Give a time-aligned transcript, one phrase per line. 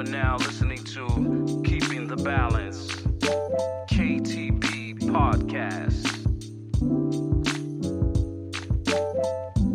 [0.00, 2.90] are now listening to Keeping the Balance,
[3.90, 6.06] KTB Podcast.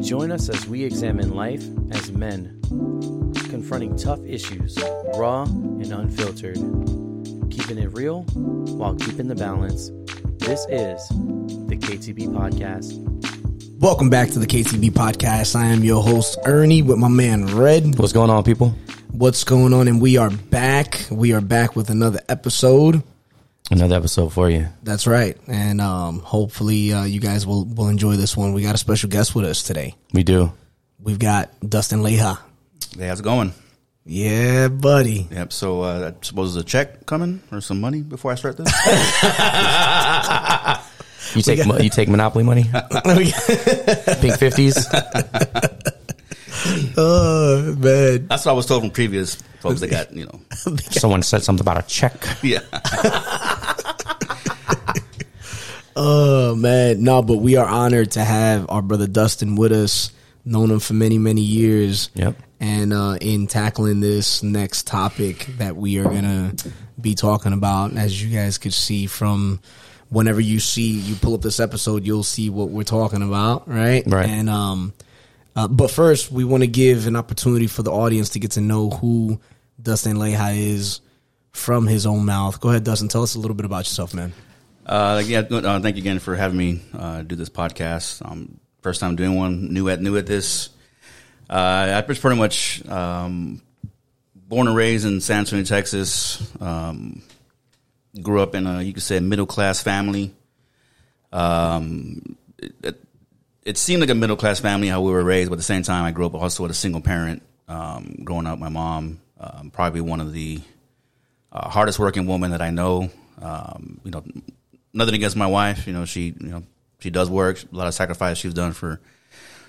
[0.04, 2.60] Join us as we examine life as men,
[3.50, 4.76] confronting tough issues,
[5.16, 6.58] raw and unfiltered,
[7.52, 9.92] keeping it real while keeping the balance.
[10.40, 11.08] This is
[11.68, 12.98] the KTB Podcast.
[13.78, 15.56] Welcome back to the KTB podcast.
[15.56, 18.00] I am your host, Ernie, with my man Red.
[18.00, 18.74] What's going on, people?
[19.18, 19.88] What's going on?
[19.88, 21.08] And we are back.
[21.10, 23.02] We are back with another episode.
[23.72, 24.68] Another episode for you.
[24.84, 25.38] That's right.
[25.48, 28.52] And um, hopefully uh, you guys will, will enjoy this one.
[28.52, 29.96] We got a special guest with us today.
[30.12, 30.52] We do.
[31.02, 32.38] We've got Dustin Leha.
[32.98, 33.54] Hey, how's it going?
[34.04, 35.30] Yeah, buddy.
[35.32, 35.54] Yep.
[35.54, 38.70] So uh, I suppose there's a check coming or some money before I start this.
[41.34, 42.64] You take mo- you take Monopoly money,
[43.04, 44.88] pink fifties.
[46.98, 48.28] oh, man.
[48.28, 50.40] That's what I was told from previous folks that got you know.
[50.92, 52.14] Someone said something about a check.
[52.44, 52.60] Yeah.
[55.98, 57.04] Oh, man.
[57.04, 60.12] No, but we are honored to have our brother Dustin with us.
[60.44, 62.10] Known him for many, many years.
[62.16, 62.36] Yep.
[62.60, 66.54] and uh, in tackling this next topic that we are gonna
[67.00, 69.60] be talking about, as you guys could see from
[70.10, 74.04] whenever you see you pull up this episode, you'll see what we're talking about, right?
[74.06, 74.30] Right.
[74.30, 74.94] And um,
[75.56, 78.62] uh, but first, we want to give an opportunity for the audience to get to
[78.62, 79.40] know who
[79.82, 81.02] Dustin Lehi is
[81.52, 82.60] from his own mouth.
[82.60, 83.08] Go ahead, Dustin.
[83.08, 84.34] Tell us a little bit about yourself, man.
[84.86, 85.40] Uh, yeah.
[85.40, 88.24] Uh, thank you again for having me uh, do this podcast.
[88.30, 89.74] Um, first time doing one.
[89.74, 90.70] New at new at this.
[91.50, 93.62] Uh, I was pretty much um,
[94.36, 96.42] born and raised in San Antonio, Texas.
[96.62, 97.24] Um,
[98.22, 100.34] grew up in a you could say middle class family.
[101.32, 103.05] Um, it, it,
[103.66, 105.82] it seemed like a middle class family how we were raised, but at the same
[105.82, 107.42] time, I grew up also with a single parent.
[107.68, 110.62] Um, growing up, my mom um, probably one of the
[111.52, 113.10] uh, hardest working women that I know.
[113.42, 114.24] Um, you know,
[114.94, 115.88] nothing against my wife.
[115.88, 116.64] You know, she you know
[117.00, 117.62] she does work.
[117.72, 119.02] A lot of sacrifice she's done for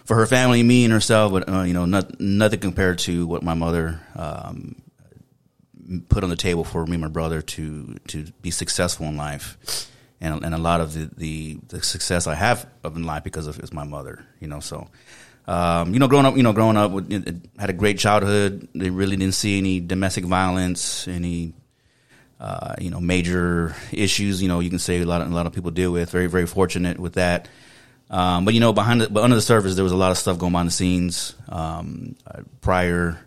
[0.05, 1.33] for her family, me, and herself.
[1.33, 4.77] But uh, you know, not, nothing compared to what my mother um,
[6.09, 9.91] put on the table for me and my brother to to be successful in life.
[10.21, 13.61] And, and a lot of the, the, the success I have in life because of
[13.61, 14.61] is my mother, you know.
[14.61, 14.89] So,
[15.47, 17.99] um, you know, growing up, you know, growing up, with, it, it had a great
[17.99, 18.67] childhood.
[18.75, 21.53] They really didn't see any domestic violence, any
[22.41, 24.43] uh, you know, major issues.
[24.43, 26.11] You know, you can say a lot of a lot of people deal with.
[26.11, 27.49] Very very fortunate with that.
[28.11, 30.19] Um, but you know, behind the, but under the surface, there was a lot of
[30.19, 31.35] stuff going behind the scenes.
[31.49, 33.19] Um, uh, prior,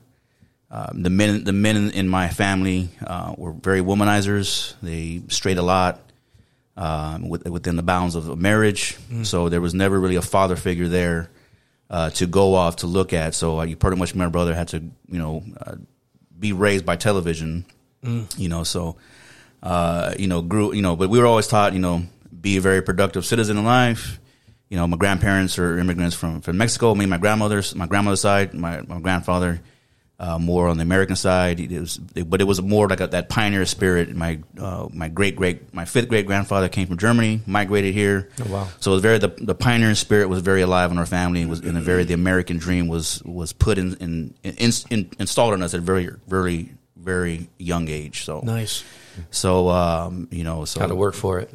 [0.72, 4.76] um, the men the men in, in my family uh, were very womanizers.
[4.82, 6.00] They strayed a lot
[6.80, 8.98] um, with, within the bounds of a marriage.
[9.24, 11.30] So there was never really a father figure there
[11.90, 13.36] uh, to go off to look at.
[13.36, 15.76] So uh, you pretty much, my brother had to, you know, uh,
[16.40, 17.66] be raised by television.
[18.38, 18.96] You know, so
[19.62, 22.04] uh, you know, grew, you know, but we were always taught, you know,
[22.40, 24.20] be a very productive citizen in life.
[24.70, 26.96] You know, my grandparents are immigrants from, from Mexico.
[26.96, 29.60] Me and my grandmother's, my grandmother's side, my, my grandfather,
[30.20, 31.60] uh, more on the American side.
[31.60, 34.14] It was, but it was more like a, that pioneer spirit.
[34.16, 38.30] My, uh, my great great, my fifth great grandfather came from Germany, migrated here.
[38.46, 38.68] Oh, wow.
[38.80, 41.42] So it was very, the, the pioneering spirit was very alive in our family.
[41.42, 45.10] It was in a very, the American dream was, was put in, in, in, in
[45.20, 48.26] installed in us at a very, very, very young age.
[48.26, 48.84] So, Nice.
[49.32, 51.50] so, um, you know, so Got to work for it.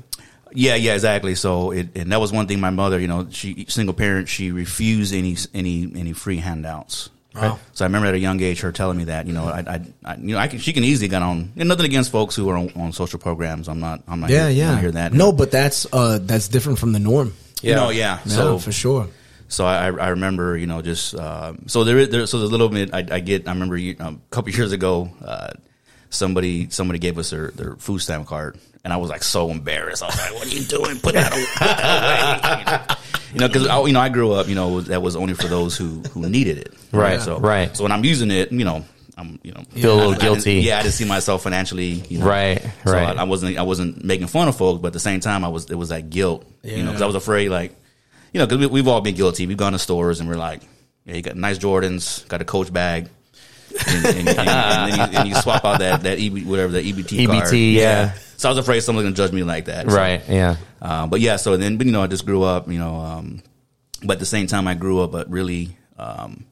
[0.52, 1.34] yeah, yeah, exactly.
[1.34, 2.60] So, it, and that was one thing.
[2.60, 4.28] My mother, you know, she single parent.
[4.30, 7.10] She refused any any any free handouts.
[7.34, 7.58] Wow.
[7.72, 9.26] So I remember at a young age her telling me that.
[9.26, 11.52] You know, I, I, I you know, I can she can easily get on.
[11.56, 13.68] And nothing against folks who are on, on social programs.
[13.68, 14.02] I'm not.
[14.06, 14.30] I'm not.
[14.30, 14.70] Yeah, here, yeah.
[14.72, 15.12] Not hear that.
[15.12, 17.34] No, but that's uh, that's different from the norm.
[17.62, 18.18] You know, yeah.
[18.26, 19.08] Yeah, So for sure.
[19.48, 22.26] so I, I remember, you know, just uh, so there, is- there.
[22.26, 22.92] So there's a little bit.
[22.94, 23.48] I, I get.
[23.48, 25.48] I remember you, um, a couple years ago, uh,
[26.10, 30.02] somebody somebody gave us their, their food stamp card, and I was like so embarrassed.
[30.02, 30.98] I was like, "What are you doing?
[31.00, 31.32] Put that,
[32.92, 32.96] away.
[33.34, 33.40] Put.
[33.40, 34.48] You know, because you know I grew up.
[34.48, 36.74] You know, that was only for those who who needed it.
[36.92, 37.76] Right, So right.
[37.76, 38.84] So when I'm using it, you know.
[39.16, 40.54] I'm, you know, Feel a little I- I guilty.
[40.54, 42.26] yeah, I didn't see myself financially, you know.
[42.26, 43.16] Right, So right.
[43.16, 45.48] I, I wasn't, I wasn't making fun of folks, but at the same time, I
[45.48, 47.76] was, it was that guilt, you know, because I was afraid, like,
[48.32, 49.46] you know, because we, we've all been guilty.
[49.46, 50.62] We've gone to stores and we're like,
[51.04, 53.08] yeah, you got nice Jordans, got a Coach bag,
[53.88, 56.80] and, and, and, and then you, and you swap out that that EB, whatever the
[56.92, 57.44] EBT card.
[57.48, 58.14] EBT, yeah.
[58.36, 59.88] So I was afraid someone's gonna judge me like that.
[59.90, 60.22] So, Right.
[60.28, 60.56] Yeah.
[60.82, 63.42] uh, but yeah, so then, but you know, I just grew up, you know, um,
[64.02, 66.44] but at the same time, I grew up, but really, um,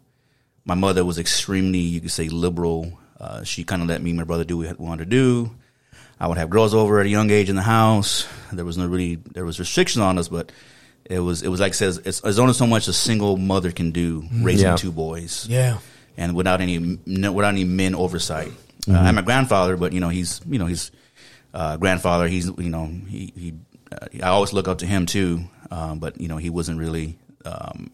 [0.65, 2.99] my mother was extremely, you could say, liberal.
[3.21, 5.51] Uh, she kind of let me and my brother do what we wanted to do.
[6.21, 8.27] I would have girls over at a young age in the house.
[8.53, 10.53] There was no really, there was restrictions on us, but
[11.05, 13.73] it was, it was like it says, it's, it's only so much a single mother
[13.73, 14.77] can do raising Yeah.
[14.77, 15.79] two boys Yeah.
[16.17, 18.53] And without any no, without any men oversight.
[18.89, 20.91] Uh, I'm a grandfather, but you know he's you know he's
[21.55, 22.27] uh, grandfather.
[22.29, 23.53] He's you know he he.
[23.93, 27.17] Uh, I always look up to him too, um, but you know he wasn't really
[27.45, 27.91] um,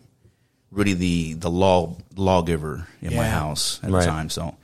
[0.71, 4.01] really the the law lawgiver in my house at Right.
[4.01, 4.31] the time.
[4.31, 4.57] So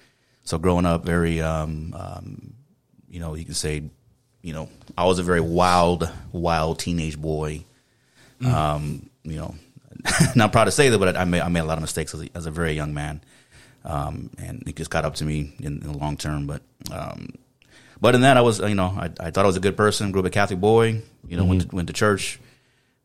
[0.44, 2.54] so growing up, very um, um,
[3.10, 3.82] you know you can say
[4.42, 7.64] you know I was a very wild wild teenage boy.
[8.44, 9.54] Um, you know,
[10.36, 12.22] not proud to say that, but I made I made a lot of mistakes as
[12.22, 13.20] a, as a very young man
[13.84, 16.46] um, and it just got up to me in, in the long term.
[16.46, 17.34] But um,
[18.00, 20.12] but in that, I was you know I, I thought I was a good person.
[20.12, 21.02] Grew up a Catholic boy.
[21.26, 22.38] You know, went to, went to church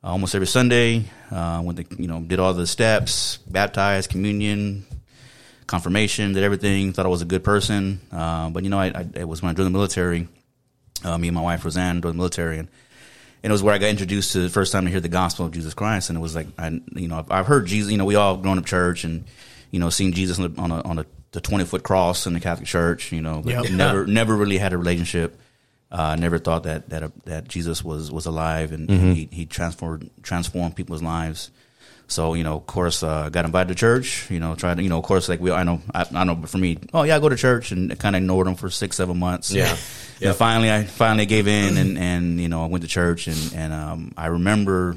[0.04, 1.06] uh, almost every Sunday.
[1.32, 4.86] Uh, went to you know did all the steps, baptized, communion,
[5.68, 6.94] confirmation, did everything.
[6.94, 8.00] Thought I was a good person.
[8.12, 10.28] Uh, but you know, I, I it was when I joined the military.
[11.04, 12.68] Uh, me and my wife Roseanne joined the military, and
[13.42, 15.46] and it was where I got introduced to the first time to hear the gospel
[15.46, 16.10] of Jesus Christ.
[16.10, 17.90] And it was like, I, you know, I've, I've heard Jesus.
[17.90, 19.24] You know, we all grown up church and
[19.72, 22.34] you know seen Jesus on a on a, on a the twenty foot cross in
[22.34, 23.12] the Catholic Church.
[23.12, 23.72] You know, but Yep.
[23.72, 25.40] never never really had a relationship.
[25.92, 30.10] Uh, never thought that that that Jesus was was alive and, and he he transformed
[30.22, 31.50] transformed people's lives.
[32.08, 34.30] So you know, of course, uh, got invited to church.
[34.32, 36.36] You know, tried to you know, of course, like we I know I, I know,
[36.36, 38.70] but for me, oh yeah, I go to church and kind of ignored him for
[38.72, 39.52] six seven months.
[39.52, 39.76] Yeah.
[40.22, 43.54] And finally, I finally gave in, and and you know, I went to church, and
[43.56, 44.96] and um, I remember,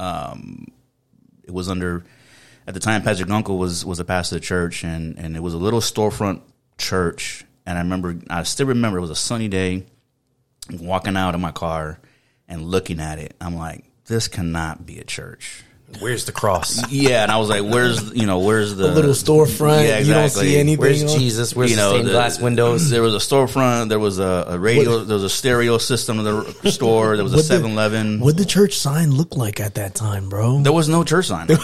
[0.00, 0.66] um,
[1.44, 2.04] it was under
[2.68, 5.42] at the time Patrick Gunkel was was a pastor of the church, and and it
[5.42, 6.42] was a little storefront
[6.76, 9.86] church, and I remember I still remember it was a sunny day,
[10.78, 11.98] walking out of my car
[12.46, 15.62] and looking at it, I'm like, this cannot be a church.
[16.00, 16.88] Where's the cross?
[16.92, 19.84] Yeah, and I was like, "Where's you know where's the A little storefront.
[19.88, 20.50] Yeah, You don't exactly.
[20.50, 20.78] see anything.
[20.80, 21.56] Where's on- Jesus?
[21.56, 22.90] Where's you the know, stained the- glass windows?
[22.90, 23.88] There was a storefront.
[23.88, 24.98] There was a, a radio.
[25.02, 27.16] there was a stereo system in the store.
[27.16, 28.20] There was a What 7-Eleven.
[28.20, 30.60] What'd the church sign look like at that time, bro?
[30.62, 31.48] There was no church sign.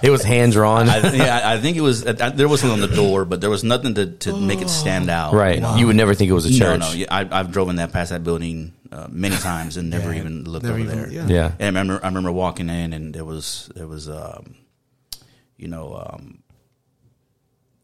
[0.00, 0.88] It was hand drawn.
[0.88, 2.06] I, yeah, I think it was.
[2.06, 4.70] I, there was one on the door, but there was nothing to, to make it
[4.70, 5.34] stand out.
[5.34, 5.60] Right.
[5.76, 6.80] You would never think it was a church.
[6.80, 6.92] no.
[6.92, 10.44] Yeah, I, I've driven that past that building uh, many times and never Yeah, even
[10.44, 11.10] looked never over even- there.
[11.12, 11.26] yeah.
[11.28, 11.52] Yeah.
[11.58, 14.54] And I remember, I remember walking in, and there was there was, um,
[15.56, 16.42] you know, um,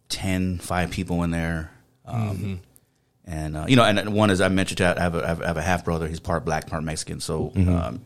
[0.08, 1.70] 10, five people in there.
[2.06, 2.60] Um,
[3.26, 5.44] And uh, you know, and one as I mentioned, I have a, I have a-
[5.44, 6.06] I have a half brother.
[6.08, 7.20] He's part black, part Mexican.
[7.20, 8.04] So um,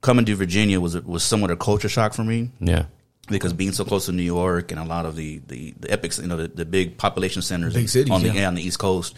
[0.00, 2.84] coming to Virginia was was somewhat a culture shock for me Yeah.
[3.28, 6.20] because being so close to New York and a lot of the the, the epics,
[6.20, 8.46] you know, the, the big population centers, Big cities, on the yeah.
[8.46, 9.16] on the East Coast,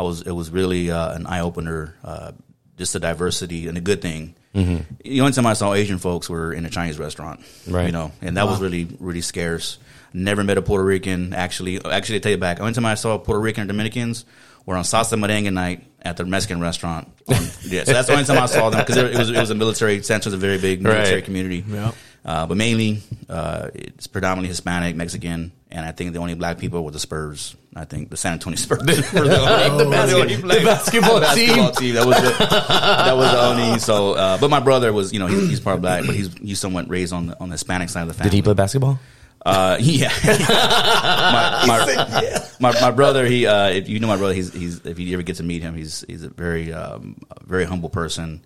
[0.00, 1.94] I was it was really uh, an eye opener.
[2.02, 2.32] Uh,
[2.78, 4.34] just the diversity and a good thing.
[4.54, 4.78] Mm-hmm.
[5.04, 7.86] The only time I saw Asian folks were in a Chinese restaurant, Right.
[7.86, 9.78] You know, and that was really really scarce.
[10.14, 11.34] Never met a Puerto Rican.
[11.34, 14.24] Actually, actually, to tell you back, the only time I saw Puerto Rican or Dominicans
[14.66, 17.06] were on salsa merengue night at the Mexican restaurant.
[17.28, 17.36] On,
[17.68, 19.54] yeah, so that's the only time I saw them because it was it was a
[19.54, 19.96] military.
[20.02, 21.24] San Francisco's a very big military Right.
[21.24, 21.62] community.
[21.68, 21.94] Yep.
[22.24, 26.84] Uh, but mainly, uh, it's predominantly Hispanic, Mexican, and I think the only black people
[26.84, 27.54] were the Spurs.
[27.76, 28.80] I think the San Antonio Spurs.
[28.80, 31.94] were the, only, the basket- only black the basketball basketball team.
[31.94, 33.78] That was the, that was the only.
[33.78, 36.58] So, uh, but my brother was, you know, he's, he's part black, but he's he's
[36.58, 38.30] somewhat raised on the on the Hispanic side of the family.
[38.30, 38.98] Did he play basketball?
[39.46, 40.12] Uh, yeah.
[40.26, 44.98] my, my, my my brother, he uh, if you know my brother, he's he's if
[44.98, 48.44] you ever get to meet him, he's he's a very um, a very humble person.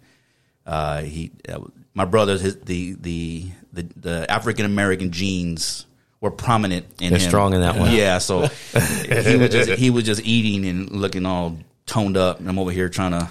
[0.66, 1.58] Uh, he uh,
[1.94, 5.86] my brother, his, the the the the African American genes
[6.24, 7.28] were prominent in They're him.
[7.28, 7.92] strong in that one.
[7.94, 12.48] Yeah, so he was just he was just eating and looking all toned up, and
[12.48, 13.28] I'm over here trying to.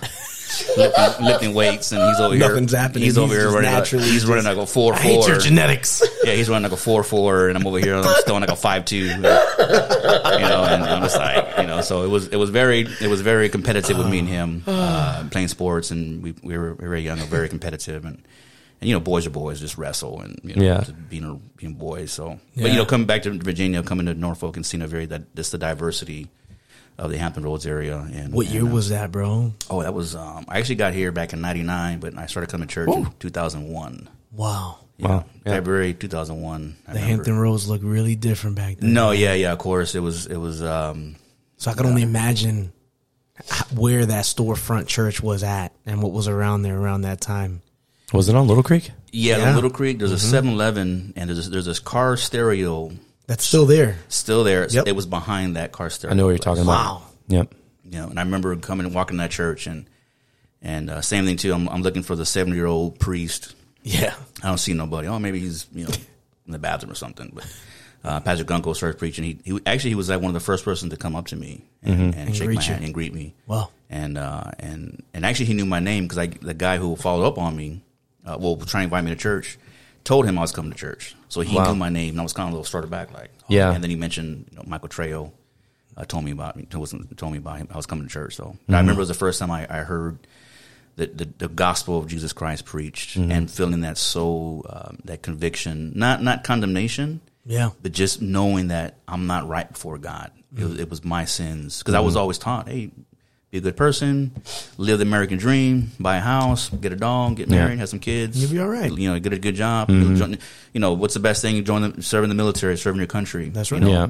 [0.78, 2.80] lifting, lifting weights, and he's over Nothing's here.
[2.80, 3.04] happening.
[3.06, 3.72] He's over here just running.
[3.72, 5.30] Like, naturally he's running like a four I hate four.
[5.30, 6.04] your genetics.
[6.24, 7.96] Yeah, he's running like a four four, and I'm over here.
[7.96, 8.98] I'm throwing like a five two.
[8.98, 13.08] You know, and I'm just like, you know, so it was it was very it
[13.08, 17.02] was very competitive with me and him uh, playing sports, and we we were very
[17.02, 18.24] young, and very competitive, and
[18.84, 20.78] and you know, boys are boys, just wrestle, and you know, Yeah.
[20.80, 22.12] just being a, being boys.
[22.12, 25.06] So, but you know, coming back to Virginia, coming to Norfolk, and seeing a very
[25.08, 26.28] that just the diversity
[26.98, 27.98] of the Hampton Roads area.
[28.14, 29.54] And What and, year uh, was that, bro?
[29.70, 32.68] Oh, that was um, I actually got here back in '99, but I started coming
[32.68, 34.10] to church in 2001.
[34.32, 34.78] Wow.
[35.00, 35.26] Wow.
[35.46, 35.52] Yeah.
[35.54, 36.76] February 2001.
[36.88, 37.08] I The remember.
[37.10, 38.94] Hampton Roads look really different back then.
[38.94, 39.96] No, yeah, yeah, of course.
[39.96, 41.16] It was, it was, um,
[41.58, 42.72] So I can only imagine
[43.76, 47.62] where that storefront church was at and what was around there around that time.
[48.12, 48.92] Was it on Little Creek?
[49.12, 49.56] yeah, Yeah.
[49.56, 52.92] Little Creek, there's a 7 Eleven, and there's, there's this car stereo
[53.28, 53.98] That's still there.
[54.10, 54.68] still there.
[54.70, 54.88] Yep.
[54.88, 56.14] It was behind that car stereo.
[56.14, 56.58] I know what you're place.
[56.58, 57.02] talking about.
[57.02, 57.02] Wow.
[57.28, 57.54] Yep.
[57.86, 59.86] You know, and I remember coming and walking to that church, and,
[60.62, 61.54] and, uh, same thing too.
[61.54, 63.56] I'm, I'm looking for the 70 year old priest.
[63.84, 64.14] Yeah.
[64.44, 65.08] I don't see nobody.
[65.08, 65.92] Oh, maybe he's, you know,
[66.46, 67.32] in the bathroom or something.
[67.34, 67.46] But,
[68.04, 69.24] uh, Pastor Gunkel started preaching.
[69.24, 71.36] He, he actually, he was like one of the first person to come up to
[71.36, 72.74] me and, and, And shake greet my you.
[72.74, 73.34] hand and greet me.
[73.48, 73.70] Wow.
[73.90, 77.26] and uh, and and actually he knew my name because I the guy who followed
[77.26, 77.82] up on me,
[78.26, 79.58] uh, well, trying to invite me to church,
[80.04, 81.66] told him I was coming to church, so he Wow.
[81.72, 83.46] knew my name, and I was kind of a little started back like, oh.
[83.50, 83.72] Yeah.
[83.74, 85.32] And then he mentioned you know, Michael Trejo,
[85.96, 87.68] uh, told me about me wasn't told me about him.
[87.72, 89.80] I was coming to church, so I remember it was the first time I, I
[89.84, 90.18] heard
[90.96, 95.92] the, the the gospel of Jesus Christ preached and feeling that soul um, that conviction,
[95.96, 97.70] not not condemnation, Yeah.
[97.82, 100.32] but just knowing that I'm not right before God.
[100.56, 102.92] It, was, it was my sins because I was always taught, hey,
[103.54, 104.32] be a good person,
[104.80, 108.42] live the American dream, buy a house, get a dog, get married, have some kids.
[108.42, 108.92] You'll be all right.
[108.92, 109.90] You know, get a good job.
[109.90, 110.40] Join-
[110.74, 111.64] You know, what's the best thing?
[111.64, 113.50] Join the, serving the military, serving your country.
[113.50, 113.84] That's You right.
[113.84, 114.08] know, Yeah.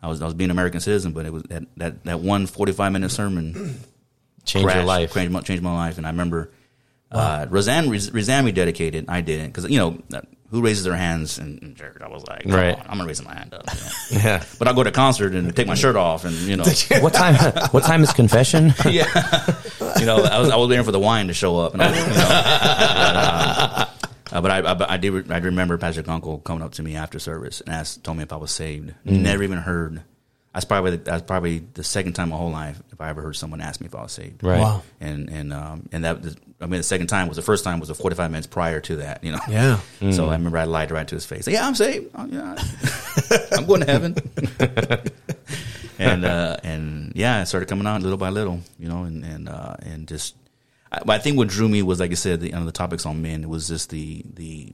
[0.00, 2.46] I was I was being an American citizen, but it was that that, that one
[2.46, 3.80] 45 minute sermon
[4.44, 5.12] Change your life.
[5.14, 5.96] changed my, changed my life.
[5.98, 6.52] And I remember
[7.10, 9.06] uh, Roseanne Roseanne we dedicated.
[9.08, 9.98] I didn't because you know
[10.54, 11.96] who raises their hands in church.
[12.00, 12.74] I was like, Right.
[12.78, 13.64] on, I'm gonna raise my hand up.
[14.10, 14.22] you know.
[14.24, 14.44] Yeah.
[14.58, 16.64] But I'll go to concert and take my shirt off, and you know,
[17.00, 17.34] What time?
[17.72, 18.72] What time is confession?
[18.88, 19.04] yeah,
[19.98, 21.90] you know, I was I was waiting for the wine to show up, and I,
[21.90, 23.86] was, you know, but, uh,
[24.32, 26.94] uh, but I, I, I did re- I remember Patrick Gunkel coming up to me
[26.96, 28.94] after service and asked, told me if I was saved.
[29.04, 30.02] Never even heard.
[30.54, 33.34] That's probably that's probably the second time in my whole life if I ever heard
[33.34, 34.44] someone ask me if I was saved.
[34.44, 34.60] Right.
[34.60, 34.82] Wow.
[35.00, 36.18] And and um and that
[36.60, 38.80] I mean the second time was the first time was the forty five minutes prior
[38.82, 39.24] to that.
[39.24, 39.40] You know.
[39.48, 39.80] Yeah.
[40.12, 41.48] So I remember I lied right to his face.
[41.48, 42.10] Yeah, I'm saved.
[42.14, 42.56] Oh, yeah,
[43.52, 44.14] I'm going to heaven.
[45.98, 49.48] and uh, and yeah, it started coming out little by little, you know, and and
[49.48, 50.36] uh, and just.
[50.92, 53.22] I, I think what drew me was, like I said, the, on the topics on
[53.22, 54.72] men was just the the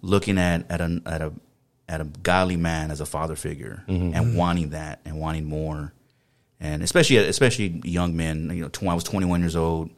[0.00, 1.32] looking at at a at a
[1.88, 5.92] at a godly man as a father figure and wanting that and wanting more,
[6.60, 8.50] and especially especially young men.
[8.54, 9.90] You know, tw- I was 21 years old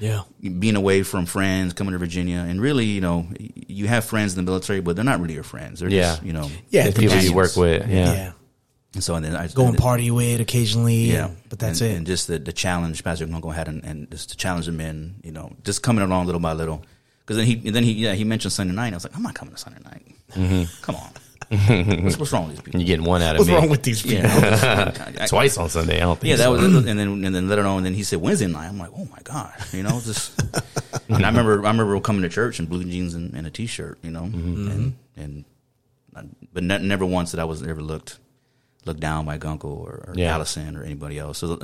[0.00, 0.22] Yeah.
[0.40, 4.44] being away from friends, coming to Virginia, and really, you know, you have friends in
[4.44, 5.80] the military, but they're not really your friends.
[5.80, 6.02] They're Yeah.
[6.02, 6.90] just, you know, Yeah.
[6.90, 7.88] The people you work with.
[7.88, 8.12] Yeah.
[8.12, 8.32] Yeah.
[8.94, 11.12] And so and then I Go and and- party with occasionally.
[11.12, 11.96] yeah, But that's and, it.
[11.98, 15.16] And just the, the challenge Pastor Gunkel had, and, and just to challenge the men,
[15.22, 16.82] you know, just coming along little by little.
[17.20, 18.92] Because then he, then he, yeah, he mentioned Sunday night.
[18.92, 20.06] I was like, I'm not coming to Sunday night.
[20.32, 20.82] Mm-hmm.
[20.82, 21.10] Come on,
[22.02, 22.80] what's, what's wrong with these people?
[22.80, 23.54] You're getting one out of What's me.
[23.54, 24.28] wrong with these people?
[24.30, 25.96] Yeah, Twice on Sunday.
[25.98, 26.52] I don't think Yeah, that so.
[26.52, 27.76] was, and then and then let her know.
[27.76, 28.66] And then he said Wednesday night.
[28.68, 30.40] I'm like, oh my god, you know, just.
[31.08, 33.98] and I remember, I remember coming to church in blue jeans and, and a t-shirt,
[34.02, 35.44] you know, and and,
[36.16, 36.22] I,
[36.52, 38.18] but ne- never once that I was ever looked
[38.84, 40.34] looked down by Gunkel or, or Yeah.
[40.34, 41.38] Allison or anybody else.
[41.38, 41.60] So,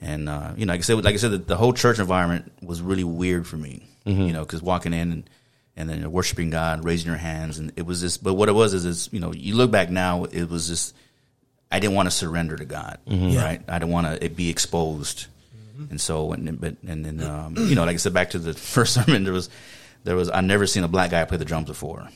[0.00, 2.50] and uh, you know, like I said, like I said, the, the whole church environment
[2.62, 5.30] was really weird for me, you know, because walking in and.
[5.80, 8.22] And then you're worshiping God, raising your hands, and it was just.
[8.22, 10.94] But what it was is, is you know, you look back now, it was just
[11.72, 13.42] I didn't want to surrender to God, Yeah.
[13.44, 13.62] right?
[13.68, 15.26] I didn't want to be exposed,
[15.88, 18.52] and so and but and then um, you know, like I said, back to the
[18.74, 19.48] first sermon, there was
[20.04, 22.08] there was I never seen a black guy play the drums before,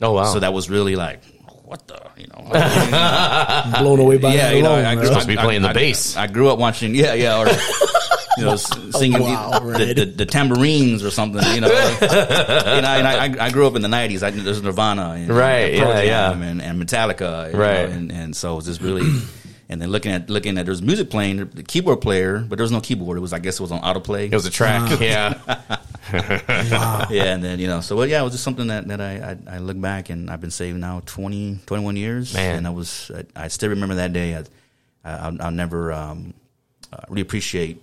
[0.00, 0.24] Oh wow.
[0.32, 1.22] so that was really like
[1.64, 2.44] what the you know.
[3.80, 5.02] Blown away by yeah, you know, alone, I, I, bro.
[5.02, 6.16] grew, Supposed to be playing the I- bass.
[6.16, 7.46] I, grew up watching, yeah, yeah, or
[8.36, 9.96] you know, singing the- Wow, the, Red.
[9.96, 11.42] the, the tambourines or something.
[11.54, 11.68] You know,
[12.00, 14.22] you know, and I, I grew up in the '90s.
[14.22, 16.32] I, there's Nirvana, and, Right, and yeah, yeah.
[16.32, 17.88] And, and Metallica, Right.
[17.88, 19.08] know, and and so it was just really.
[19.66, 22.70] And then looking at looking at there's music playing, the keyboard player, but there was
[22.70, 23.16] no keyboard.
[23.16, 24.26] It was I guess it was on autoplay.
[24.30, 25.00] it was a track.
[25.00, 25.40] Yeah.
[26.12, 29.36] yeah, and then you know, so well, yeah, it was just something that that I,
[29.48, 32.58] I I look back and I've been saved now 20, 21 years, Man.
[32.58, 34.36] and I was I, I still remember that day.
[34.36, 34.40] I,
[35.02, 36.34] I I'll, I'll never um,
[36.92, 37.82] uh, really appreciate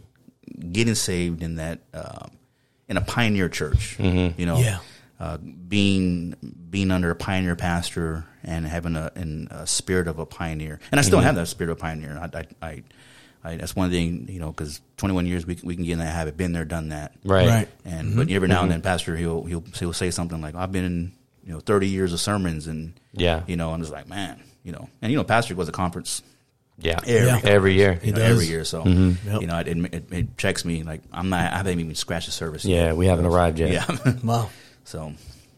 [0.60, 2.32] getting saved in that um,
[2.90, 3.98] in a pioneer church.
[3.98, 4.40] Mm-hmm.
[4.40, 4.80] You know, Yeah.
[5.20, 6.36] uh, being
[6.70, 11.00] being under a pioneer pastor and having a, in a spirit of a pioneer, and
[11.00, 11.26] I still Mm-hmm.
[11.28, 12.18] have that spirit of a pioneer.
[12.20, 12.84] I, I, I,
[13.44, 15.94] I that's one thing you know because twenty one years we can- we can get
[15.94, 17.48] in that habit, been there, done that, Right.
[17.48, 17.70] Right.
[17.86, 20.86] and but every now and then, Pastor he'll he'll he'll say something like, "I've been
[20.86, 21.12] in
[21.46, 23.44] you know thirty years of sermons," and Yeah.
[23.48, 26.22] you know, I'm just like, man, you know, and you know, Pastor was a conference
[26.78, 27.00] Yeah.
[27.06, 27.40] every Yeah.
[27.44, 28.00] Every year.
[28.04, 28.32] you know, does.
[28.32, 29.42] every year, so Yep.
[29.42, 32.32] you know, it, it, it checks me like I'm not, I haven't even scratched the
[32.32, 32.66] surface.
[32.66, 32.98] Yeah, yet.
[32.98, 33.72] we haven't arrived yet.
[33.72, 34.14] yeah.
[34.24, 34.50] Wow.
[34.84, 35.14] so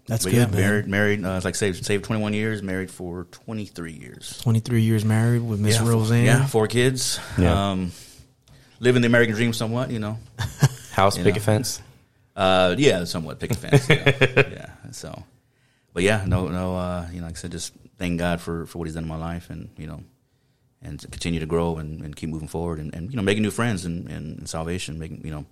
[0.07, 0.55] That's but good, yeah, man.
[0.61, 4.39] married, married, uh, like saved, saved 21 years, married for 23 years.
[4.41, 6.25] 23 years married with Miss yeah, Roseanne.
[6.25, 7.19] yeah, four kids.
[7.37, 7.71] Yeah.
[7.71, 7.91] Um,
[8.81, 10.17] living the American dream somewhat, you know.
[10.91, 11.45] House, You picket know.
[11.45, 11.81] fence.
[12.35, 13.87] Uh, yeah, somewhat picket fence.
[13.89, 14.11] Yeah.
[14.51, 14.69] yeah.
[14.91, 15.23] So,
[15.93, 16.75] but yeah, no, no.
[16.75, 19.09] Uh, you know, like I said, just thank God for for what He's done in
[19.09, 20.03] my life, and you know,
[20.83, 23.43] and to continue to grow and, and keep moving forward, and, and you know, making
[23.43, 24.99] new friends and, in, in salvation.
[24.99, 25.45] Making you know,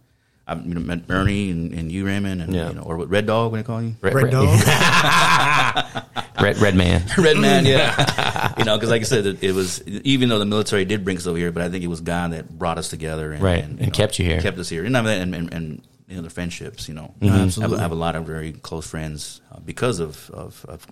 [0.47, 2.69] I've you know, met Bernie and, and you, Raymond, and Yeah.
[2.69, 3.95] you know, or what Red Dog, when they call you?
[4.01, 4.47] Red, Red Dog.
[6.41, 7.03] Red, red man.
[7.17, 8.53] Red Man, yeah.
[8.57, 11.17] you know, because like I said, it, it was even though the military did bring
[11.17, 13.63] us over here, but I think it was God that brought us together, and, Right,
[13.63, 14.41] and, and kept you here.
[14.41, 17.13] kept us here, and I mean, and, and, and you know, the friendships, you know,
[17.21, 17.57] Mhm.
[17.59, 20.87] I, have, I have a lot of very close friends uh, because of, of of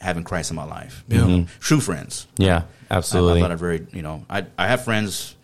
[0.00, 1.04] having Christ in my life.
[1.08, 1.26] Yeah.
[1.26, 2.26] You know, true friends.
[2.38, 3.40] Yeah, absolutely.
[3.42, 3.76] I have absolutely.
[3.76, 5.36] a very, you know, I I have friends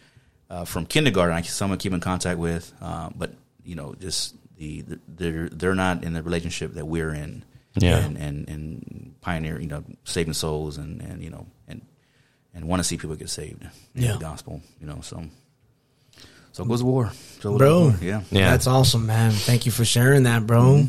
[0.50, 1.36] uh, from kindergarten.
[1.36, 3.32] I some I keep in contact with, uh, but
[3.64, 7.44] you know, just the, the they're they're not in the relationship that we're in.
[7.78, 7.98] Yeah.
[7.98, 11.82] and and, and pioneer, you know, saving souls and and you know and
[12.54, 13.62] and want to see people get saved.
[13.94, 14.12] in Yeah.
[14.14, 14.62] the gospel.
[14.80, 15.22] You know, so
[16.52, 17.80] so goes war, so Bro.
[17.80, 17.94] war.
[18.00, 18.50] Yeah, Yeah.
[18.50, 19.30] That's awesome, man.
[19.32, 20.86] Thank you for sharing that, bro.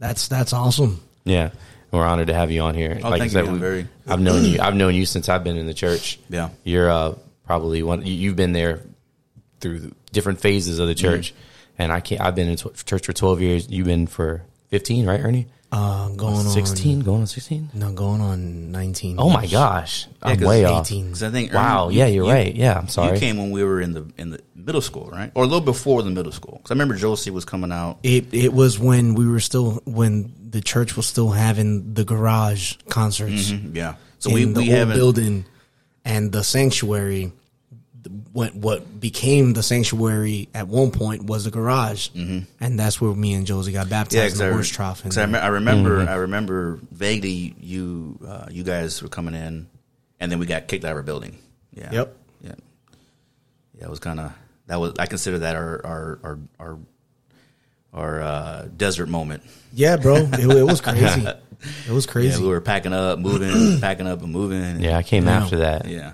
[0.00, 1.00] That's that's awesome.
[1.24, 1.50] Yeah,
[1.90, 2.98] we're honored to have you on here.
[3.02, 3.40] Oh, thank you.
[3.40, 4.58] I'm very- I've known you.
[4.62, 6.18] I've known you since I've been in the church.
[6.28, 6.50] Yeah.
[6.64, 7.14] you're uh,
[7.46, 8.04] probably one.
[8.04, 8.80] you- You've been there
[9.60, 11.34] through different phases of the church,
[11.78, 12.20] and I can't.
[12.20, 13.68] I've been in tw- church for twelve years.
[13.68, 15.46] You've been for fifteen, right, Ernie?
[15.70, 17.68] Uh, going Sixteen, on going on sixteen.
[17.74, 19.16] no, going on nineteen.
[19.18, 20.86] Oh my gosh, I'm 'cause way off.
[20.86, 21.10] eighteen.
[21.10, 21.88] 'Cause I think Wow.
[21.88, 22.54] Ernie, yeah, you're you- right.
[22.54, 23.14] Yeah, I'm sorry.
[23.14, 25.60] You came when we were in the in the middle school, right, or a little
[25.60, 26.54] before the middle school.
[26.56, 27.98] Because I remember Josie was coming out.
[28.02, 32.74] It it was when we were still when the church was still having the garage
[32.88, 34.96] concerts Mhm, Yeah, so in we the we old haven't.
[34.96, 35.44] building
[36.04, 37.32] and the sanctuary.
[38.32, 42.46] What what became the sanctuary at one point was the garage, and
[42.78, 45.02] that's where me and Josie got baptized Yeah, in the I, horse trough.
[45.02, 49.34] And 'cause I, rem- I remember, I remember vaguely you, uh, you guys were coming
[49.34, 49.66] in,
[50.20, 51.36] and then we got kicked out of our building.
[51.74, 51.90] Yeah.
[51.92, 52.16] Yep.
[52.44, 52.52] Yeah.
[53.78, 54.32] Yeah, it was kind of
[54.68, 54.94] that was.
[54.98, 56.78] I consider that our our our our,
[57.92, 59.42] our uh, desert moment.
[59.72, 61.26] yeah, bro, it, it was crazy.
[61.86, 62.38] It was crazy.
[62.38, 64.80] Yeah, we were packing up, moving, packing up, and moving.
[64.80, 65.42] yeah, I came Yeah.
[65.42, 65.86] after that.
[65.86, 66.12] Yeah.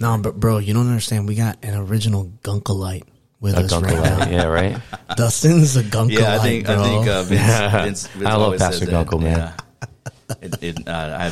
[0.00, 1.26] No, but bro, you don't understand.
[1.26, 3.04] We got an original Gunkalite
[3.40, 4.36] with A us gunkalite, right now.
[4.36, 4.78] yeah, right.
[5.16, 6.80] Dustin's a Gunkalite, Yeah, I think bro.
[6.80, 7.46] I think uh, Vince,
[7.82, 9.06] Vince, Vince I love Pastor says that.
[9.06, 9.38] Gunkel, man.
[9.80, 10.36] Yeah.
[10.42, 11.26] It, it, uh, I,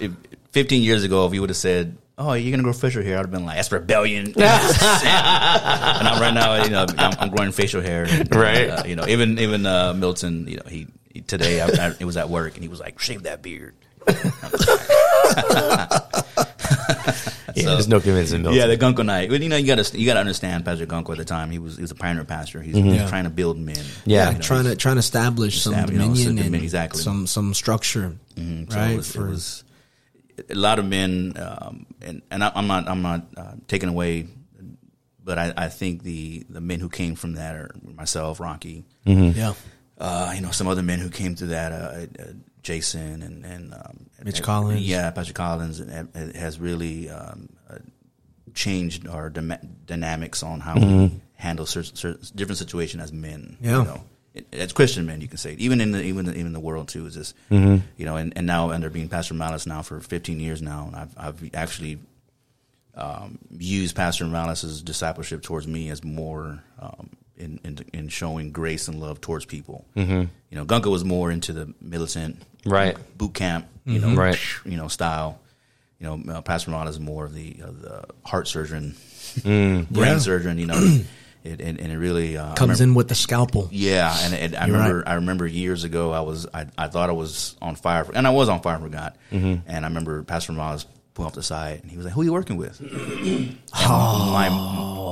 [0.00, 0.12] if,
[0.52, 3.22] Fifteen years ago, if you would have said, "Oh, you're gonna grow facial hair," I'd
[3.22, 4.42] have been like, "That's rebellion." and
[6.08, 8.04] I'm right now, you know, I'm, I'm growing facial hair.
[8.30, 8.68] Right.
[8.70, 12.04] Uh, you know, even even uh, Milton, you know, he, he today I, I, it
[12.04, 13.74] was at work and he was like, "Shave that beard."
[17.56, 18.58] Yeah, there's no convincing Milton.
[18.60, 19.28] Yeah, the Gunko night.
[19.30, 21.50] But you know, you got to you got to understand Pastor Gunkel at the time.
[21.52, 22.60] He was he was a pioneer pastor.
[22.60, 23.76] He's, he's trying to build men.
[23.76, 24.10] Mm-hmm.
[24.10, 24.30] Yeah.
[24.30, 27.00] You know, trying to trying to establish some Estab- you know, dominion and exactly.
[27.00, 28.72] some some structure, Mhm.
[28.72, 28.90] So right?
[28.90, 29.64] it was, for- it was
[30.50, 34.26] a lot of men, um, and and I, I'm not I'm not uh, taking away,
[35.22, 39.54] but I, I think the the men who came from that are myself, Rocky, yeah,
[39.98, 43.74] uh, you know, some other men who came through that, uh, uh, Jason and and
[43.74, 44.80] um, Mitch and- Collins.
[44.82, 47.78] yeah, Patrick Collins, and it has really um, uh,
[48.54, 53.56] changed our dyma- dynamics on how we handle certain, certain different situation as men.
[53.60, 53.78] Yeah.
[53.78, 54.04] you know.
[54.34, 55.60] It- As Christian men, you can say it.
[55.60, 58.46] even in the even the, even the world too is just you know, and, and
[58.46, 61.98] now under being Pastor Miles now for 15 years now, and I've I've actually
[62.96, 68.88] um, used Pastor Miles's discipleship towards me as more um, in, in in showing grace
[68.88, 69.84] and love towards people.
[69.96, 70.20] Mm-hmm.
[70.50, 72.96] You know, Gunkel was more into the militant, Right.
[73.18, 74.38] boot camp, you know, Right.
[74.64, 75.40] you know, style.
[76.00, 78.94] You know, uh, Pastor Miles is more of the of the heart surgeon,
[79.40, 79.88] Mm.
[79.90, 80.18] brain Yeah.
[80.18, 80.58] surgeon.
[80.58, 80.98] You know,
[81.44, 83.68] it, and, and it really uh, comes remember- in with the scalpel.
[83.70, 85.08] yeah, and, and I You're remember right.
[85.08, 88.26] I remember years ago I was I, I thought I was on fire for, and
[88.26, 89.16] I was on fire for God.
[89.30, 89.68] Mm-hmm.
[89.70, 92.24] And I remember Pastor Miles pulled off the side and he was like, "Who are
[92.24, 94.48] you working with?" and my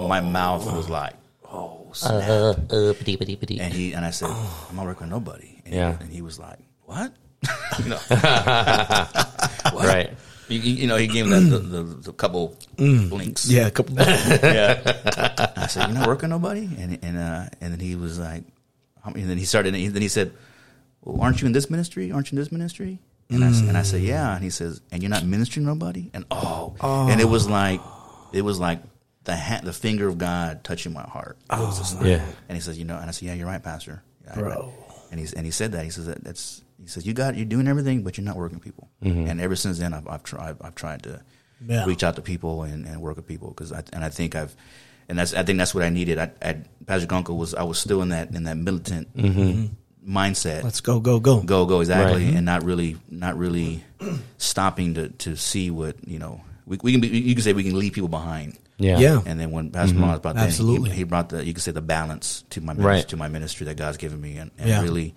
[0.09, 1.15] my mouth was like,
[1.45, 5.97] "Oh snap!" and he and I said, "I'm not working with nobody." And, Yeah.
[5.99, 7.13] he, and he was like, "What?"
[7.79, 7.99] you know,
[9.75, 10.11] Right.
[10.49, 13.49] You, you you know, he gave me that, the, the, the couple blinks.
[13.49, 13.95] Yeah, a couple.
[13.99, 15.53] yeah.
[15.57, 18.45] I said, "You're not working nobody," and and uh, and then he was like,
[19.05, 20.33] and then he started, and then he said,
[21.03, 22.13] "Well, aren't you in this ministry?
[22.13, 22.99] Aren't you in this ministry?"
[23.31, 26.11] And I s- and I said, "Yeah," and he says, "And you're not ministering nobody?"
[26.13, 27.81] And oh, and it was like,
[28.33, 28.83] it was like
[29.25, 31.39] the ha- the finger of God touching my heart.
[31.51, 32.25] It was just like- Yeah.
[32.49, 34.49] And he says, "You know," and I said, "Yeah, you're right, Pastor." Yeah, Bro.
[34.49, 34.75] right."
[35.11, 37.47] And he's and he said that he says that that's he says you got you're
[37.47, 38.89] doing everything, but you're not working with people.
[39.05, 39.29] Mm-hmm.
[39.29, 41.23] And ever since then, I've I've tried I've tried to
[41.67, 41.85] Yeah.
[41.87, 44.55] reach out to people and, and work with people because I and I think I've
[45.09, 46.19] and that's I think that's what I needed.
[46.19, 49.67] I, I Patrick Gunkel was I was still in that in that militant mm-hmm.
[50.07, 50.63] mindset.
[50.65, 51.41] Let's go, go, go.
[51.41, 52.35] go go exactly, Right.
[52.35, 53.85] and not really not really
[54.39, 56.41] stopping to to see what you know.
[56.67, 58.59] We, we can be, you can say we can leave people behind.
[58.79, 58.99] Yeah.
[58.99, 59.21] Yeah.
[59.27, 60.07] And then when Pastor mm-hmm.
[60.07, 60.91] Miles brought that, Absolutely.
[60.91, 63.09] he, he brought the you could say the balance to my ministry, Right.
[63.09, 64.83] to my ministry that God's given me, and, and Yeah.
[64.83, 65.15] really,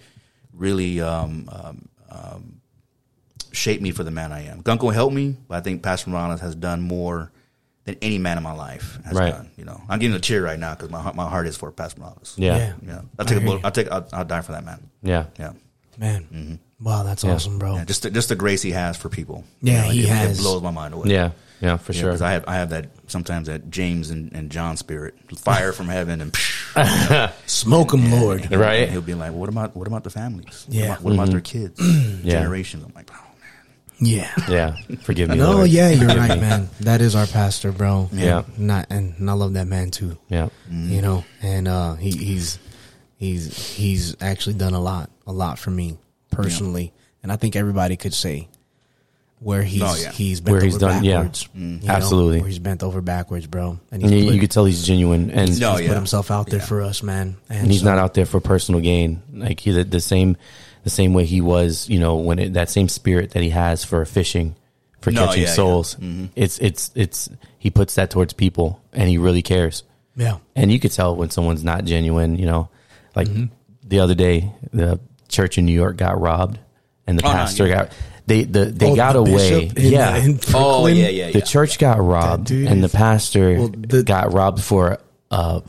[0.55, 2.61] really um, um, um,
[3.51, 4.61] shaped me for the man I am.
[4.63, 7.31] Gunkel helped me, but I think Pastor Miles has done more
[7.85, 9.31] than any man in my life has Right.
[9.31, 9.51] done.
[9.57, 11.71] You know, I'm getting a tear right now because my heart, my heart is for
[11.71, 12.33] Pastor Miles.
[12.37, 12.57] Yeah.
[12.57, 12.73] Yeah.
[12.85, 13.01] yeah.
[13.19, 13.61] I'll take I a bullet.
[13.65, 14.89] I'll take I'll, I'll die for that man.
[15.03, 15.25] Yeah.
[15.37, 15.53] Yeah.
[15.97, 17.33] Man, wow, that's Yeah.
[17.35, 17.75] awesome, bro.
[17.75, 19.45] Yeah, just the, just the grace he has for people.
[19.61, 20.39] Yeah, he it, has.
[20.39, 21.09] It blows my mind away.
[21.09, 21.31] Yeah.
[21.61, 22.07] Yeah, for sure.
[22.09, 25.87] because I have I have that sometimes that James and, and John spirit, fire from
[25.87, 26.35] heaven, and
[27.45, 28.51] Smoke him, Lord.
[28.51, 28.83] Right.
[28.83, 30.65] And he'll be like, "What about what about the families?
[30.67, 30.85] What Yeah.
[30.85, 31.79] about, what about their kids,
[32.23, 32.39] Yeah.
[32.39, 34.31] generations?" I'm like, "Oh man, Yeah.
[34.49, 34.75] yeah.
[35.01, 35.37] Forgive me.
[35.37, 35.69] No, Lord.
[35.69, 36.41] yeah, you're Forgive right, me.
[36.41, 36.69] man.
[36.81, 38.09] That is our pastor, bro.
[38.11, 38.43] Yeah.
[38.57, 40.17] Not and, and I love that man too.
[40.29, 40.49] Yeah.
[40.69, 42.59] You know, and uh he, he's
[43.17, 45.97] he's he's actually done a lot, a lot for me
[46.31, 46.91] personally.
[47.23, 48.49] And I think everybody could say
[49.39, 50.11] where he's Oh, yeah.
[50.11, 51.17] he's bent Where over he's done- yeah.
[51.17, 51.49] backwards.
[51.53, 52.39] you know, Absolutely.
[52.39, 53.79] where he's bent over backwards, bro.
[53.91, 55.87] And he's And you, put, you could tell he's genuine, and No, he's yeah.
[55.89, 56.65] put himself out there Yeah.
[56.65, 57.35] for us, man.
[57.49, 59.21] And, and he's so- not out there for personal gain.
[59.33, 60.37] Like he, the, the same,
[60.83, 63.83] the same way he was, you know, when it, that same spirit that he has
[63.83, 64.55] for fishing,
[65.01, 65.53] for No, catching yeah, yeah.
[65.53, 65.95] souls.
[65.99, 66.29] Mhm.
[66.35, 69.83] It's it's it's he puts that towards people, and he really cares.
[70.15, 70.37] Yeah.
[70.55, 72.37] And you could tell when someone's not genuine.
[72.37, 72.69] You know,
[73.15, 73.45] like Mm-hmm.
[73.87, 76.57] the other day, the church in New York got robbed,
[77.05, 77.75] and the Oh, no, pastor yeah.
[77.75, 77.91] got
[78.27, 79.31] they the they Oh, got the away.
[79.65, 81.31] bishop in- yeah, in Oh yeah, yeah, yeah.
[81.31, 84.99] the church got robbed, dude and the pastor Well, the- got robbed for
[85.31, 85.59] uh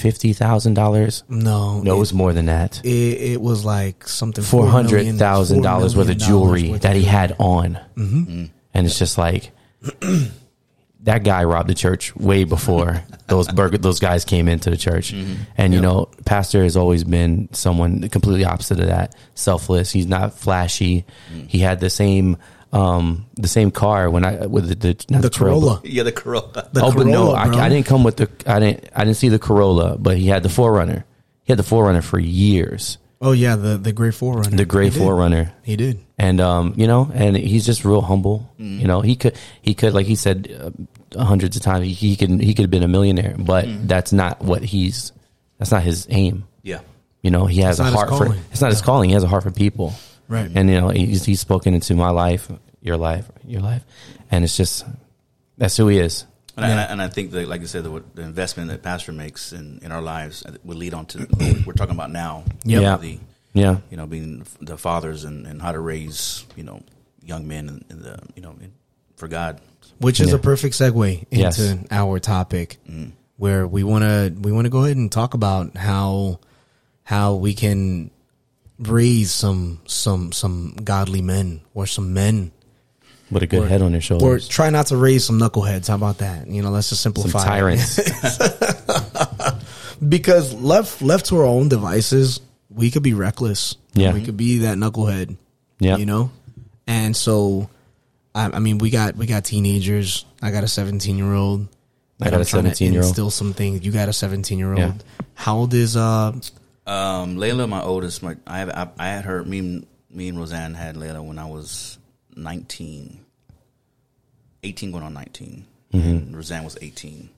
[0.00, 1.22] fifty thousand dollars.
[1.28, 2.80] No, No, it was more than that.
[2.84, 2.88] It,
[3.32, 7.36] it was like something four hundred thousand dollars worth of jewelry worth that he had
[7.38, 8.44] on, Mm-hmm.
[8.74, 9.50] and it's just like
[11.02, 15.12] that guy robbed the church way before those burger those guys came into the church.
[15.12, 15.34] Mm-hmm.
[15.56, 19.90] And you know, pastor has always been someone completely opposite of that, selfless.
[19.90, 21.04] He's not flashy.
[21.34, 21.48] Mm.
[21.48, 22.36] He had the same
[22.72, 25.80] um the same car when I with the the, not The Corolla.
[25.84, 26.68] yeah, the Corolla.
[26.72, 27.48] The oh, but no, I.
[27.48, 28.30] I didn't come with the.
[28.46, 28.88] I didn't.
[28.94, 31.04] I didn't see the Corolla, but he had the Forerunner.
[31.44, 32.98] He had the Forerunner for years.
[33.20, 34.56] Oh yeah, the the gray forerunner.
[34.56, 34.98] The gray He did.
[34.98, 36.00] Forerunner, He did.
[36.18, 38.52] and um, you know, and he's just real humble.
[38.58, 40.70] You know, he could, he could, like he said, uh,
[41.14, 43.86] hundreds of times, he, he could, he could have been a millionaire, but mm.
[43.86, 45.12] that's not what he's.
[45.58, 46.44] That's not his aim.
[46.62, 46.80] Yeah.
[47.22, 48.34] You know, he has It's a heart for.
[48.50, 49.10] It's not his calling.
[49.10, 49.94] He has a heart for people.
[50.28, 50.50] Right.
[50.54, 53.84] And you know, he's, he's spoken into my life, your life, your life,
[54.30, 54.84] and it's just
[55.58, 56.24] that's who he is.
[56.56, 58.82] And, I, and I- and I think that, like I said, the, the investment that
[58.82, 62.10] pastor makes in, in our lives uh, will lead on to what we're talking about
[62.10, 62.44] now.
[62.64, 62.82] Yep.
[62.82, 62.96] Yeah.
[62.96, 63.18] The,
[63.54, 63.76] Yeah.
[63.90, 66.82] you know, being the fathers and, and how to raise, you know,
[67.24, 68.72] young men in, in the, you know, in,
[69.16, 69.60] for God.
[70.02, 70.34] Which is Yeah.
[70.34, 71.76] a perfect segue into Yes.
[71.90, 73.12] our topic, Mm.
[73.38, 76.40] where we want to we want to go ahead and talk about how
[77.04, 78.10] how we can
[78.78, 82.50] raise some some some godly men or some men
[83.30, 84.46] With a good Or- head on their shoulders.
[84.46, 85.86] or try not to raise some knuckleheads.
[85.88, 86.48] How about that?
[86.48, 87.42] You know, let's just simplify.
[87.42, 87.46] it.
[87.46, 87.96] tyrants.
[90.06, 93.76] because left left to our own devices, we could be reckless.
[93.94, 94.12] Yeah.
[94.12, 95.36] we could be that knucklehead.
[95.78, 95.96] Yeah.
[95.96, 96.30] you know,
[96.86, 97.68] and so
[98.34, 100.24] I, I mean, we got we got teenagers.
[100.40, 101.68] I got a seventeen year old.
[102.20, 103.12] I got a 17-year-old.
[103.12, 103.84] Still some things.
[103.84, 104.86] You got a seventeen year Yeah.
[104.86, 105.04] old.
[105.34, 106.32] How old is uh?
[106.86, 110.38] Um, Layla, my oldest, my, I have, I, I had her, me and, me and
[110.38, 111.96] Roseanne had Layla when I was
[112.36, 113.18] 19,
[114.64, 115.64] 18 going on 19.
[115.92, 117.28] And Roseanne was 18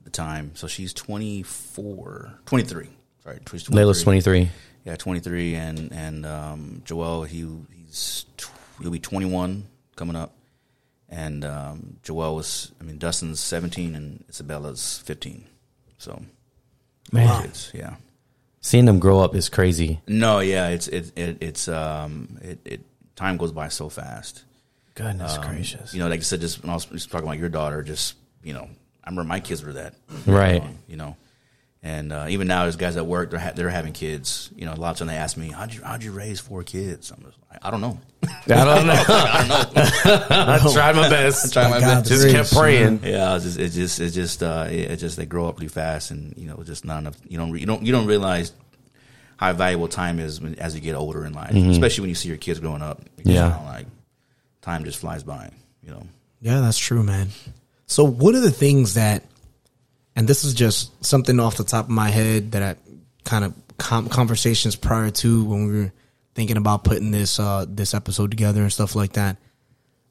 [0.00, 0.52] at the time.
[0.54, 2.88] So she's 24, 23.
[3.22, 3.76] Sorry, 23.
[3.76, 4.50] Layla's 23.
[4.84, 7.46] Yeah, 23, and and um, Joel, he
[7.86, 8.24] he's
[8.80, 10.32] he'll be 21 coming up,
[11.10, 15.44] and um, Joel was, I mean, Dustin's 17 and Isabella's 15.
[15.98, 16.22] So,
[17.12, 17.42] Man.
[17.42, 17.96] kids, yeah.
[18.62, 20.00] Seeing them grow up is crazy.
[20.06, 22.80] No, yeah, it's it, it it's um it, it
[23.16, 24.44] time goes by so fast.
[24.94, 25.94] Goodness Um, gracious.
[25.94, 28.16] You know, like I said, just when I was just talking about your daughter, just
[28.42, 28.68] you know,
[29.02, 29.94] I remember my kids were that,
[30.26, 30.62] Right.
[30.88, 31.16] You know,
[31.82, 34.50] and uh, even now, there's guys at work they're ha- they're having kids.
[34.54, 36.62] You know, a lot of times they ask me, "How'd you how'd you raise four
[36.62, 37.98] kids?" I'm just like, I don't know.
[38.48, 39.04] I don't know.
[40.30, 41.56] I tried my best.
[41.56, 42.08] I tried my By God's best.
[42.08, 43.00] Just grace, kept praying.
[43.04, 45.68] Yeah, it's just it just it just uh, it, it's just they grow up really
[45.68, 47.16] fast, and you know, just not enough.
[47.28, 48.52] You don't you don't you don't realize
[49.36, 52.28] how valuable time is when, as you get older in life, especially when you see
[52.28, 53.00] your kids growing up.
[53.18, 53.30] You Mm-hmm.
[53.30, 53.48] Yeah.
[53.48, 53.86] know, like
[54.62, 55.50] time just flies by.
[55.82, 56.06] You know.
[56.42, 57.28] Yeah, that's true, man.
[57.86, 59.24] So, what are the things that,
[60.14, 62.76] and this is just something off the top of my head that I
[63.24, 65.92] kind of com- conversations prior to when we were
[66.34, 69.36] thinking about putting this uh, this episode together and stuff like that.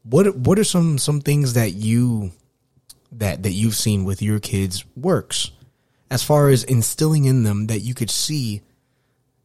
[0.03, 2.31] What what are some some things that you
[3.11, 5.51] that that you've seen with your kids works
[6.11, 8.61] as far as instilling in them that you could see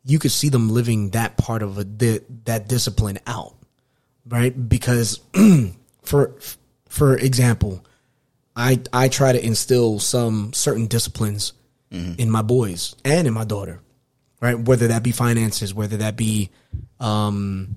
[0.04, 3.54] you could see them living that part of a that discipline out
[4.26, 4.68] right?
[4.68, 5.20] Because
[6.02, 6.34] for
[6.88, 7.84] for example
[8.54, 11.52] i i try to instill some certain disciplines
[12.18, 13.80] in my boys and in my daughter
[14.40, 16.50] right whether that be finances whether that be
[17.00, 17.76] um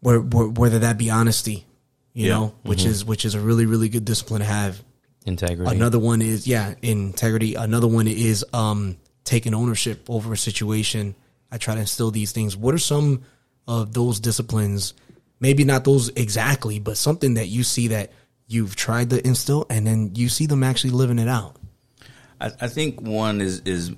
[0.00, 1.66] where, where, whether that be honesty
[2.12, 2.34] you Yeah.
[2.34, 4.82] know which is which is a really really good discipline to have
[5.26, 5.74] Integrity.
[5.74, 7.54] Another one is yeah, integrity.
[7.54, 11.14] Another one is um taking ownership over a situation.
[11.50, 12.58] I try to instill these things.
[12.58, 13.22] What are some
[13.66, 14.92] of those disciplines?
[15.40, 18.12] Maybe not those exactly, but something that you see that
[18.48, 21.56] you've tried to instill and then you see them actually living it out.
[22.38, 23.92] I, I think one is is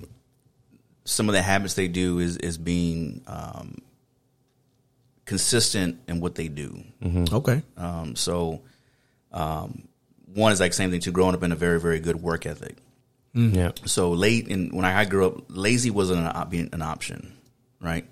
[1.07, 3.77] some of the habits they do is is being um,
[5.25, 6.83] consistent in what they do.
[7.31, 7.61] Okay.
[7.77, 8.61] Um, so
[9.31, 9.87] um,
[10.33, 11.11] one is like same thing too.
[11.11, 12.75] Growing up in a very very good work ethic.
[13.33, 13.71] yeah.
[13.85, 17.33] So late in when I grew up, lazy wasn't an, op- an option,
[17.79, 18.05] right?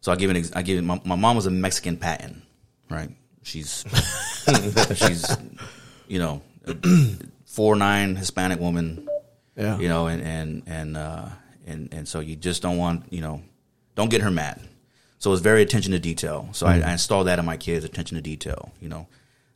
[0.00, 2.42] So I give an ex- I give my, my mom was a Mexican patent,
[2.90, 3.10] right?
[3.44, 3.84] She's
[4.96, 5.36] she's
[6.08, 6.42] you know
[7.44, 9.08] four nine Hispanic woman.
[9.56, 9.78] Yeah.
[9.78, 11.26] You know, and and and uh,
[11.66, 13.42] and and so you just don't want you know
[13.94, 14.60] don't get her mad.
[15.18, 16.48] So it's very attention to detail.
[16.52, 18.72] So I, I install that in my kids, attention to detail.
[18.80, 19.06] You know,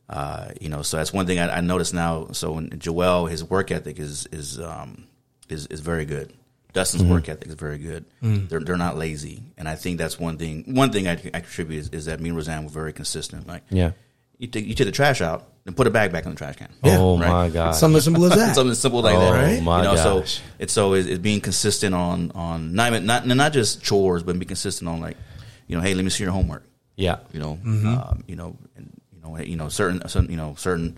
[0.09, 0.81] uh, you know.
[0.81, 2.27] So that's one thing I, I notice now.
[2.31, 5.07] So when Joel, his work ethic is is um,
[5.49, 6.31] is is very good.
[6.73, 8.05] Dustin's work ethic is very good.
[8.21, 10.75] They're they're not lazy, and I think that's one thing.
[10.75, 13.47] One thing I, I contribute is, is that me and Roseanne were very consistent.
[13.47, 13.91] Like, Yeah.
[14.37, 16.55] You take you take the trash out and put it back back in the trash
[16.55, 16.69] can.
[16.83, 17.27] oh right.
[17.29, 17.71] my god.
[17.71, 18.55] Something as simple as that.
[18.55, 19.61] Something simple like Oh, that, right?
[19.63, 20.41] my you know, gosh.
[20.41, 24.23] so it's so it's, it's being consistent on on not even not not just chores,
[24.23, 25.17] but be consistent on like,
[25.67, 26.63] you know, hey, let me see your homework.
[26.95, 27.17] yeah.
[27.33, 27.87] You know, Mm-hmm.
[27.87, 30.97] um, you know, and you know, you know, certain, certain you know, certain.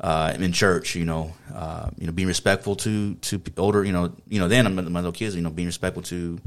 [0.00, 4.12] Uh, in church, you know, uh, you know, being respectful to to older, you know,
[4.28, 6.38] you know, then my, my little kids, you know, being respectful to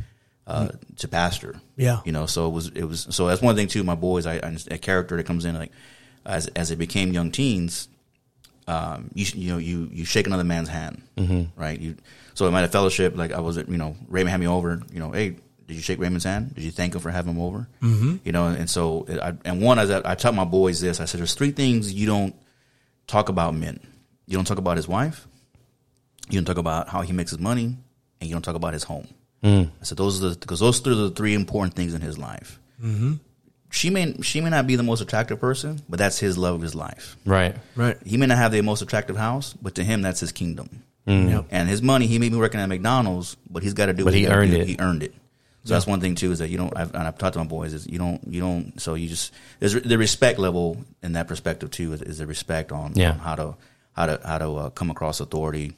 [0.46, 2.02] uh, to pastor, Yeah.
[2.06, 2.26] you know.
[2.26, 3.84] So it was it was so that's one thing too.
[3.86, 5.72] My boys, I, I a character that comes in like
[6.28, 7.88] as as they became young teens,
[8.68, 11.02] um, you you know you you shake another man's hand,
[11.56, 11.80] right?
[11.80, 11.96] You
[12.38, 15.00] so at a fellowship, like I was, at, you know, Raymond had me over, you
[15.00, 16.54] know, hey, did you shake Raymond's hand?
[16.54, 17.68] Did you thank him for having him over?
[17.82, 18.18] Mm-hmm.
[18.24, 21.00] You know, and so I, and one, I, I taught my boys this.
[21.00, 22.36] I said, there's three things you don't
[23.08, 23.80] talk about men.
[24.28, 25.28] You don't talk about his wife.
[26.30, 27.76] You don't talk about how he makes his money,
[28.22, 29.08] and you don't talk about his home.
[29.82, 32.20] I said those are the because those three are the three important things in his
[32.20, 32.60] life.
[32.80, 33.14] Mm-hmm.
[33.70, 36.62] She may she may not be the most attractive person, but that's his love of
[36.62, 37.18] his life.
[37.26, 37.56] Right.
[37.76, 37.98] Right.
[38.06, 40.84] He may not have the most attractive house, but to him, that's his kingdom.
[41.06, 41.46] Yep.
[41.52, 44.04] And his money, he may be working at McDonald's, but he's got to do.
[44.04, 44.58] But what he gotta earned do.
[44.60, 44.68] it.
[44.68, 45.14] He earned it.
[45.64, 46.76] So that's one thing too is that you don't.
[46.78, 48.22] I've, and I've talked to my boys is you don't.
[48.28, 48.80] You don't.
[48.82, 52.72] So you just there's the respect level in that perspective too is, is the respect
[52.72, 53.12] on, Yeah.
[53.12, 53.56] on how to
[53.94, 55.74] how to how to uh, come across authority.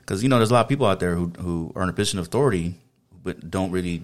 [0.00, 1.92] Because you know there's a lot of people out there who who are in a
[1.92, 2.76] position of authority,
[3.22, 4.02] but don't really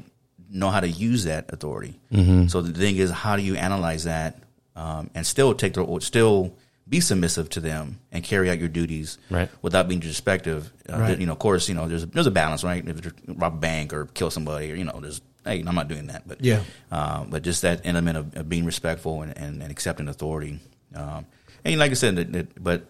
[0.52, 1.98] know how to use that authority.
[2.12, 2.46] Mm-hmm.
[2.48, 4.38] So the thing is, how do you analyze that
[4.76, 6.54] um, and still take the still
[6.88, 9.48] be submissive to them and carry out your duties Right.
[9.62, 10.62] without being disrespectful.
[10.88, 11.18] Uh, Right.
[11.18, 12.86] You know, of course, you know there's there's a balance, right?
[12.86, 15.88] If you rob a bank or kill somebody, or you know, there's hey, I'm not
[15.88, 16.62] doing that, but Yeah.
[16.90, 20.60] uh, but just that element of, of being respectful and, and, and accepting authority.
[20.94, 21.24] Um,
[21.64, 22.86] and like I said, that, that, but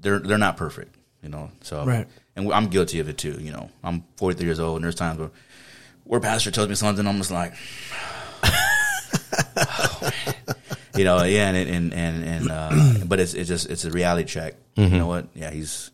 [0.00, 1.50] they're they're not perfect, you know.
[1.62, 2.06] So Right.
[2.36, 3.36] and I'm guilty of it too.
[3.40, 5.30] You know, I'm 43 years old, and there's times where
[6.10, 7.54] where pastor tells me something, I'm just like.
[10.96, 14.26] you know, yeah, and and and, and uh, but it's it's just it's a reality
[14.26, 14.54] check.
[14.74, 15.28] You know what?
[15.34, 15.92] Yeah, he's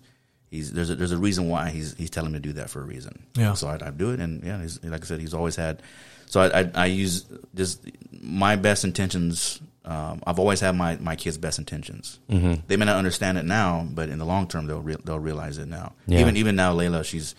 [0.51, 2.81] he's there's a, there's a reason why he's he's telling me to do that for
[2.81, 3.27] a reason.
[3.37, 3.53] Yeah.
[3.53, 5.83] So I, I do it, and yeah, he's, like I said, he's always had.
[6.25, 9.61] So I I, I use just my best intentions.
[9.85, 12.19] Um, I've always had my, my kids' best intentions.
[12.31, 12.63] Mm-hmm.
[12.67, 15.59] They may not understand it now, but in the long term, they'll re- they'll realize
[15.59, 15.93] it now.
[16.07, 16.21] Yeah.
[16.21, 17.35] Even even now, Layla, she's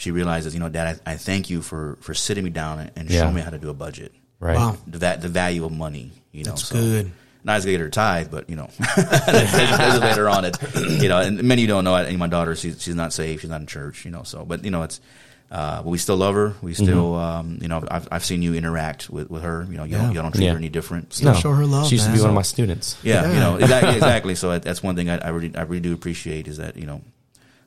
[0.00, 2.90] she realizes, you know, Dad, I, I thank you for for sitting me down and,
[2.96, 3.20] and Yeah.
[3.22, 4.56] showing me how to do a budget Right.
[4.56, 4.76] Wow.
[4.86, 6.10] the va- the value of money.
[6.32, 7.12] You know, That's so, good.
[7.44, 10.44] Not as good her tithe, but you know, there's, there's later on.
[10.44, 10.56] It,
[11.02, 11.96] you know, and many you don't know.
[11.96, 12.14] it.
[12.18, 13.40] My daughter, she's she's not saved.
[13.42, 14.04] She's not in church.
[14.04, 15.00] You know, so but you know, it's.
[15.50, 16.54] Uh, but we still love her.
[16.62, 19.66] We still, um, you know, I've I've seen you interact with, with her.
[19.68, 20.52] You know, you don't you don't treat Yeah.
[20.52, 21.20] her any different.
[21.24, 21.34] No.
[21.34, 22.96] show her love, She used to be one of my students.
[23.02, 23.32] Yeah, Yeah.
[23.34, 23.94] you know exactly.
[23.94, 24.34] exactly.
[24.36, 26.86] So that- that's one thing I, I really I really do appreciate is that you
[26.86, 27.00] know,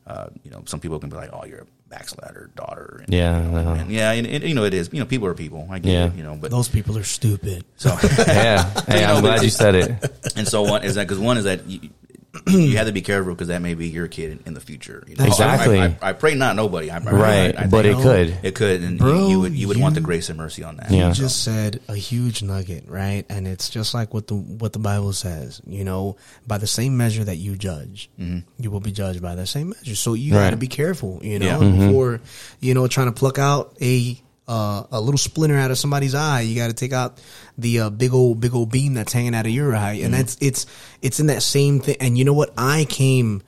[0.07, 3.01] uh, you know, some people can be like, oh, you're a backslider daughter.
[3.05, 4.89] And, Yeah, you know, and yeah, and, and, you know it is.
[4.91, 5.67] You know, people are people.
[5.69, 6.05] I get Yeah.
[6.07, 6.15] it.
[6.15, 7.65] You know, but Those people are stupid.
[7.77, 7.89] so
[8.27, 8.63] Yeah.
[8.87, 9.91] Hey, You know, I'm glad you said it.
[10.35, 11.89] and so one is that because one is that you,
[12.47, 15.03] you have to be careful because that may be your kid in the future.
[15.07, 15.25] You know?
[15.25, 15.79] Exactly.
[15.79, 16.89] I, I, I pray not nobody.
[16.89, 17.55] I, I, Right.
[17.57, 18.35] I, I but it could.
[18.41, 20.77] it could, and Bro, you, you would you would want the grace and mercy on
[20.77, 20.89] that.
[20.89, 21.09] Yeah.
[21.09, 23.23] You just said a huge nugget, right?
[23.29, 25.61] And it's just like what the what the Bible says.
[25.67, 26.17] You know,
[26.47, 28.39] by the same measure that you judge, mm-hmm.
[28.61, 29.95] you will be judged by the same measure.
[29.95, 31.57] So you got to be careful, you know, Yeah.
[31.59, 31.87] Mm-hmm.
[31.87, 32.19] before
[32.59, 36.41] you know trying to pluck out a uh, a little splinter out of somebody's eye.
[36.41, 37.19] You got to take out
[37.57, 40.37] the uh, big old big old beam that's hanging out of your eye, and that's
[40.41, 40.65] it's
[41.01, 41.95] it's in that same thing.
[41.99, 42.53] And you know what?
[42.57, 43.41] I came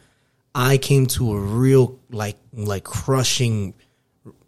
[0.54, 3.74] I came to a real like like crushing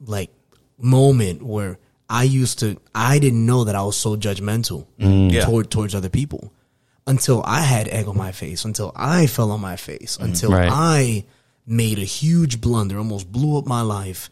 [0.06, 0.30] like
[0.78, 1.80] moment where
[2.10, 5.46] I used to I didn't know that I was so judgmental Yeah.
[5.46, 6.54] toward towards other people
[7.06, 10.70] until I had egg on my face, until I fell on my face, until Right.
[10.72, 11.26] I
[11.66, 14.30] made a huge blunder, almost blew up my life,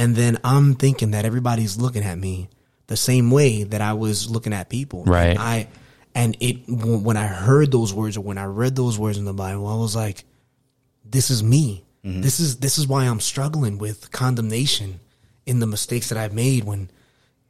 [0.00, 2.48] and then I'm thinking that everybody's looking at me
[2.86, 5.04] the same way that I was looking at people.
[5.04, 5.28] Right.
[5.28, 5.68] And I
[6.14, 9.34] and it when I heard those words or when I read those words in the
[9.34, 10.24] Bible, I was like,
[11.04, 11.84] this is me.
[12.02, 12.22] Mm-hmm.
[12.22, 15.00] This is this is why I'm struggling with condemnation
[15.44, 16.90] in the mistakes that I've made when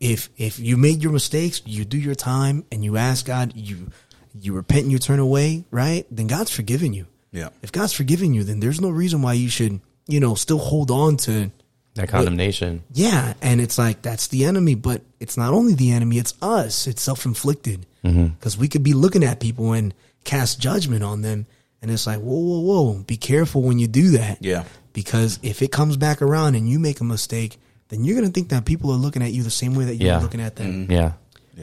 [0.00, 3.92] if if you made your mistakes, you do your time and you ask God, you
[4.34, 6.04] you repent and you turn away, right?
[6.10, 7.06] Then God's forgiven you.
[7.30, 7.50] Yeah.
[7.62, 10.90] If God's forgiven you, then there's no reason why you should, you know, still hold
[10.90, 11.52] on to
[11.94, 12.83] That condemnation.
[12.92, 16.87] Yeah, and it's like that's the enemy, but it's not only the enemy; it's us.
[16.87, 19.92] It's self inflicted because we could be looking at people and
[20.24, 21.46] cast judgment on them,
[21.83, 22.94] and it's like, whoa, whoa, whoa!
[23.03, 24.38] Be careful when you do that.
[24.40, 24.64] Yeah.
[24.92, 28.48] because if it comes back around and you make a mistake, then you're gonna think
[28.50, 30.18] that people are looking at you the same way that you're Yeah.
[30.20, 31.12] looking at them, Yeah.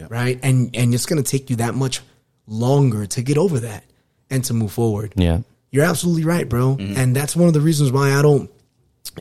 [0.10, 0.40] right?
[0.44, 2.02] And and it's gonna take you that much
[2.48, 3.84] longer to get over that
[4.30, 5.14] and to move forward.
[5.16, 5.40] Yeah.
[5.72, 6.76] You're absolutely right, bro.
[6.78, 6.98] Mm-hmm.
[6.98, 8.50] And that's one of the reasons why I don't.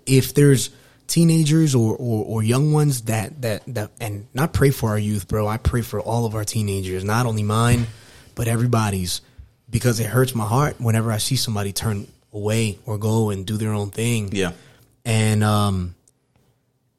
[0.07, 0.71] If there's
[1.07, 5.29] teenagers or, or or young ones that that that and not pray for our youth,
[5.29, 5.47] bro.
[5.47, 7.87] I pray for all of our teenagers, not only mine,
[8.35, 9.21] but everybody's,
[9.71, 13.57] because it hurts my heart whenever I see somebody turn away or go and do
[13.57, 14.31] their own thing.
[14.33, 14.53] Yeah.
[15.05, 15.95] And um,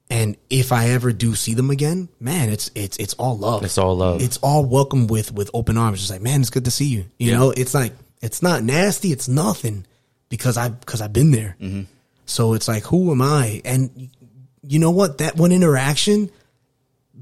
[0.09, 3.63] and if I ever do see them again, man, it's it's it's all love.
[3.63, 4.21] It's all love.
[4.21, 6.01] It's all welcome with with open arms.
[6.01, 7.05] It's like, man, it's good to see you.
[7.19, 7.37] You Yeah.
[7.37, 9.11] know, it's like it's not nasty.
[9.11, 9.85] It's nothing
[10.29, 11.57] because I because I've been there.
[11.61, 11.81] Mm-hmm.
[12.27, 13.61] So it's like, who am I?
[13.65, 14.09] And
[14.61, 15.17] you know what?
[15.17, 16.29] That one interaction,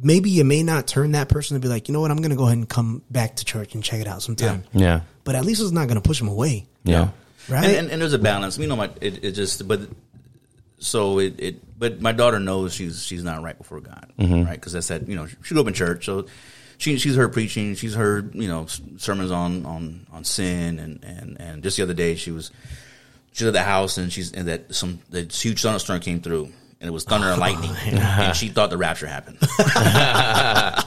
[0.02, 2.12] maybe you may not turn that person to be like, you know what?
[2.12, 4.63] I'm going to go ahead and come back to church and check it out sometime.
[4.74, 5.02] Yeah.
[5.24, 6.65] But at least it's not going to push them away.
[6.84, 7.10] Yeah.
[7.48, 7.65] Right?
[7.65, 8.58] And, and, and there's a balance.
[8.58, 9.82] You know, my it, it just but
[10.80, 14.44] so it, it but my daughter knows she's she's not right before God, mm-hmm.
[14.44, 14.56] right?
[14.56, 16.26] Because I said you know she grew up in church, so
[16.78, 18.65] she she's heard preaching, she's heard you know
[18.98, 22.52] sermons on on on sin, and and and just the other day she was
[23.36, 26.50] she was at the house and she's and that some the huge thunderstorm came through.
[26.82, 29.38] And it was thunder and lightning, and she thought the rapture happened.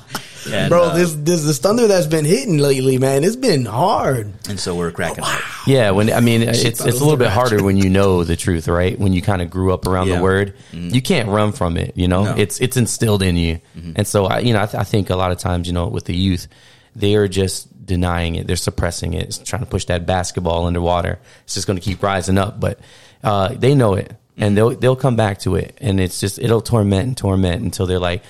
[0.50, 4.32] And, Bro, uh, this this this thunder that's been hitting lately, man, it's been hard.
[4.48, 5.42] and so we're cracking up.
[5.66, 8.34] Yeah, when I mean it's it's a little the bit harder when you know the
[8.36, 8.98] truth, right?
[8.98, 10.16] When you kind of grew up around Yeah.
[10.16, 11.92] the word, you can't run from it.
[11.96, 12.34] You know, No.
[12.36, 13.60] it's it's instilled in you,
[13.94, 15.86] and so I, you know, I, th- I think a lot of times, you know,
[15.88, 16.48] with the youth,
[16.96, 21.18] they are just denying it, they're suppressing it, it's trying to push that basketball underwater.
[21.42, 22.78] It's just going to keep rising up, but
[23.24, 26.60] uh, they know it, and they'll they'll come back to it, and it's just it'll
[26.60, 28.22] torment and torment until they're like,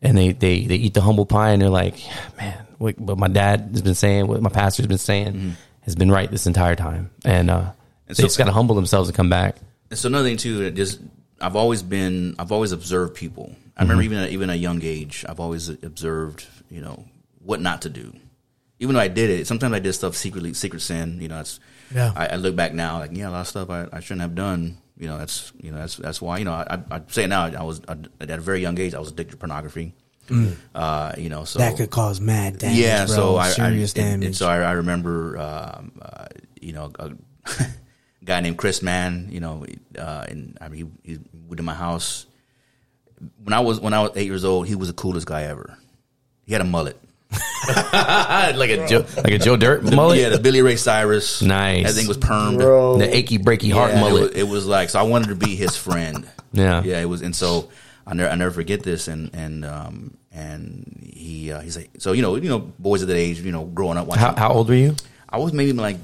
[0.00, 1.96] and they they they eat the humble pie and they're like,
[2.36, 6.10] man, what, what my dad has been saying, what my pastor's been saying, has been
[6.10, 7.70] right this entire time, and uh,
[8.06, 9.56] And they so- just got to humble themselves and come back.
[9.90, 11.00] And so another thing too, that just
[11.40, 13.54] I've always been, I've always observed people.
[13.76, 17.04] I remember even at, even at a young age, I've always observed, you know,
[17.44, 18.12] what not to do.
[18.80, 21.20] Even though I did it, sometimes I did stuff secretly, secret sin.
[21.20, 21.60] You know, that's
[21.94, 22.12] Yeah.
[22.14, 24.34] I, I look back now, like yeah, a lot of stuff I, I shouldn't have
[24.34, 24.78] done.
[24.98, 27.28] You know, that's you know that's that's why you know I I, I say it
[27.28, 27.46] now.
[27.46, 29.94] I was I, at a very young age, I was addicted to pornography.
[30.74, 32.78] Uh, you know, so that could cause mad damage.
[32.78, 33.14] yeah, bro.
[33.14, 34.26] so I, serious I, and- damage.
[34.26, 36.26] And so I, I remember, um, uh,
[36.60, 37.12] you know, a
[38.24, 39.28] guy named Chris Mann.
[39.30, 39.66] You know,
[39.98, 42.26] uh, and I mean, he, he went to my house
[43.42, 44.66] when I was when I was eight years old.
[44.66, 45.76] He was the coolest guy ever.
[46.44, 46.98] He had a mullet.
[48.56, 50.18] like a Joe, like a Joe Dirt mullet.
[50.18, 51.42] Yeah, the Billy Ray Cyrus.
[51.42, 51.86] Nice.
[51.86, 52.58] That thing was permed.
[52.58, 52.98] Bro.
[52.98, 54.22] the achy breaky heart Yeah, mullet.
[54.22, 55.00] It was, it was like so.
[55.00, 56.26] I wanted to be his friend.
[56.52, 56.82] Yeah.
[56.82, 57.00] yeah.
[57.00, 57.70] It was, and so
[58.06, 59.08] I never, I never forget this.
[59.08, 63.08] And and um and he uh, he's like, so you know, you know, boys of
[63.08, 64.20] that age, you know, growing up watching.
[64.20, 64.96] how, how old were you?
[65.28, 65.96] I was maybe like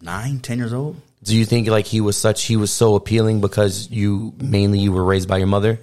[0.00, 1.00] nine, ten years old.
[1.22, 4.92] Do you think like he was such he was so appealing because you mainly you
[4.92, 5.78] were raised by your mother?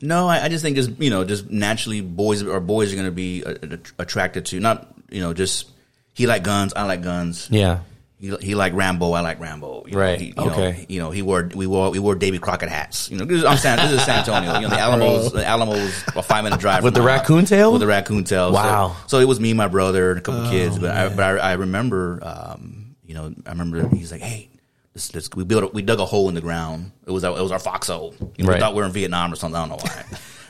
[0.00, 3.08] No, I, I just think just you know, just naturally, boys or boys are going
[3.08, 5.68] to be uh, uh, attracted to not you know just
[6.14, 7.48] he like guns, I like guns.
[7.50, 7.80] Yeah.
[8.20, 9.84] He, he like Rambo, I like Rambo.
[9.86, 10.70] You know, Right, he- you okay.
[10.72, 13.08] Know, you know, he wore we wore we wore Davy Crockett hats.
[13.10, 14.54] You know, this is, I'm San, this is San Antonio.
[14.56, 17.20] You know, the Alamos, the Alamos, a five minute drive With the my house.
[17.20, 17.70] raccoon tail?
[17.70, 18.50] With the raccoon tail.
[18.52, 18.96] Wow.
[19.02, 20.80] So, so it was me, my brother, and a couple Oh, kids.
[20.80, 24.48] But I, but I, I remember, um, you know, I remember he's like, hey.
[24.94, 26.92] Let's, let's, we built, a, we dug a hole in the ground.
[27.06, 28.14] It was, our, it was our foxhole.
[28.36, 28.56] You know, Right.
[28.56, 29.56] We thought we were in Vietnam or something.
[29.56, 30.04] I don't know why.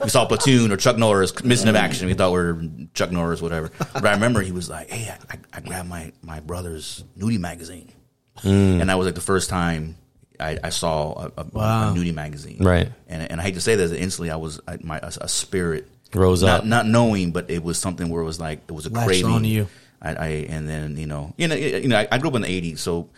[0.05, 2.07] we saw Platoon or Chuck Norris missing of action.
[2.07, 2.63] We thought we were
[2.95, 3.71] Chuck Norris, whatever.
[3.93, 7.41] But I remember he was like, "Hey, I, I, I grabbed my my brother's nudie
[7.41, 7.93] magazine,
[8.39, 8.49] hmm.
[8.81, 9.97] and that was like the first time
[10.41, 11.91] I, I saw a, a, Wow.
[11.91, 12.59] a nudie magazine.
[12.63, 12.89] Right.
[13.09, 16.43] And and I hate to say this, instantly I was I, my a, spirit Rose
[16.43, 16.65] not, up.
[16.65, 19.31] not knowing, but it was something where it was like it was a Latched craving.
[19.33, 19.69] onto you.
[20.01, 22.43] I, I and then you know you know you know I, I grew up in
[22.43, 23.11] the '80s, so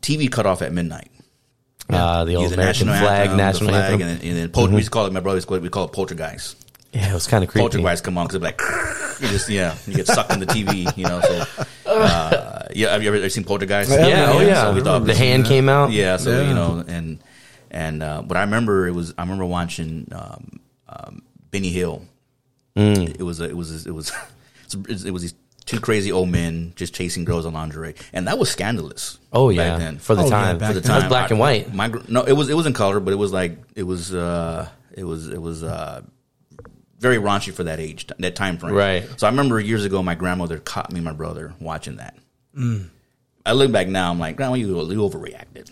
[0.00, 1.10] TV cut off at midnight.
[1.90, 4.08] Uh, the old had the American flag, anthem, national the flag, anthem.
[4.08, 5.62] and then, and then pol- we used to call it my brother used to it,
[5.62, 6.56] we call it poltergeist.
[6.94, 7.62] yeah, it was kind of creepy.
[7.62, 8.58] Poltergeist come on because like
[9.20, 13.02] you just yeah you get sucked in the TV you know so uh, yeah have
[13.02, 14.62] you ever, ever seen poltergeist Yeah, oh yeah.
[14.64, 15.90] so we thought the hand came out.
[15.92, 16.48] yeah so Yeah.
[16.48, 17.22] you know and
[17.70, 22.02] and uh, but I remember it was I remember watching um, um, Benny Hill
[22.76, 23.08] Mm.
[23.20, 24.10] it was a, it was it was
[24.88, 25.34] it was these
[25.66, 29.56] two crazy old men just chasing girls in lingerie and that was scandalous Oh back
[29.56, 29.98] yeah, then.
[29.98, 30.58] for the Oh, time.
[30.58, 30.88] back for the then.
[30.90, 31.74] time, it was black I- and white.
[31.74, 34.68] My no, it was it was in color, but it was like it was uh
[34.96, 36.02] it was it was uh
[37.00, 38.72] very raunchy for that age, that time frame.
[38.74, 39.08] Right.
[39.18, 42.16] So I remember years ago, my grandmother caught me and my brother watching that.
[42.56, 42.88] Mm.
[43.44, 45.68] I look back now, I'm like, Grandma, you, you overreacted.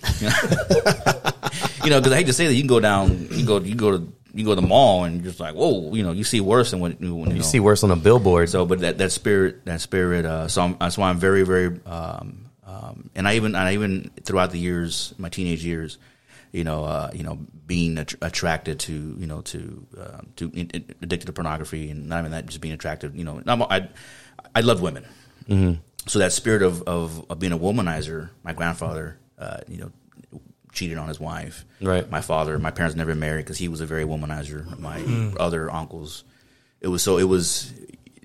[1.84, 3.74] you know, because I hate to say that you can go down, you go, you
[3.74, 6.24] go to, you go to the mall and you're just like, whoa, you know, you
[6.24, 7.45] see worse than what you, when, you, You know.
[7.47, 8.49] see worse on a billboard.
[8.49, 10.24] So, but that, that spirit, that spirit.
[10.24, 11.80] Uh, so I'm, that's why I'm very, very.
[11.87, 15.99] Um, um, and I even, I even throughout the years, my teenage years,
[16.53, 20.68] you know, uh, you know, being att- attracted to, you know, to, uh, to in,
[20.70, 23.14] in- addicted to pornography, and not even that, just being attracted.
[23.14, 23.89] You know, I'm, I,
[24.55, 25.05] I love women.
[26.07, 29.93] So that spirit of, of, of being a womanizer, my grandfather, uh, you know,
[30.73, 31.64] cheated on his wife.
[31.81, 32.11] Right.
[32.11, 34.79] My father, my parents never married because he was a very womanizer.
[34.79, 35.01] My
[35.39, 36.25] other uncles,
[36.81, 37.73] it was so it was.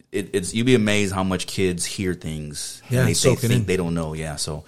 [0.10, 2.82] It, it's you'd be amazed how much kids hear things.
[2.90, 3.66] Yeah, and they, they think in.
[3.66, 4.14] they don't know.
[4.14, 4.64] Yeah, so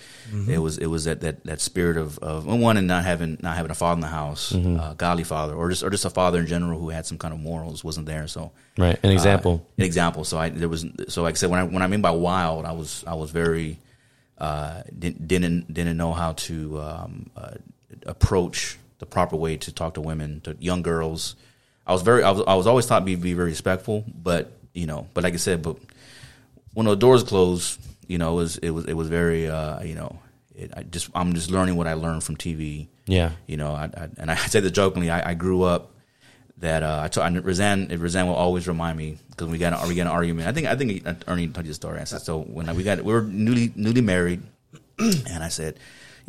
[0.50, 3.56] it was it was that that, that spirit of of one and not having not
[3.56, 6.40] having a father in the house, uh, godly father, or just or just a father
[6.40, 8.28] in general who had some kind of morals wasn't there.
[8.28, 9.00] So right.
[9.02, 9.66] An example.
[9.66, 10.26] uh, an example.
[10.26, 12.66] So I there was so like I said when I when I mean by wild,
[12.66, 13.80] I was I was very
[14.40, 17.52] uh, didn't didn't didn't know how to um, uh,
[18.06, 21.36] approach the proper way to talk to women to young girls.
[21.88, 24.52] I was very I was I was always taught to be, be very respectful, but
[24.74, 25.78] you know, but like I said, but
[26.74, 29.96] when the doors closed, you know, it was it was it was very uh, you
[29.96, 30.20] know.
[30.56, 32.88] It, I just I'm just learning what I learned from TV.
[33.06, 33.32] Yeah.
[33.48, 35.10] You know, I, I, and I say this jokingly.
[35.10, 35.92] I, I grew up
[36.58, 37.88] that uh, I told I, Roseanne.
[37.98, 40.48] Roseanne will always remind me because we got we got an argument.
[40.48, 42.00] I think I think Ernie told you the story.
[42.00, 44.44] I said so when we got we were newly newly married,
[45.00, 45.80] and I said,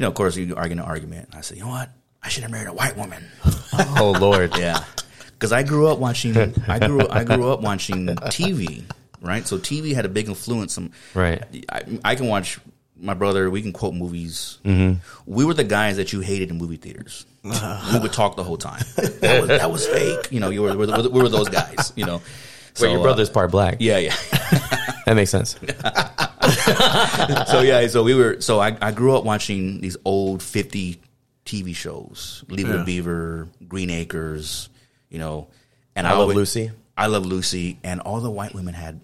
[0.01, 1.29] you know, of course you arguing an argument.
[1.35, 1.91] I said, you know what?
[2.23, 3.23] I should have married a white woman.
[3.99, 4.57] Oh Lord.
[4.57, 4.83] Yeah,
[5.33, 6.37] because I grew up watching.
[6.67, 8.85] I grew I grew up watching TV.
[9.21, 10.79] Right, so TV had a big influence.
[10.79, 11.45] On, Right.
[11.69, 12.59] I, I can watch
[12.97, 13.51] my brother.
[13.51, 14.59] We can quote movies.
[14.65, 15.01] Mm-hmm.
[15.27, 17.27] We were the guys that you hated in movie theaters.
[17.45, 18.83] we would talk the whole time.
[18.97, 20.33] That was, that was fake.
[20.33, 21.93] You know, you were, we were we were those guys.
[21.95, 22.23] You know,
[22.71, 23.77] Wait, So, your uh, brother's part black.
[23.81, 24.17] yeah, yeah.
[25.07, 25.57] That makes sense.
[27.51, 28.41] so yeah, so we were.
[28.41, 31.01] So I, I grew up watching these old fifty
[31.45, 32.85] TV shows, Leave It Yeah.
[32.85, 34.69] Beaver, Green Acres.
[35.09, 35.49] You know,
[35.97, 36.71] and I Love always- Lucy.
[36.97, 39.01] I love Lucy, and all the white women had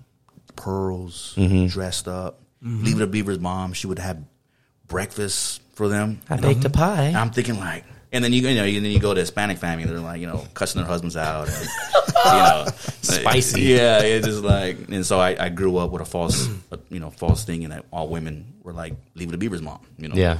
[0.54, 1.66] pearls, Mm-hmm.
[1.68, 2.40] dressed up.
[2.62, 4.18] Leave It a Beaver's mom, she would have
[4.86, 6.20] breakfast for them.
[6.28, 7.14] I baked a pie.
[7.16, 9.84] I'm thinking like, and then you you know, and then you go to Hispanic family,
[9.84, 12.66] they're like, you know, cussing their husbands out, and, you know,
[13.02, 13.62] Spicy.
[13.62, 17.00] Yeah, it's just like, and so I, I grew up with a false, uh, you
[17.00, 20.14] know, false thinking that all women were like Leave It a Beaver's mom, you know.
[20.16, 20.38] Yeah.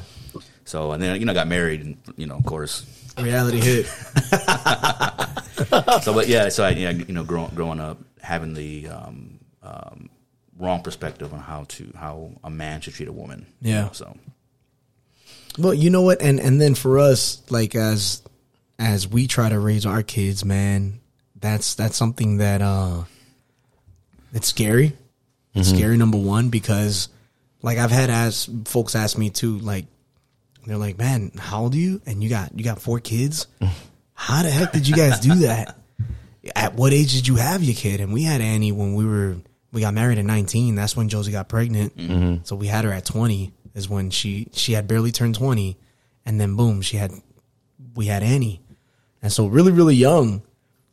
[0.65, 2.85] So and then you know, got married, and you know, of course.
[3.19, 3.87] Reality hit.
[6.03, 10.11] So, but yeah, so I, yeah, you know, growing growing up, having the um, um,
[10.59, 13.47] wrong perspective on how to how a man should treat a woman.
[13.63, 13.83] you Yeah.
[13.85, 14.15] know, so
[15.59, 18.23] Well, you know what, and and then for us, like as
[18.79, 21.01] as we try to raise our kids, man,
[21.39, 23.05] that's that's something that uh,
[24.33, 24.93] it's scary.
[25.55, 27.09] It's scary number one because,
[27.63, 29.87] like, I've had as folks ask me too, like,
[30.67, 33.47] they're like, "Man, how old are you?" And you got you got four kids.
[34.13, 35.79] How the heck did you guys do that?
[36.55, 38.01] At what age did you have your kid?
[38.01, 39.37] And we had Annie when we were
[39.73, 40.75] we got married at 19.
[40.75, 42.47] That's when Josie got pregnant.
[42.47, 45.77] So we had her at 20 is when she she had barely turned 20
[46.25, 47.13] and then boom, she had
[47.95, 48.61] we had Annie.
[49.23, 50.43] And so really really young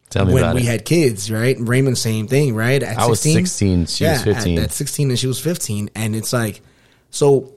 [0.09, 0.67] Tell me when we it.
[0.67, 1.57] had kids, right?
[1.59, 2.83] Raymond same thing, right?
[2.83, 4.59] At I was 16, she was 15.
[4.59, 6.61] At, at 16 and she was 15 and it's like
[7.09, 7.53] so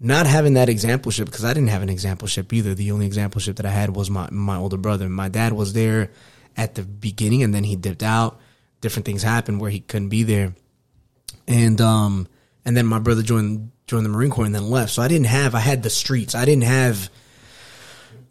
[0.00, 2.74] not having that exampleship because I didn't have an exampleship either.
[2.74, 5.08] The only exampleship that I had was my my older brother.
[5.08, 6.10] My dad was there
[6.56, 8.40] at the beginning and then he dipped out.
[8.80, 10.54] Different things happened where he couldn't be there.
[11.46, 12.28] And um
[12.64, 14.92] and then my brother joined joined the Marine Corps and then left.
[14.92, 16.34] So I didn't have I had the streets.
[16.34, 17.10] I didn't have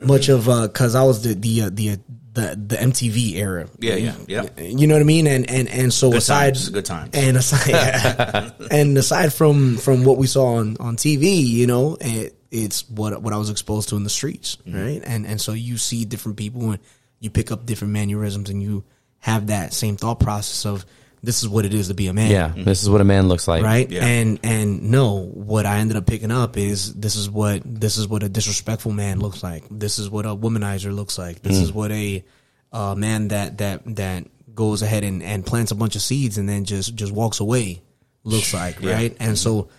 [0.01, 1.95] much of uh cuz I was the the uh, the uh,
[2.33, 3.67] the the MTV era.
[3.79, 4.47] Yeah, yeah, yeah.
[4.61, 5.27] You know what I mean?
[5.27, 7.09] And and and so Good aside times, good times.
[7.13, 12.35] and aside and aside from from what we saw on on TV, you know, it,
[12.51, 14.79] it's what what I was exposed to in the streets, Mm-hmm.
[14.81, 15.01] right?
[15.05, 16.79] And and so you see different people and
[17.19, 18.83] you pick up different mannerisms and you
[19.17, 20.85] have that same thought process of
[21.21, 22.31] this is what it is to be a man.
[22.31, 22.53] Yeah.
[22.55, 23.63] This is what a man looks like.
[23.63, 23.89] right?
[23.89, 24.05] Yeah.
[24.05, 28.07] and and no what i ended up picking up is this is what this is
[28.07, 29.63] what a disrespectful man looks like.
[29.69, 31.41] This is what a womanizer looks like.
[31.41, 32.23] This is what a
[32.71, 36.47] uh, man that that that goes ahead and, and plants a bunch of seeds and
[36.47, 37.81] then just just walks away
[38.23, 38.93] looks like Yeah.
[38.93, 39.17] right?
[39.19, 39.69] And so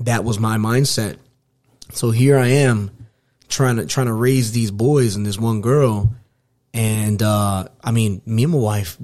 [0.00, 1.18] that was my mindset.
[1.92, 2.90] So here i am
[3.48, 6.14] trying to trying to raise these boys and this one girl.
[6.72, 8.96] And uh i mean me and my wife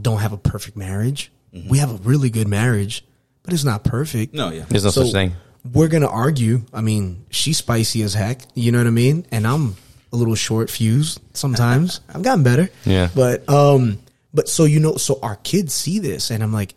[0.00, 1.32] don't have a perfect marriage
[1.68, 3.04] we have a really good marriage
[3.42, 5.32] but it's not perfect no, yeah, There's no such thing.
[5.72, 9.46] we're gonna argue i mean she's spicy as heck you know what i mean and
[9.46, 9.76] i'm
[10.12, 13.08] a little short fused sometimes i've gotten better Yeah.
[13.14, 13.98] but um
[14.32, 16.74] but so you know so our kids see this and i'm like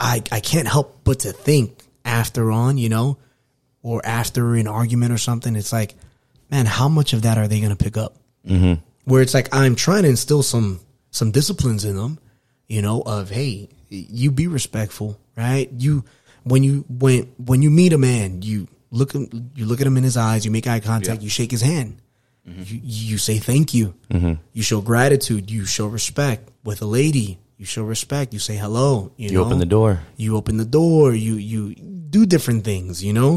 [0.00, 3.16] i i can't help but to think after on you know
[3.82, 5.94] or after an argument or something it's like
[6.50, 8.14] man, how much of that are they going to pick up?
[8.46, 8.74] Mm-hmm.
[9.06, 10.80] Where it's like I'm trying to instill some
[11.10, 12.18] some disciplines in them,
[12.74, 15.68] you know, of hey, you be respectful, right?
[15.84, 16.04] You
[16.50, 17.20] when you when
[17.50, 18.58] when you meet a man, you
[18.90, 19.24] look him,
[19.58, 21.24] you look at him in his eyes, you make eye contact, Yeah.
[21.26, 21.90] you shake his hand,
[22.68, 22.80] you
[23.12, 24.34] you say thank you, mm-hmm.
[24.56, 27.38] you show gratitude, you show respect with a lady.
[27.62, 28.32] You show respect.
[28.34, 29.12] You say hello.
[29.16, 29.44] You, You know?
[29.46, 29.92] open the door.
[30.22, 31.60] you open the door you you
[32.16, 33.32] do different things you know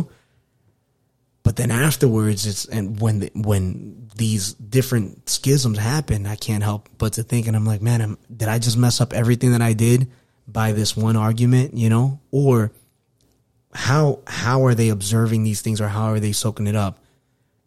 [1.45, 6.89] but then afterwards it's and when the, when these different schisms happen i can't help
[6.97, 9.61] but to think and i'm like man I'm, did i just mess up everything that
[9.61, 10.11] i did
[10.47, 12.19] by this one argument you know?
[12.31, 12.71] Or
[13.73, 16.99] how how are they observing these things or how are they soaking it up?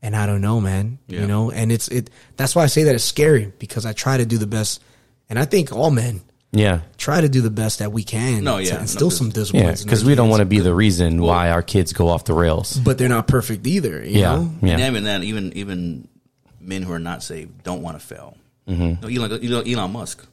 [0.01, 1.20] And i don't know man Yeah.
[1.22, 1.51] you know?
[1.51, 4.39] And it's it that's why i say that it's scary because i try to do
[4.39, 4.83] the best.
[5.29, 6.22] And i think all men
[6.53, 6.80] Yeah.
[6.96, 9.32] try to do the best that we can No, to yeah, no, instill 'cause- some
[9.55, 9.74] Yeah.
[9.82, 12.78] Because we don't want to be the reason why our kids go off the rails.
[12.82, 14.36] but they're not perfect either you Yeah.
[14.36, 14.72] know Yeah.
[14.74, 16.09] And even then, even even
[16.61, 18.36] men who are not saved don't want to fail.
[18.68, 19.05] Mm-hmm.
[19.05, 20.26] Elon, Elon, Elon Musk.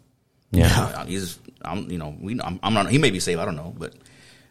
[0.52, 0.68] Yeah.
[0.96, 3.56] Uh, he's I'm you know we I'm, I'm not he may be saved I don't
[3.58, 3.94] know but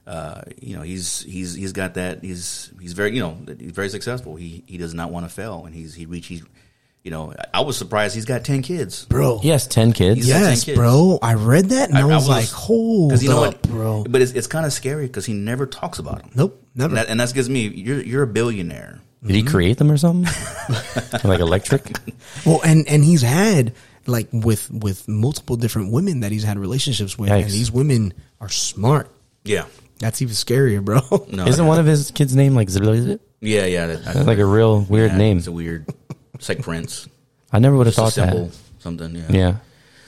[0.07, 3.89] uh, you know he's he's he's got that he's he's very you know he's very
[3.89, 6.43] successful he he does not want to fail and he's he reach he's
[7.05, 9.05] you know I, I was surprised he's got ten kids.
[9.05, 9.41] Bro.
[9.45, 10.17] Yes, 10 kids.
[10.17, 10.77] He's 10 yes kids.
[10.77, 11.19] bro.
[11.23, 13.63] I read that and i, was, like hold because you know up what?
[13.63, 14.05] bro.
[14.09, 16.89] But it's it's kind of scary because he never talks about them nope never.
[16.89, 19.01] And that, and that gives me you're you're a billionaire.
[19.23, 19.51] Did he mm-hmm.
[19.51, 20.31] create them or something?
[21.25, 21.93] like electric?
[22.47, 23.75] well and and he's had
[24.07, 28.49] like with with multiple different women that he's had relationships with and these women are
[28.49, 29.11] smart.
[29.45, 29.67] Yeah.
[29.99, 31.01] That's even scarier bro.
[31.31, 33.21] No Isn't one of his kids' name like Zlizit?
[33.41, 33.87] yeah yeah.
[33.89, 35.39] That, That's like a real weird yeah, name.
[35.39, 35.87] it's a weird
[36.45, 37.09] it's like Prince
[37.53, 38.83] I never would have thought symbol that.
[38.83, 39.57] something yeah Yeah.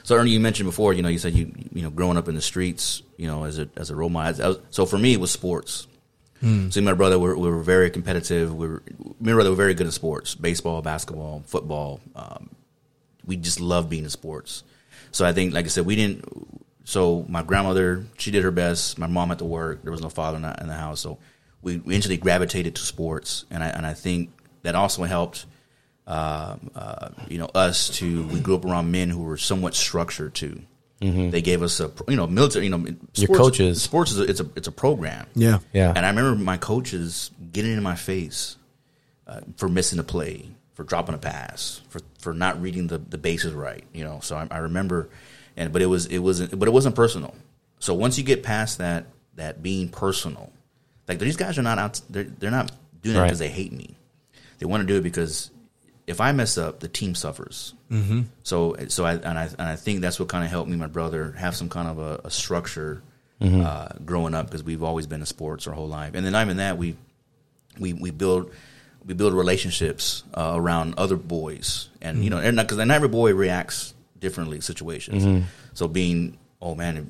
[0.03, 2.37] So Ernie, you mentioned before, you know, you said you you know growing up in
[2.37, 4.61] the streets, you know, as a as a role model.
[4.71, 5.89] So for me, it was sports.
[6.43, 8.55] So me and my brother were, we were very competitive.
[8.55, 12.01] We were, me and my brother were very good at sports: baseball, basketball, football.
[12.15, 12.51] Um,
[13.25, 14.63] we just loved being in sports.
[15.11, 16.25] So I think, like I said, we didn't.
[16.85, 18.99] So my grandmother, she did her best.
[18.99, 19.83] My mom had to work.
[19.83, 21.19] There was no father in the, in the house, so
[21.63, 24.31] we, we instantly gravitated to sports, and I and I think
[24.63, 25.47] that also helped
[26.07, 30.35] um, uh, you know, us to we grew up around men who were somewhat structured
[30.35, 30.61] too.
[31.01, 33.83] They gave us a you know military you know sports, Your coaches.
[33.83, 35.93] sports is a, it's a it's a program yeah Yeah.
[35.95, 38.57] and I remember my coaches getting in my face
[39.27, 43.19] uh, for missing a play for dropping a pass for for not reading the, the
[43.19, 45.11] bases right you know so I, I remember
[45.57, 47.35] and but it was it wasn't but it wasn't personal
[47.79, 49.05] so once you get past that
[49.35, 50.51] that being personal
[51.07, 53.27] like these guys are not out they're, they're not doing it Right.
[53.27, 53.95] because they hate me
[54.59, 55.51] they want to do it because
[56.07, 57.75] if I mess up, the team suffers.
[57.91, 58.23] Mm-hmm.
[58.43, 60.87] So, so I and I and I think that's what kind of helped me, my
[60.87, 63.03] brother, have some kind of a, a structure
[63.41, 66.15] uh, growing up because we've always been in sports our whole life.
[66.15, 66.97] And then not even that, we
[67.79, 68.51] we we build
[69.05, 73.35] we build relationships uh, around other boys, and you know, and because not every boy
[73.35, 75.45] reacts differently to situations.
[75.75, 77.05] So being, oh man, if,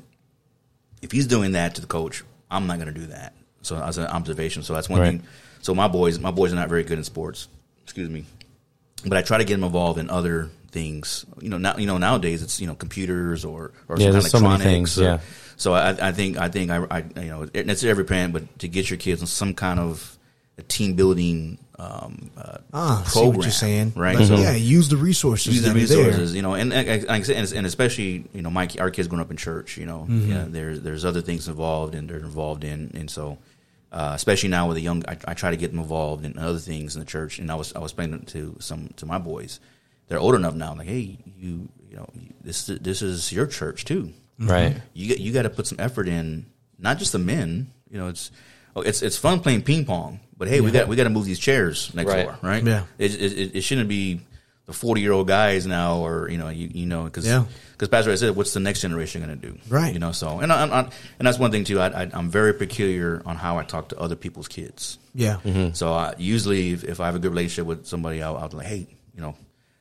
[1.02, 3.32] if he's doing that to the coach, I'm not going to do that.
[3.62, 5.10] So as an observation, so that's one Right.
[5.10, 5.22] thing.
[5.62, 7.48] So my boys, my boys are not very good in sports.
[7.84, 8.24] Excuse me,
[9.04, 11.24] but I try to get them involved in other things.
[11.40, 14.30] You know, now you know nowadays it's you know computers or or Yeah, some there's
[14.30, 14.94] so many electronics.
[14.96, 15.18] things, yeah.
[15.56, 18.58] So I, I think I think I, I you know and it's every parent, but
[18.60, 20.12] to get your kids on some kind of
[20.58, 24.16] a team building um, uh, ah see program, what you're saying right?
[24.16, 25.98] Like, So- yeah use the resources use the that are there.
[26.06, 28.68] resources, you know, and and, and, like I said, and- and especially you know, my
[28.80, 30.30] our kids growing up in church, you know, Mm-hmm.
[30.32, 33.38] yeah, there's there's other things involved, and they're involved in, and so.
[33.92, 36.58] Uh, especially now with the young, I, I try to get them involved in other
[36.58, 39.60] things in the church, and I was I was explaining to some to my boys.
[40.08, 42.08] They're old enough now, like, hey, you you know,
[42.42, 44.12] this this is your church too.
[44.38, 44.76] Right.
[44.92, 46.46] You got you got to put some effort in,
[46.78, 47.70] not just the men.
[47.90, 48.30] You know, it's
[48.74, 51.24] oh, it's it's fun playing ping pong, but hey, we got we got to move
[51.24, 52.24] these chairs next Right.
[52.26, 52.62] door, right?
[52.64, 52.84] Yeah.
[52.98, 54.20] it, it, it, it shouldn't be
[54.66, 57.44] the forty year old guys now, or you know, you you know, because Yeah.
[57.90, 59.58] Pastor I said, what's the next generation going to do?
[59.68, 59.92] Right.
[59.92, 60.80] You know, so and I, I,
[61.18, 61.78] and that's one thing too.
[61.78, 64.98] I, I, I'm very peculiar on how I talk to other people's kids.
[65.14, 65.38] yeah
[65.74, 68.56] So I, usually, if, if I have a good relationship with somebody, I'll, I'll be
[68.56, 69.34] like, hey, you know,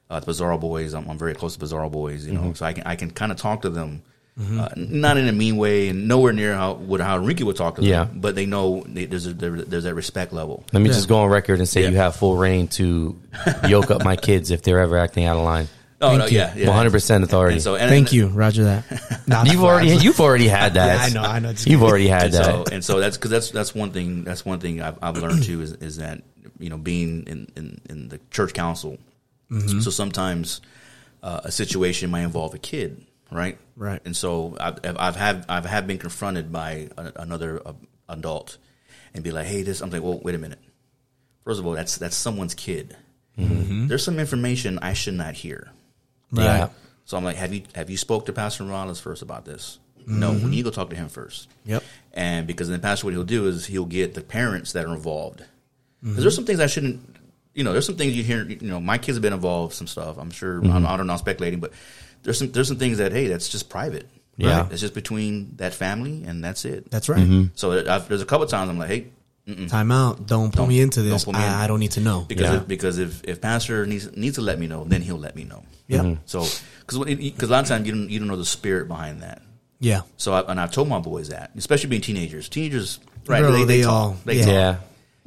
[0.10, 0.94] uh, the Bizarro Boys.
[0.94, 2.26] I'm, I'm very close to Bizarro Boys.
[2.28, 4.04] You know, so I can I can kind of talk to them,
[4.38, 7.76] uh, not in a mean way, and nowhere near how would how Ricky would talk
[7.76, 7.90] to them.
[7.90, 8.06] Yeah.
[8.14, 10.66] but they know they, there's a, there, there's that respect level.
[10.74, 10.96] Let me Yeah.
[10.96, 11.90] just go on record and say Yeah.
[11.90, 13.18] you have full rein to
[13.68, 15.68] yoke up my kids if they're ever acting out of line.
[16.02, 16.38] Oh Thank no, you.
[16.40, 17.54] yeah, yeah, 100% authority.
[17.54, 21.10] And so, and, thank and- you roger that Nah, You've already you've already had that.
[21.14, 21.54] Yeah, I know, I know.
[21.66, 22.44] You've already had and that.
[22.46, 25.44] so and so that's because that's that's one thing that's one thing I've, I've learned
[25.44, 26.22] too is, is that
[26.60, 28.98] you know being in, in, in the church council
[29.50, 29.80] Mm-hmm.
[29.80, 30.60] so sometimes
[31.24, 33.06] uh, a situation might involve a kid
[33.36, 34.02] right Right.
[34.06, 37.74] and so I've, I've had I've had been confronted by a, another uh,
[38.08, 38.58] adult
[39.14, 40.60] and be like hey this I'm like well wait a minute
[41.44, 42.96] first of all that's that's someone's kid
[43.38, 43.88] mm-hmm.
[43.88, 45.70] There's some information I should not hear.
[46.32, 46.70] Yeah.
[47.06, 49.80] So I'm like, have you have you spoke to Pastor Morales first about this?
[50.08, 51.48] No, we need to go talk to him first.
[51.66, 51.84] Yep.
[52.14, 55.38] And because then Pastor, what he'll do is he'll get the parents that are involved.
[55.38, 56.22] Because mm-hmm.
[56.22, 57.18] there's some things I shouldn't,
[57.54, 58.44] you know, there's some things you hear.
[58.44, 60.18] You know, my kids have been involved some stuff.
[60.18, 60.62] I'm sure.
[60.62, 60.72] Mm-hmm.
[60.72, 61.14] I'm, I don't know.
[61.14, 61.72] I'm speculating, but
[62.26, 64.10] there's some there's some things that hey, that's just private.
[64.38, 64.64] Yeah.
[64.64, 64.72] Right?
[64.74, 66.92] it's just between that family and that's it.
[66.92, 67.48] That's right.
[67.56, 69.08] so I've, there's a couple times I'm like, hey,
[69.70, 70.26] Time out.
[70.26, 71.24] Don't put Don't- me into don't this.
[71.26, 71.48] put me in.
[71.48, 72.26] I, I don't need to know.
[72.28, 72.56] because Yeah.
[72.58, 75.44] if, because if, if pastor needs needs to let me know, then he'll let me
[75.44, 75.64] know.
[75.88, 76.16] Yeah.
[76.26, 76.44] So
[76.86, 79.42] because because a lot of times you don't you don't know the spirit behind that.
[79.80, 80.02] Yeah.
[80.18, 82.50] So I, and I've told my boys that, especially being teenagers.
[82.50, 83.42] Teenagers, right?
[83.42, 83.92] Bro, they, they, they talk.
[83.94, 84.44] all- they yeah.
[84.46, 84.54] talk.
[84.54, 84.78] Yeah.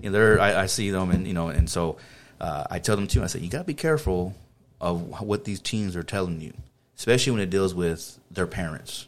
[0.01, 1.99] You know, I, I see them, and you know, and so
[2.41, 3.23] uh, I tell them too.
[3.23, 4.35] I say you got to be careful
[4.81, 6.55] of what these teens are telling you,
[6.99, 9.07] especially when it deals with their parents,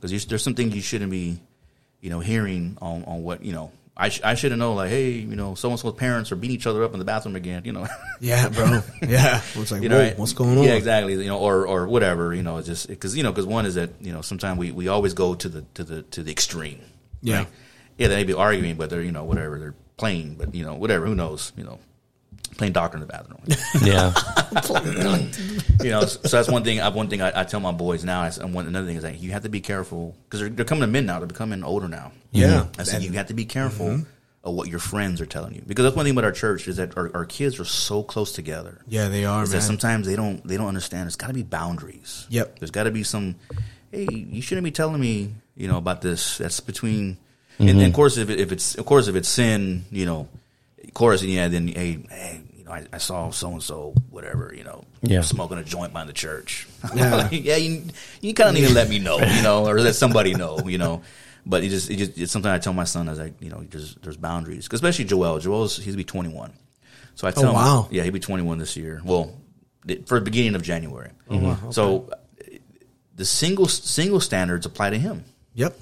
[0.00, 1.40] because there's some things you shouldn't be,
[2.00, 3.72] you know, hearing on on what you know.
[4.00, 6.36] I, sh- I should have known, like, hey, you know, so and so's parents are
[6.36, 7.88] beating each other up in the bathroom again, you know.
[8.20, 8.80] Yeah, bro.
[9.02, 9.42] Yeah.
[9.56, 10.62] It's like, you know, what's going on?
[10.62, 11.14] Yeah, exactly.
[11.14, 12.32] You know, or or whatever.
[12.32, 14.70] You know, it's just because you know, because one is that you know, sometimes we,
[14.70, 16.80] we always go to the to the to the extreme.
[17.22, 17.38] Yeah.
[17.38, 17.48] right?
[17.98, 20.74] yeah, they may be arguing, but they're you know whatever they're playing, but you know
[20.74, 21.06] whatever.
[21.06, 21.52] Who knows?
[21.56, 21.78] You know,
[22.58, 23.40] playing doctor in the bathroom.
[23.82, 24.12] Yeah.
[25.82, 26.80] you know, so, so that's one thing.
[26.80, 28.22] I, one thing I, I tell my boys now.
[28.22, 30.48] I, s- and one another thing is that you have to be careful because they're,
[30.48, 31.18] they're coming to men now.
[31.18, 32.12] They're becoming older now.
[32.32, 32.66] Yeah.
[32.78, 34.02] I said you have to be careful Mm-hmm.
[34.44, 36.76] of what your friends are telling you because that's one thing about our church is
[36.76, 38.80] that our, our kids are so close together.
[38.86, 41.04] Yeah, they are, Is that sometimes they don't they don't understand.
[41.04, 42.26] There's got to be boundaries.
[42.30, 42.58] Yep.
[42.58, 43.36] There's got to be some.
[43.90, 46.38] Hey, you shouldn't be telling me, you know, about this.
[46.38, 47.16] That's between.
[47.58, 50.28] And, and of course, if, it, if it's of course if it's sin, you know,
[50.84, 51.48] of course, yeah.
[51.48, 55.20] Then hey, hey, you know, I, I saw so and so, whatever, you know, Yeah.
[55.22, 56.66] smoking a joint behind the church.
[56.94, 57.28] Yeah.
[57.30, 57.84] yeah, you,
[58.20, 60.78] you kind of need to let me know, you know, or let somebody know, you
[60.78, 61.02] know.
[61.46, 63.08] But it just, it just, it's something I tell my son.
[63.08, 65.38] As I like, you know, there's, there's boundaries, especially Joel.
[65.38, 66.52] Joel's he's be 21,
[67.14, 67.88] so I tell him, Oh, wow.
[67.90, 69.00] yeah, he'll be 21 this year.
[69.04, 69.32] Well,
[70.06, 71.10] for the beginning of January.
[71.30, 72.16] Oh, So uh,
[73.14, 75.24] the single single standards apply to him.
[75.54, 75.78] Yep.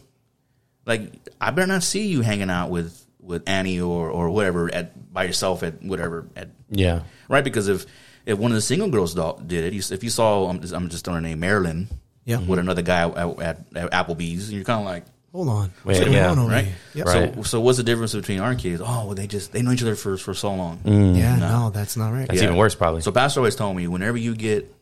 [0.84, 5.12] Like I better not see you hanging out with with Annie or or whatever at
[5.12, 7.00] by yourself at whatever at Yeah.
[7.28, 7.84] right because if
[8.24, 10.88] if one of the single girls did it, you- if you saw I'm just, I'm
[10.88, 11.88] just throwing a name Marilyn,
[12.24, 12.38] Yeah.
[12.38, 15.04] with another guy at, at, at Applebee's, you're kind of like.
[15.32, 15.72] Hold on.
[15.84, 16.68] Wait, What's yeah, on Right.
[16.94, 17.06] Yep.
[17.06, 17.34] Right.
[17.36, 18.80] So, so what's the difference between our kids?
[18.82, 20.80] Oh, well, they just they know each other for for so long.
[20.84, 21.48] Yeah, No.
[21.64, 22.26] no, that's not right.
[22.26, 23.02] That's even worse, probably.
[23.02, 24.72] So Pastor always told me, whenever you get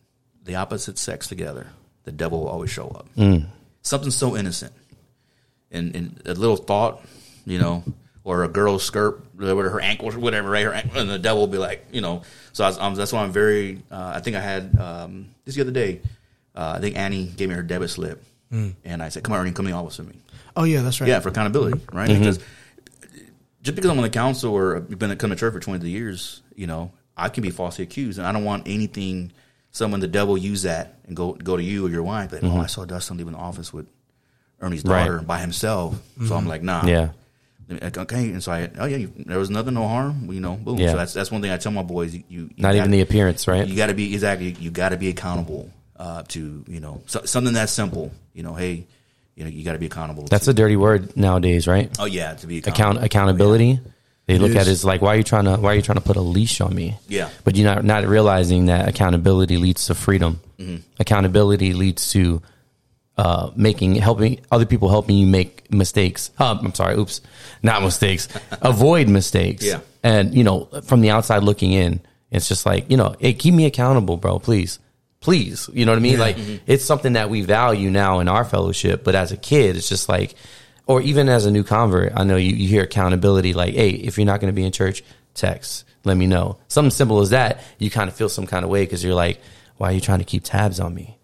[0.45, 1.67] the opposite sex together,
[2.05, 3.05] the devil will always show up.
[3.17, 3.47] Mm.
[3.81, 4.71] Something so innocent,
[5.71, 7.03] and, and a little thought,
[7.45, 7.83] you know,
[8.25, 10.65] or a girl's skirt, whatever her ankles or whatever, right?
[10.65, 12.23] Her ankle, and the devil will be like, you know.
[12.51, 13.81] So I was, um, that's why I'm very.
[13.89, 16.01] Uh, I think I had um, this the other day.
[16.53, 18.21] Uh, I think Annie gave me her debit slip,
[18.51, 20.15] and I said, "Come on, Ernie, come in the office with me."
[20.57, 21.07] Oh yeah, that's right.
[21.07, 22.07] Yeah, for accountability, right?
[22.09, 22.39] Because
[23.61, 26.41] just because I'm on the council or I've been coming to church for 20 years,
[26.55, 29.31] you know, I can be falsely accused, and I don't want anything.
[29.71, 32.31] Someone, the devil, use that and go go to you or your wife.
[32.31, 33.87] Like, oh, I saw Dustin leaving the office with
[34.61, 34.99] Ernie's Right.
[35.03, 36.01] daughter by himself.
[36.25, 36.85] So I'm like, nah.
[36.85, 37.09] Yeah.
[37.71, 40.77] Okay, and so I, oh yeah, you, there was nothing, no harm, you know, boom.
[40.77, 40.91] Yeah.
[40.91, 42.13] So that's that's one thing I tell my boys.
[42.13, 43.67] You, you, Not even gotta- the appearance, right?
[43.67, 44.51] You got to be exactly.
[44.59, 48.11] You got to be accountable uh, to you know so, something that's simple.
[48.33, 48.85] You know, hey,
[49.35, 50.23] you know, you got to be accountable.
[50.23, 51.89] That's to, a dirty word nowadays, right?
[51.99, 53.05] oh yeah, to be Account accountable.
[53.05, 53.79] accountability.
[54.27, 55.99] They look at it as like, why are you trying to why are you trying
[55.99, 56.97] to put a leash on me?
[57.07, 57.29] Yeah.
[57.43, 60.39] But you're not not realizing that accountability leads to freedom.
[60.57, 60.77] Mm-hmm.
[60.99, 62.41] Accountability leads to
[63.17, 66.31] uh, making helping other people helping you make mistakes.
[66.37, 67.21] Uh, I'm sorry, oops,
[67.63, 68.27] not mistakes.
[68.61, 69.65] Avoid mistakes.
[69.65, 69.79] Yeah.
[70.03, 72.01] And you know, from the outside looking in,
[72.31, 74.39] it's just like you know, hey, keep me accountable, bro.
[74.39, 74.79] Please,
[75.21, 75.69] please.
[75.73, 76.19] You know what I mean?
[76.19, 76.37] Like
[76.67, 79.03] it's something that we value now in our fellowship.
[79.03, 80.35] But as a kid, it's just like,
[80.85, 84.17] or even as a new convert, I know you, you hear accountability like, hey, if
[84.17, 85.03] you're not going to be in church,
[85.33, 86.57] text, let me know.
[86.67, 89.39] Something simple as that, you kind of feel some kind of way because you're like,
[89.77, 91.17] why are you trying to keep tabs on me?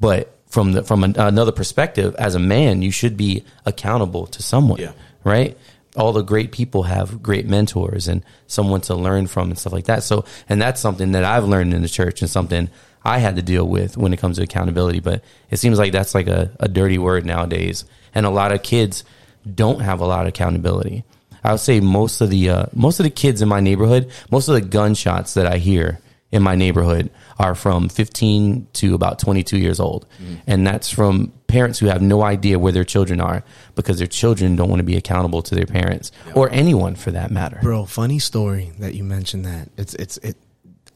[0.00, 4.42] But from the from an, another perspective, as a man, you should be accountable to
[4.42, 4.92] someone, Yeah.
[5.24, 5.56] right?
[5.96, 9.86] All the great people have great mentors and someone to learn from and stuff like
[9.86, 10.02] that.
[10.02, 12.68] So, and that's something that I've learned in the church and something
[13.02, 15.00] I had to deal with when it comes to accountability.
[15.00, 17.84] But it seems like that's like a, a dirty word nowadays,
[18.14, 19.04] and a lot of kids
[19.52, 21.04] don't have a lot of accountability.
[21.42, 24.48] I would say most of the uh, most of the kids in my neighborhood, most
[24.48, 26.00] of the gunshots that I hear
[26.36, 30.36] in my neighborhood are from 15 to about 22 years old, mm-hmm.
[30.46, 33.42] and that's from parents who have no idea where their children are
[33.74, 37.30] because their children don't want to be accountable to their parents or anyone for that
[37.30, 37.58] matter.
[37.62, 39.70] Bro, funny story that you mentioned that.
[39.76, 40.36] It's it's it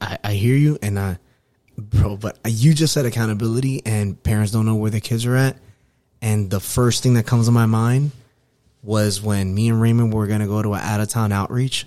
[0.01, 1.19] I, I hear you and I
[1.77, 5.57] bro, but you just said accountability and parents don't know where their kids are at.
[6.23, 8.11] And the first thing that comes to my mind
[8.83, 11.87] was when me and Raymond were gonna go to an out of town outreach.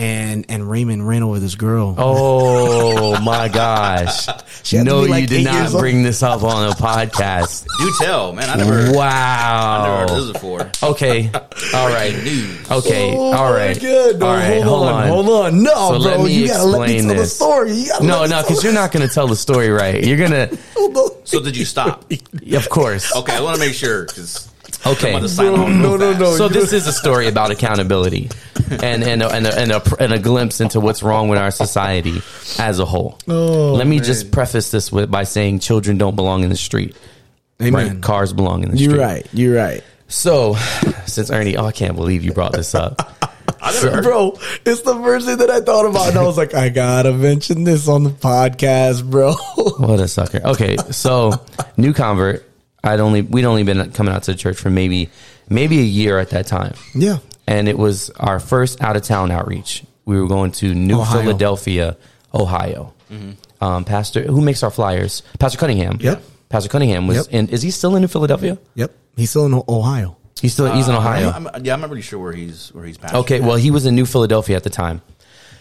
[0.00, 1.94] And and Raymond ran over this girl.
[1.98, 4.26] Oh my gosh!
[4.62, 5.82] She had to no, like you did not years old.
[5.82, 7.66] bring this up on a podcast.
[7.78, 8.48] Do tell, man.
[8.48, 10.06] I never, I never Wow.
[10.08, 10.70] heard this before.
[10.82, 11.30] Okay.
[11.74, 12.14] All right.
[12.24, 12.70] News.
[12.70, 13.14] Okay.
[13.14, 13.80] Oh all my right.
[13.80, 14.62] God, no, all right.
[14.62, 15.62] hold, on, hold on.
[15.62, 17.72] No, So bro, let me you gotta let me explain tell the story.
[17.72, 20.02] You No, no, because you're not going to tell the story right.
[20.02, 20.58] You're going to,
[21.24, 22.10] So did you stop?
[22.52, 23.14] of course.
[23.14, 24.48] Okay, I want to make sure because
[24.86, 25.10] Okay.
[25.10, 26.36] I'm about to sign No, no, no, no.
[26.36, 28.30] So this is a story about accountability,
[28.70, 31.50] and and a, and, a, and, a, and a glimpse into what's wrong with our
[31.50, 32.22] society
[32.58, 33.18] as a whole.
[33.28, 34.04] Oh, Let me man.
[34.04, 36.96] just preface this with by saying children don't belong in the street.
[37.60, 37.94] Amen.
[37.94, 38.02] Right?
[38.02, 38.90] Cars belong in the street.
[38.90, 39.26] You're right.
[39.32, 39.84] You're right.
[40.08, 40.54] So,
[41.06, 43.00] since Ernie, oh, I can't believe you brought this up.
[43.60, 44.04] Heard.
[44.04, 47.12] Bro, it's the first thing that I thought about, and I was like, I gotta
[47.12, 49.34] mention this on the podcast, bro.
[49.78, 50.40] What a sucker.
[50.42, 51.32] Okay, so
[51.76, 52.44] new convert.
[52.82, 55.10] I'd only we'd only been coming out to the church for maybe
[55.50, 56.74] maybe a year at that time.
[56.94, 57.18] Yeah.
[57.50, 59.82] And it was our first out of town outreach.
[60.06, 61.20] We were going to New Ohio.
[61.22, 61.96] Philadelphia,
[62.32, 62.94] Ohio.
[63.60, 65.22] Um, Pastor, who makes our flyers?
[65.38, 65.98] Pastor Cunningham.
[66.00, 66.22] Yep.
[66.48, 67.26] Pastor Cunningham was Yep.
[67.34, 67.48] in.
[67.48, 68.56] Is he still in New Philadelphia?
[68.76, 68.90] Yep.
[69.16, 70.16] He's still in Ohio.
[70.40, 70.72] He's still.
[70.72, 71.30] he's in Ohio.
[71.30, 73.14] I'm, I'm- yeah, I'm not really sure where he's where he's passed.
[73.14, 75.02] Okay, well, he was in New Philadelphia at the time.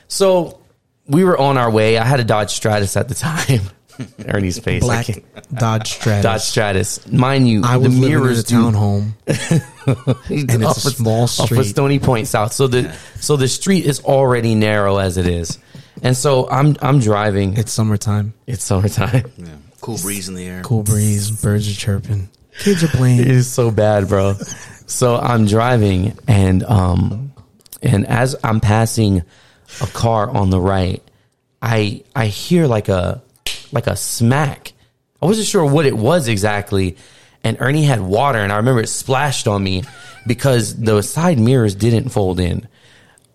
[0.08, 0.62] So
[1.08, 1.98] we were on our way.
[1.98, 3.62] I had a Dodge Stratus at the time.
[4.28, 4.84] Ernie's face.
[4.84, 5.08] I Black
[5.54, 6.24] Dodge Stratus.
[6.24, 7.12] Dodge Stratus.
[7.12, 9.12] Mind you, I the was living in a do townhome.
[10.30, 11.64] and it's a small Off of street.
[11.66, 12.54] Stony Point South.
[12.54, 15.58] So the so the street is already narrow as it is,
[16.02, 17.58] and so I'm I'm driving.
[17.58, 18.34] It's summertime.
[18.47, 19.32] It's summertime.
[19.38, 19.56] Yeah.
[19.82, 20.62] Cool breeze in the air.
[20.62, 21.32] Cool breeze.
[21.32, 22.30] Birds are chirping.
[22.60, 23.22] Kids are playing.
[23.22, 24.34] It is so bad, bro.
[24.88, 27.32] So I'm driving, and um,
[27.82, 29.24] and as I'm passing
[29.82, 31.02] a car on the right,
[31.62, 33.22] I I hear like a
[33.72, 34.74] like a smack.
[35.22, 36.97] I wasn't sure what it was exactly,
[37.43, 39.84] and Ernie had water, and I remember it splashed on me
[40.28, 42.67] because the side mirrors didn't fold in.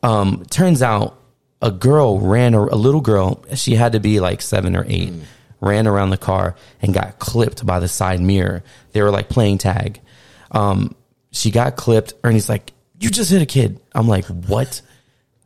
[0.03, 1.18] Um, turns out
[1.62, 3.43] a girl ran a, a little girl.
[3.55, 5.12] She had to be like seven or eight.
[5.61, 8.62] Ran around the car and got clipped by the side mirror.
[8.93, 10.01] They were like playing tag.
[10.51, 10.95] Um,
[11.30, 12.12] she got clipped.
[12.22, 14.82] Ernie's like, "You just hit a kid." I'm like, "What?"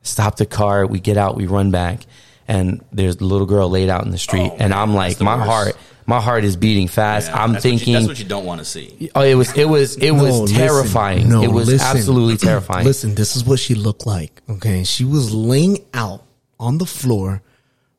[0.02, 0.86] Stop the car.
[0.86, 1.36] We get out.
[1.36, 2.00] We run back,
[2.48, 4.48] and there's the little girl laid out in the street.
[4.52, 5.48] Oh, and man, I'm like, my worst.
[5.50, 5.76] heart,
[6.06, 7.28] my heart is beating fast.
[7.28, 9.10] Yeah, I'm that's what you- thinking, that's what you don't want to see.
[9.14, 10.56] oh, it was, it was, it No, was listen.
[10.56, 11.28] terrifying.
[11.28, 11.86] No, it was listen.
[11.86, 12.84] absolutely terrifying.
[12.86, 14.40] Listen, this is what she looked like.
[14.48, 14.82] Okay.
[14.84, 16.24] She was laying out
[16.58, 17.42] on the floor.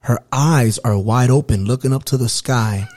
[0.02, 2.88] Her eyes are wide open, looking up to the sky.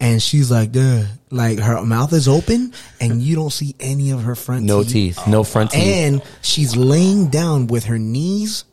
[0.00, 1.02] And she's like, Duh.
[1.30, 4.92] like her mouth is open and you don't see any of her front No teeth.
[5.16, 5.82] teeth, no front teeth.
[5.82, 8.64] And she's laying down with her knees,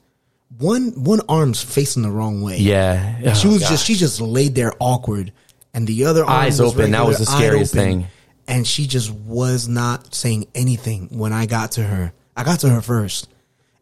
[0.58, 2.58] one one arm's facing the wrong way.
[2.58, 3.70] yeah, She Oh, was gosh.
[3.72, 5.32] just she just laid there awkward,
[5.74, 8.08] and the other arm Eyes was open, that was the scariest thing.
[8.48, 12.14] And she just was not saying anything when I got to her.
[12.38, 13.28] I got to her first,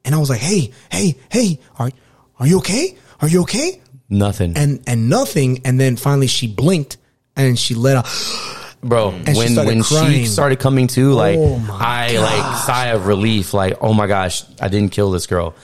[0.05, 1.91] and I was like, "Hey, hey, hey, are
[2.39, 2.95] are you okay?
[3.21, 5.61] Are you okay?" nothing, And and nothing.
[5.65, 6.97] And then finally she blinked
[7.35, 8.07] and she let out.
[8.83, 9.11] bro.
[9.11, 13.53] she when started when she started coming to, like, Oh I like sigh of relief,
[13.53, 15.55] like, oh my gosh, I didn't kill this girl,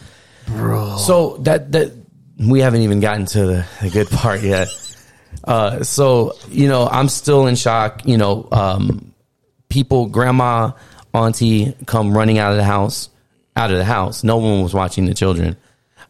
[0.56, 1.92] Bro, So that that
[2.40, 4.68] we haven't even gotten to the, the good part yet.
[5.44, 8.06] Uh, so you know, I'm still in shock.
[8.06, 9.14] You know, um,
[9.70, 10.72] people, grandma,
[11.14, 13.10] auntie, come running out of the house,
[13.56, 14.24] out of the house.
[14.24, 15.56] No one was watching the children.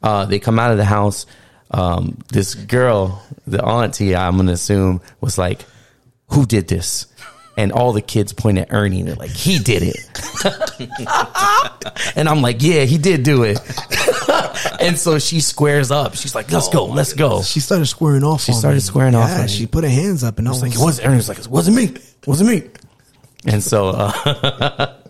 [0.01, 1.25] Uh, they come out of the house.
[1.71, 5.65] Um, this girl, the auntie, I'm gonna assume, was like,
[6.29, 7.05] "Who did this?"
[7.57, 8.99] And all the kids point at Ernie.
[9.01, 9.97] and They're like, "He did it."
[12.15, 13.59] and I'm like, "Yeah, he did do it."
[14.81, 16.15] and so she squares up.
[16.15, 18.41] She's like, "Let's go, let's go." she started squaring off.
[18.43, 19.47] She started squaring off on me.
[19.49, 21.17] She put her hands up, and I was Like it was Ernie.
[21.17, 21.83] was like, it wasn't me.
[21.85, 22.69] It wasn't me.
[23.45, 24.95] And so uh,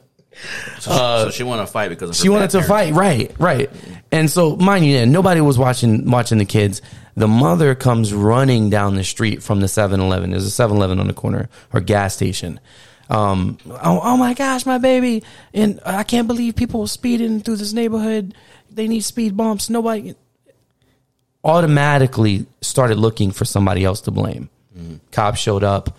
[0.79, 2.69] So, she, so she wanted to fight because of her she wanted to parents.
[2.69, 3.69] fight, right, right.
[4.11, 6.81] And so, mind you, yeah, nobody was watching watching the kids.
[7.20, 10.32] The mother comes running down the street from the 7-Eleven.
[10.32, 12.61] There's a 7-Eleven on the corner or gas station.
[13.09, 15.24] Um, oh, oh my gosh, my baby!
[15.53, 18.36] And I can't believe people speeding through this neighborhood.
[18.72, 19.70] They need speed bumps.
[19.70, 20.15] Nobody
[21.43, 24.49] automatically started looking for somebody else to blame.
[25.11, 25.97] Cops showed up.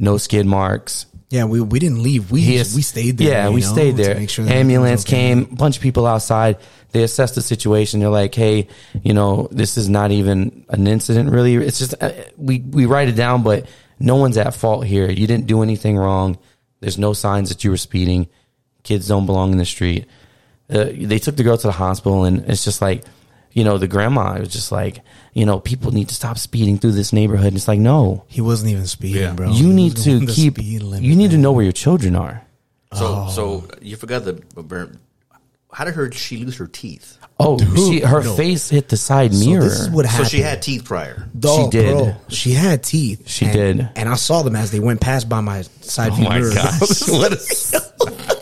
[0.00, 1.06] No skid marks.
[1.32, 2.30] Yeah, we we didn't leave.
[2.30, 3.28] We we stayed there.
[3.28, 4.16] Yeah, we know, stayed there.
[4.16, 5.16] make sure Ambulance okay.
[5.16, 6.58] came, a bunch of people outside.
[6.90, 8.00] They assessed the situation.
[8.00, 8.68] They're like, "Hey,
[9.02, 11.30] you know, this is not even an incident.
[11.30, 13.66] Really, it's just uh, we we write it down, but
[13.98, 15.10] no one's at fault here.
[15.10, 16.36] You didn't do anything wrong.
[16.80, 18.28] There's no signs that you were speeding.
[18.82, 20.04] Kids don't belong in the street."
[20.68, 23.04] Uh, they took the girl to the hospital, and it's just like,
[23.52, 25.00] you know, the grandma was just like,
[25.34, 27.48] you know, people need to stop speeding through this neighborhood.
[27.48, 29.32] And it's like, no, He wasn't even speeding, Yeah.
[29.34, 29.50] bro.
[29.50, 30.54] you He need was to the keep.
[30.54, 31.42] speed limit, You need to man.
[31.42, 32.42] know where your children are.
[32.94, 33.30] So, oh.
[33.30, 34.42] so you forgot the.
[35.72, 37.18] how did her she lose her teeth?
[37.40, 38.34] Oh, she her no.
[38.36, 39.64] face hit the side So mirror.
[39.64, 40.28] this is what happened.
[40.28, 41.26] So she had teeth prior.
[41.36, 41.96] Dog, She did.
[41.96, 43.22] Bro, she had teeth.
[43.26, 43.88] She And- did.
[43.96, 46.38] and I saw them as they went past by my side oh view Oh my
[46.38, 46.54] mirror.
[46.54, 47.02] gosh.
[47.08, 47.74] What is-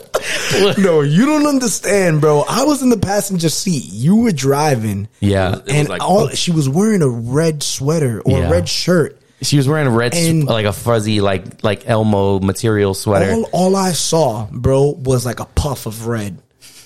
[0.77, 2.41] no, you don't understand, bro.
[2.47, 3.85] I was in the passenger seat.
[3.91, 5.07] You were driving.
[5.19, 8.47] yeah, and like- all she was wearing a red sweater or Yeah.
[8.47, 9.17] a red shirt.
[9.41, 13.31] she was wearing a red, s- And- like a fuzzy, like like Elmo material sweater.
[13.33, 16.37] All, all I saw, bro, was like a puff of red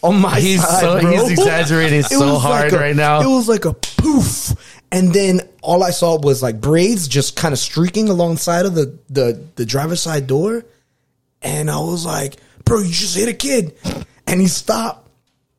[0.04, 1.12] Oh my He's side, so- bro.
[1.12, 3.22] he's exaggerating It so was hard a- right now.
[3.22, 4.54] It was like a poof,
[4.92, 8.98] and then all I saw was like braids just kind of streaking alongside of the
[9.10, 10.64] the the driver's side door,
[11.42, 13.76] and I was like, "Bro, you just hit a kid,"
[14.28, 15.08] and he stopped,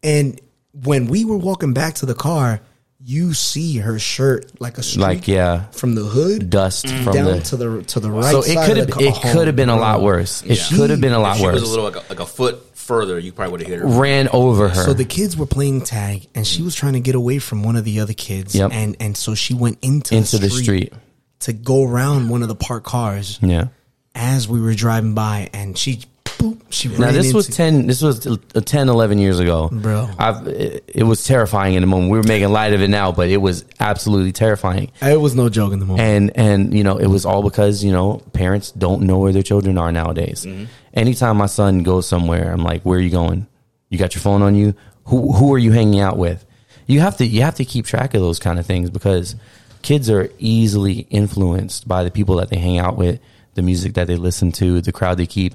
[0.03, 0.41] and
[0.85, 2.61] when we were walking back to the car.
[3.09, 5.67] You see her shirt like a streak Like, yeah.
[5.71, 7.05] from the hood Dust mm.
[7.05, 7.41] from down the.
[7.41, 8.33] to the to the right.
[8.33, 10.43] so it could have it oh, could have been a lot worse.
[10.43, 11.61] It She- could have been a lot If she worse.
[11.61, 13.87] was a little like a, like a foot further, you probably would have hit her.
[13.87, 14.85] Ran over her.
[14.87, 17.77] So the kids were playing tag, and she was trying to get away from one
[17.77, 18.57] of the other kids.
[18.57, 18.73] Yep.
[18.73, 20.93] And and so she went into into the the street, street.
[21.41, 23.69] to go around one of the parked cars Yeah.
[24.17, 26.01] as we were driving by, and she
[26.39, 29.69] boop, she Now ran this was 10 this was uh, 10 11 years ago.
[29.71, 30.09] Bro.
[30.19, 32.13] I've it, it was terrifying in the moment.
[32.13, 34.91] We were making light of it now, but it was absolutely terrifying.
[35.03, 36.09] It was no joke in the moment.
[36.09, 39.43] And and you know, it was all because, you know, parents don't know where their
[39.43, 40.47] children are nowadays.
[40.95, 43.47] Anytime my son goes somewhere, I'm like, "Where are you going?
[43.91, 44.75] You got your phone on you?
[45.07, 46.45] Who who are you hanging out with?"
[46.87, 49.35] You have to you have to keep track of those kind of things because
[49.83, 53.21] kids are easily influenced by the people that they hang out with,
[53.55, 55.55] the music that they listen to, the crowd they keep.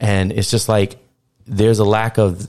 [0.00, 0.98] And it's just like
[1.46, 2.48] there's a lack of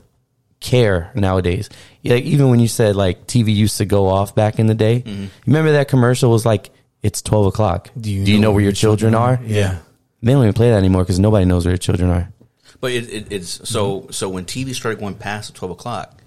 [0.60, 1.68] care nowadays.
[2.04, 5.02] Like even when you said like TV used to go off back in the day,
[5.04, 6.70] you remember that commercial was like,
[7.02, 7.90] "It's twelve o'clock.
[7.98, 9.78] Do you, know, where your children, are?" yeah.
[10.22, 12.32] They don't even play that anymore because nobody knows where their children are.
[12.80, 14.10] But it, it, it's so mm-hmm.
[14.12, 16.20] so when TV started going past twelve o'clock,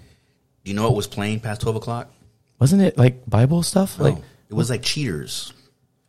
[0.64, 2.12] do you know what was playing past twelve o'clock?
[2.58, 3.98] Wasn't it like Bible stuff?
[3.98, 5.52] Like, Like it was like Cheaters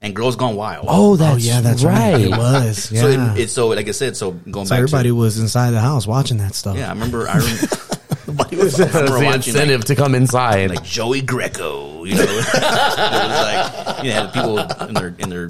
[0.01, 0.85] and Girls Gone Wild.
[0.87, 2.13] Oh, oh, that's, yeah, that's right.
[2.13, 2.21] right.
[2.25, 2.91] It was.
[2.91, 3.01] Yeah.
[3.01, 4.15] so it, it's so like I said.
[4.17, 6.77] So going so back everybody to was inside the house watching that stuff.
[6.77, 10.69] yeah, I remember I remember, I That's remember the watching incentive like, to come inside.
[10.69, 12.03] like Joey Greco.
[12.03, 15.47] You know, it was like you know had people in their in their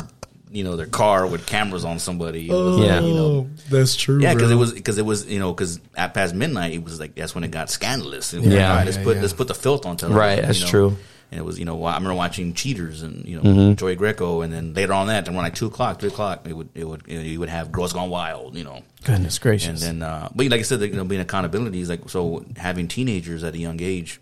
[0.50, 2.50] you know their car with cameras on somebody.
[2.50, 3.02] It was, Yeah.
[3.02, 3.26] you know.
[3.26, 4.20] Oh, that's true.
[4.22, 7.00] Yeah, because it was because it was you know because at past midnight it was
[7.00, 8.34] like that's when it got scandalous.
[8.34, 8.50] It Yeah.
[8.50, 9.22] like, all right, let's Yeah, put yeah.
[9.24, 10.18] let's put the filth on television.
[10.20, 10.72] Right, that's you know?
[10.72, 10.98] true.
[11.30, 13.74] And it was you know I remember watching Cheaters and you know Mm-hmm.
[13.76, 16.54] Joey Greco, and then later on that, then around like two o'clock, three o'clock, it
[16.54, 18.82] would it would you, know, you would have Girls Gone Wild, you know.
[19.04, 19.68] Goodness gracious!
[19.68, 19.88] And gracious.
[20.00, 23.44] then, uh, but like I said, you know, being accountability is like so having teenagers
[23.44, 24.22] at a young age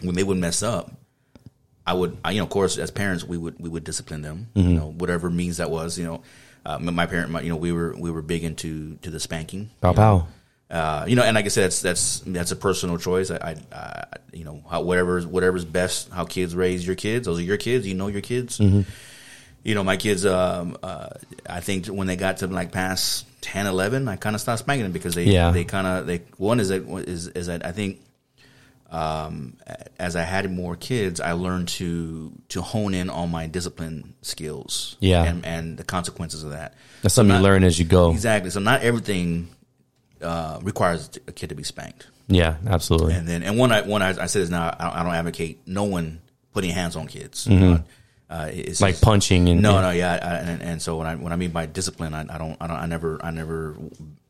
[0.00, 0.90] when they would mess up.
[1.86, 4.48] I would, I, you know, of course, as parents, we would we would discipline them,
[4.54, 4.68] Mm-hmm.
[4.70, 5.98] you know, whatever means that was.
[5.98, 6.22] You know,
[6.64, 9.68] uh, my parent, my, you know, we were we were big into to the spanking.
[9.82, 10.26] Pow you know.
[10.74, 13.30] Uh, you know, and like I said, that's that's that's a personal choice.
[13.30, 13.36] I,
[13.72, 16.10] I, I you know, how, whatever's whatever's best.
[16.10, 17.86] How kids raise your kids, those are your kids.
[17.86, 18.58] You know your kids.
[18.58, 20.26] You know, my kids.
[20.26, 21.10] Um, uh,
[21.48, 24.82] I think when they got to like past 10, 11, I kind of stopped spanking
[24.82, 25.52] them because they Yeah.
[25.52, 28.00] they kind of they one is that is is that I think
[28.90, 29.56] um,
[29.98, 34.96] as I had more kids, I learned to to hone in on my discipline skills.
[35.00, 35.22] Yeah.
[35.24, 36.74] and, and the consequences of that.
[37.02, 38.10] That's something not- you learn as you go.
[38.10, 38.50] Exactly.
[38.50, 39.48] So not everything
[40.24, 42.06] uh, requires a kid to be spanked.
[42.26, 43.14] Yeah, absolutely.
[43.14, 45.14] And then, and one I one I, I said is now I don't, I don't
[45.14, 46.20] advocate no one
[46.52, 47.46] putting hands on kids.
[47.46, 47.84] You know,
[48.30, 48.84] uh, it's Mm-hmm.
[48.84, 50.12] Like just- punching and no, no, yeah.
[50.12, 52.66] I, and, and so when I when I mean by discipline, I, I don't, I
[52.66, 53.76] don't, I never, I never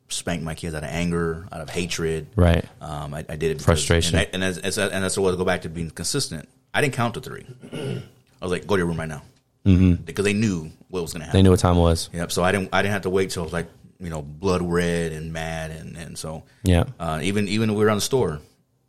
[0.09, 2.27] spank my kids out of anger, out of hatred.
[2.37, 2.65] Right.
[2.81, 4.17] Um, I, I did it because, Frustration.
[4.17, 6.49] and, I, and as, as and that's what I go back to being consistent.
[6.75, 7.47] I didn't count to three.
[7.73, 8.03] I
[8.43, 9.23] was like, go to your room right now,
[9.65, 10.03] mm-hmm.
[10.03, 11.39] because they knew what was going to happen.
[11.39, 12.11] They knew what time it was.
[12.13, 12.33] Yep.
[12.33, 12.71] So I didn't.
[12.73, 13.69] I didn't have to wait till like
[14.05, 16.85] you know blood red and mad and and so Yeah.
[17.01, 18.41] uh, even even when we were on the store,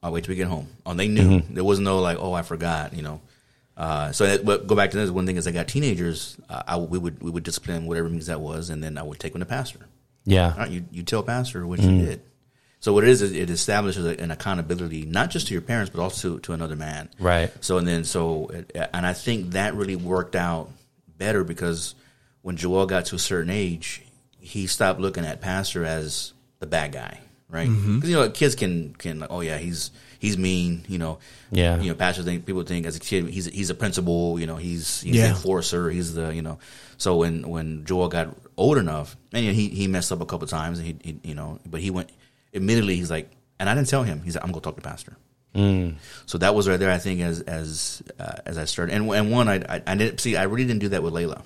[0.04, 0.68] I'll wait till we get home.
[0.86, 1.54] Oh, they knew Mm-hmm.
[1.56, 3.22] there was no like oh I forgot you know.
[3.78, 6.38] Uh, so that, but go back to this one thing is I got teenagers.
[6.50, 9.20] Uh, I we would we would discipline whatever means that was, and then I would
[9.20, 9.80] take them to pastor.
[10.26, 10.58] Yeah.
[10.58, 12.00] right, you you tell pastor what Mm-hmm.
[12.00, 12.22] you did.
[12.80, 16.02] So what it is is it establishes an accountability not just to your parents but
[16.02, 17.10] also to another man.
[17.20, 17.52] Right.
[17.62, 18.52] So and then so
[18.94, 20.70] and I think that really worked out
[21.18, 21.96] better because
[22.44, 24.04] when Joel got to a certain age,
[24.46, 27.20] he stopped looking at pastor as the bad guy,
[27.50, 27.68] right?
[27.70, 28.06] Because Mm-hmm.
[28.10, 31.20] you know kids can can like, oh yeah he's he's mean, you know.
[31.52, 31.80] Yeah.
[31.80, 34.56] You know, pastor think people think as a kid he's he's a principal, you know,
[34.58, 35.24] he's he's Yeah.
[35.24, 36.60] the enforcer, he's the you know.
[36.98, 40.26] So when when Joel got old enough, and you know, he he messed up a
[40.26, 42.10] couple times, and he, he you know, but he went
[42.54, 43.30] admittedly he's like,
[43.60, 44.22] and I didn't tell him.
[44.24, 45.18] He's like, I'm gonna talk to pastor.
[46.26, 46.92] So that was right there.
[46.92, 50.20] I think as as uh, as I started, and and one I, I I didn't
[50.20, 50.36] see.
[50.36, 51.42] I really didn't do that with Layla.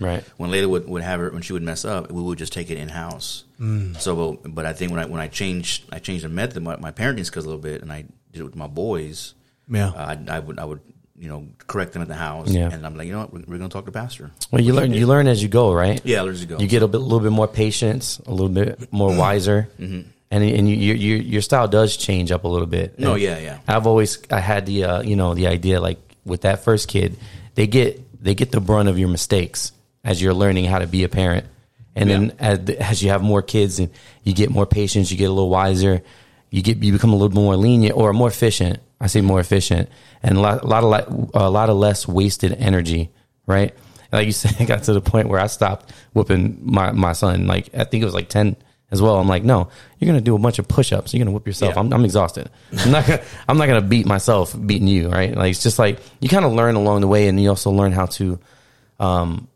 [0.00, 0.24] Right.
[0.36, 2.70] When Layla would, would have her when she would mess up, we would just take
[2.70, 3.44] it in house.
[3.60, 3.96] Mm.
[4.00, 6.76] So, but, but I think when I when I changed I changed the method my,
[6.76, 9.34] my parenting skills a little bit, and I did it with my boys.
[9.68, 9.88] Yeah.
[9.90, 10.80] uh, I, I would I would
[11.18, 12.68] you know correct them at the house, Yeah.
[12.72, 14.32] and I'm like, you know what, we're, we're going to talk to the pastor.
[14.50, 16.00] Well, you learn you learn as you go, right?
[16.04, 16.58] Yeah, let's go.
[16.58, 20.68] You get a bit, little bit more patience, a little bit more wiser, and and
[20.68, 22.98] you, you, you, your style does change up a little bit.
[22.98, 23.58] No, And yeah, yeah.
[23.68, 27.16] I've always I had the uh, you know the idea like with that first kid,
[27.54, 29.72] they get they get the brunt of your mistakes
[30.04, 31.46] as you're learning how to be a parent,
[31.94, 33.90] and then as, as you have more kids and
[34.22, 36.02] you get more patience, you get a little wiser,
[36.50, 38.78] you get you become a little more lenient or more efficient.
[39.00, 39.88] I say more efficient,
[40.22, 43.10] and a lot, a lot of a lot of less wasted energy,
[43.46, 43.74] right?
[44.12, 47.46] Like you said, it got to the point where I stopped whooping my, my son.
[47.46, 48.56] Like I think it was like ten
[48.90, 49.18] as well.
[49.18, 51.12] I'm like, no, you're gonna do a bunch of push-ups.
[51.12, 51.74] You're gonna whip yourself.
[51.74, 51.80] Yeah.
[51.80, 52.50] I'm, I'm exhausted.
[52.78, 55.34] I'm not gonna, I'm not gonna beat myself beating you, right?
[55.34, 57.92] Like it's just like you kind of learn along the way, and you also learn
[57.92, 58.38] how to.
[59.00, 59.48] Um,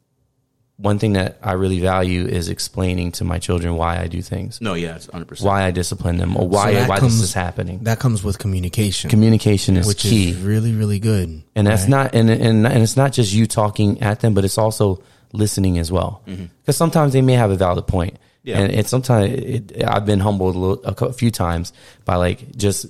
[0.78, 4.60] one thing that I really value is explaining to my children why I do things,
[4.60, 5.26] no, yeah, it's 100.
[5.26, 7.84] percent why I discipline them, or why So why comes- this is happening.
[7.84, 11.42] That comes with communication, Communication is which key is really really good.
[11.54, 11.88] and that's right?
[11.90, 15.02] not and, and and it's not just you talking at them but it's also
[15.32, 16.44] listening as well mm-hmm.
[16.62, 18.58] because sometimes they may have a valid point Yeah.
[18.60, 21.72] and it's sometimes it, i've been humbled a, little, a few times
[22.04, 22.86] by like just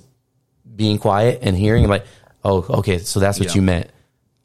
[0.75, 2.05] being quiet and hearing like
[2.43, 3.55] oh okay so that's what Yeah.
[3.55, 3.89] you meant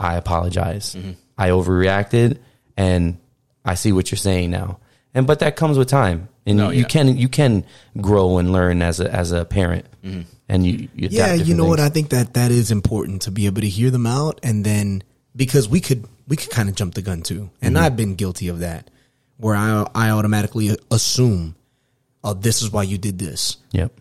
[0.01, 1.13] i apologize mm-hmm.
[1.37, 2.39] i overreacted
[2.77, 3.19] and
[3.65, 4.79] i see what you're saying now.
[5.15, 6.29] And but that comes with time.
[6.47, 6.89] And No, you, you yeah.
[6.89, 7.65] can you can
[8.01, 9.85] grow and learn as a as a parent.
[10.03, 11.81] And you, you adapt yeah you different know what?
[11.81, 15.03] i think that that is important to be able to hear them out and then
[15.37, 17.51] because we could we could kind of jump the gun too.
[17.63, 17.85] And Mm-hmm.
[17.85, 18.91] i've been guilty of that
[19.37, 21.55] where i i automatically assume
[22.25, 23.57] oh this is why you did this.
[23.73, 23.93] Yep.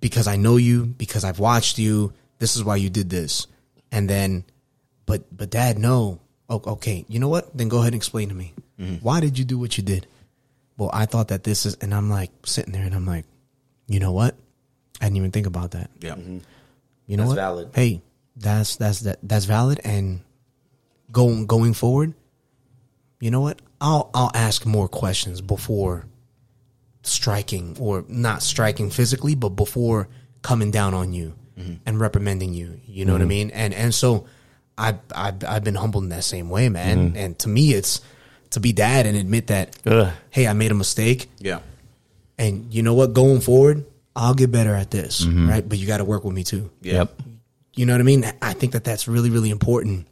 [0.00, 3.46] Because i know you because i've watched you this is why you did this.
[3.92, 4.44] And then
[5.06, 6.20] but but dad no.
[6.48, 7.56] Oh, okay you know what?
[7.56, 8.96] Then go ahead and explain to me Mm-hmm.
[9.04, 10.06] why did you do what you did
[10.78, 13.26] well i thought that this is and i'm like sitting there and i'm like
[13.88, 14.34] you know what
[15.00, 16.38] i didn't even think about that Yeah, mm-hmm.
[17.06, 17.34] you know That's what?
[17.36, 17.70] valid.
[17.74, 18.00] Hey,
[18.36, 19.80] that's that's that that's valid.
[19.84, 20.20] And
[21.12, 22.14] going going forward,
[23.20, 23.60] you know what?
[23.80, 26.06] I'll I'll ask more questions before
[27.02, 30.08] striking or not striking physically, but before
[30.42, 31.74] coming down on you mm-hmm.
[31.84, 32.80] and reprimanding you.
[32.86, 33.50] You know what I mean?
[33.50, 34.26] And and so
[34.78, 37.14] I I've, I've been humbled in that same way, man.
[37.16, 38.00] And to me, it's
[38.50, 40.12] to be dad and admit that Ugh.
[40.30, 41.30] hey, I made a mistake.
[41.38, 41.60] yeah,
[42.38, 43.12] And you know what?
[43.14, 43.84] Going forward,
[44.16, 45.66] I'll get better at this, right?
[45.66, 46.70] But you got to work with me too.
[46.82, 46.92] yeah.
[46.94, 47.20] yep
[47.74, 48.24] You know what I mean?
[48.42, 50.06] I think that that's really, really important.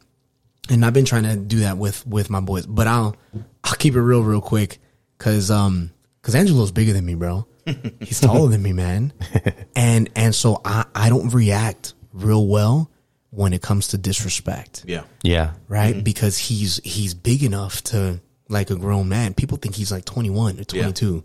[0.69, 3.15] And I've been trying to do that with, with my boys, but I'll,
[3.63, 4.79] I'll keep it real, real quick.
[5.17, 7.45] Cause, um, cause Angelo's bigger than me, bro.
[7.99, 9.13] He's taller than me, man.
[9.75, 12.91] And, and so I, I don't react real well
[13.29, 15.03] when it comes to disrespect, yeah.
[15.23, 16.03] yeah right?
[16.03, 18.19] Because he's, he's big enough to
[18.49, 19.33] like a grown man.
[19.33, 21.23] People think he's like 21 or 22,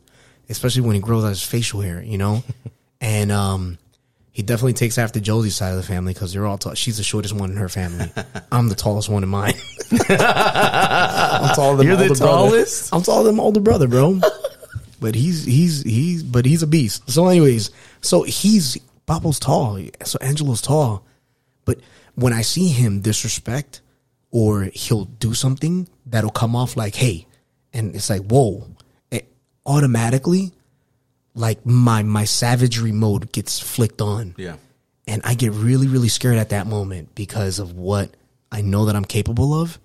[0.49, 2.45] especially when he grows out his facial hair, you know?
[3.01, 3.79] and, um,
[4.31, 6.75] he definitely takes after Josie's side of the family because they're all tall.
[6.75, 8.11] She's the shortest one in her family.
[8.53, 9.55] I'm the tallest one in mine.
[10.11, 12.33] I'm taller than You're the older brother.
[12.49, 12.93] tallest?
[12.93, 14.21] I'm taller than my older brother, bro.
[15.01, 17.09] but he's he's he's but he's a beast.
[17.09, 17.71] So, anyways,
[18.01, 19.79] so he's Papo's tall.
[20.05, 21.05] So Angelo's tall.
[21.65, 21.79] But
[22.17, 23.83] when I see him disrespect
[24.35, 27.25] or he'll do something that'll come off like, hey,
[27.73, 28.67] and it's like, whoa,
[29.13, 29.33] it
[29.65, 30.51] automatically
[31.35, 34.57] like my my savagery mode gets flicked on Yeah.
[35.07, 38.11] and I get really, really scared at that moment because of what
[38.51, 39.79] I know that I'm capable of,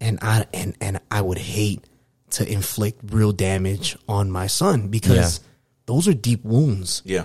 [0.00, 1.84] and I and and I would hate
[2.30, 5.44] to inflict real damage on my son because Yeah.
[5.86, 7.02] those are deep wounds.
[7.04, 7.24] Yeah.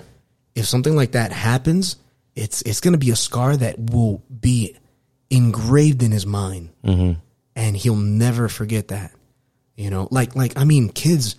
[0.54, 1.96] If something like that happens,
[2.36, 4.76] it's it's going to be a scar that will be
[5.30, 7.20] engraved in his mind, mm-hmm.
[7.56, 9.12] and he'll never forget that.
[9.76, 11.36] You know, like like I mean, kids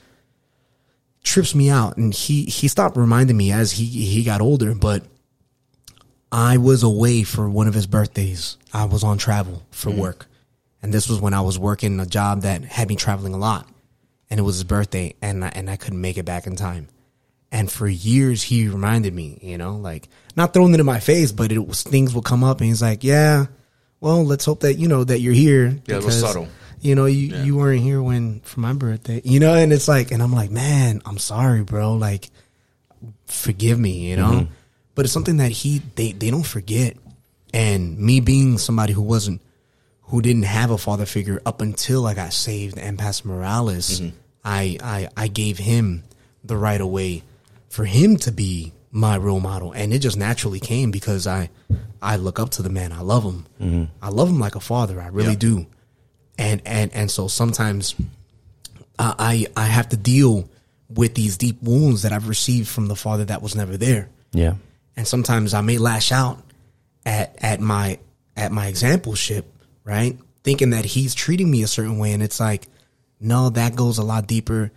[1.22, 5.04] trips me out, and he he stopped reminding me as he he got older, but.
[6.30, 8.58] I was away for one of his birthdays.
[8.74, 10.00] I was on travel for mm-hmm.
[10.00, 10.26] work.
[10.82, 13.68] And this was when I was working a job that had me traveling a lot.
[14.30, 16.88] And it was his birthday and I, and I couldn't make it back in time.
[17.50, 21.32] And for years he reminded me, you know, like not throwing it in my face,
[21.32, 23.46] but it was things will come up and he's like, "Yeah,
[24.00, 26.48] well, let's hope that you know that you're here Yeah, it was subtle.
[26.80, 29.20] You know, you you weren't here when for my birthday.
[29.24, 31.94] You know, and it's like and I'm like, "Man, I'm sorry, bro.
[31.94, 32.30] Like
[33.26, 34.30] forgive me, you know.
[34.30, 34.52] Mm-hmm.
[34.94, 36.96] But it's something that he they they don't forget.
[37.52, 39.40] And me being somebody who wasn't
[40.02, 44.16] who didn't have a father figure up until I got saved and Pastor Morales, mm-hmm.
[44.44, 46.04] I I I gave him
[46.44, 47.22] the right of way
[47.68, 51.50] for him to be my role model, and it just naturally came because I
[52.00, 52.92] I look up to the man.
[52.92, 53.46] I love him.
[53.60, 53.84] Mm-hmm.
[54.02, 55.00] I love him like a father.
[55.00, 55.38] I really Yeah.
[55.38, 55.66] do.
[56.38, 57.94] and and and so sometimes
[58.98, 60.48] I I have to deal
[60.88, 64.54] with these deep wounds that I've received from the father that was never there, Yeah.
[64.96, 66.42] and sometimes I may lash out
[67.04, 67.98] at at my
[68.36, 69.44] at my exampleship,
[69.84, 70.16] right?
[70.44, 72.68] Thinking that he's treating me a certain way, and it's like,
[73.20, 74.70] no, that goes a lot deeper.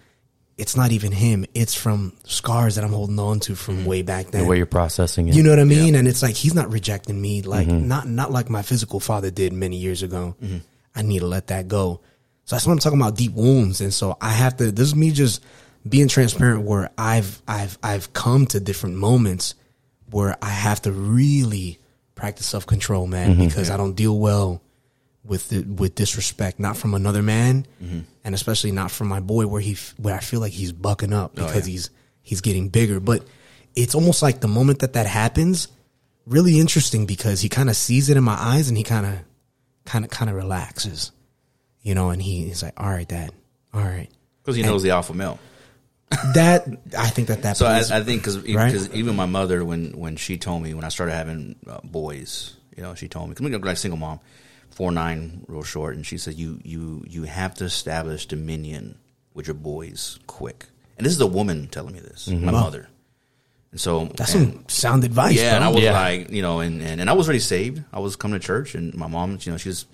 [0.62, 3.86] It's not even him; it's from scars that I'm holding on to from mm-hmm.
[3.86, 4.44] way back then.
[4.44, 5.36] The way you're processing it.
[5.36, 5.96] You know what I mean?
[5.96, 7.88] And it's like he's not rejecting me, like mm-hmm.
[7.88, 10.36] not not like my physical father did many years ago.
[10.40, 10.58] Mm-hmm.
[10.96, 12.02] I need to let that go.
[12.46, 13.82] So that's what I'm talking about, deep wounds.
[13.82, 14.72] And so I have to.
[14.72, 15.44] This is me just
[15.90, 19.56] being transparent, where I've I've I've come to different moments
[20.12, 21.80] where I have to really
[22.14, 24.62] practice self control, man, because I don't deal well
[25.24, 27.66] with the, with disrespect, not from another man,
[28.24, 31.36] and especially not from my boy, where he where I feel like he's bucking up
[31.36, 31.74] because yeah.
[31.74, 31.90] he's
[32.22, 33.00] he's getting bigger.
[33.00, 33.24] But
[33.76, 35.68] it's almost like the moment that that happens,
[36.26, 39.20] really interesting because he kind of sees it in my eyes and he kind of
[39.86, 41.12] kind of kind of relaxes,
[41.82, 43.32] you know, and he, he's like, "All right, Dad,
[43.74, 44.10] all right."
[44.44, 45.40] because he knows the alpha male.
[46.34, 46.68] That
[46.98, 48.94] I think that that So I, plays- I think because Right.
[48.94, 52.84] even my mother when when she told me when I started having uh, boys, you
[52.84, 54.20] know, she told me because I'm like single mom,
[54.72, 58.98] four nine, real short, and she said you you you have to establish dominion
[59.34, 60.66] with your boys quick.
[60.98, 62.52] And this is a woman telling me this, my mm-hmm.
[62.52, 62.88] mother.
[63.72, 65.36] And so that's and- some sound advice.
[65.36, 65.64] yeah, and.
[65.64, 65.94] I was Yeah.
[65.94, 67.84] like, you know, and, and, and I was already saved.
[67.94, 69.86] I was coming to church, and my mom, you know, she's,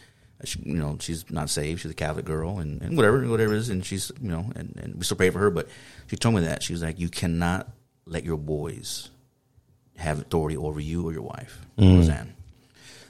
[0.44, 1.82] she, you know, she's not saved.
[1.82, 4.74] She's a Catholic girl, and, and whatever, whatever it is, and she's, you know, and,
[4.82, 5.52] and we still pray for her.
[5.52, 5.70] But
[6.08, 7.70] she told me that she was like, you cannot
[8.06, 9.10] let your boys
[9.98, 11.98] have authority over you or your wife, mm.
[11.98, 12.34] Roseanne.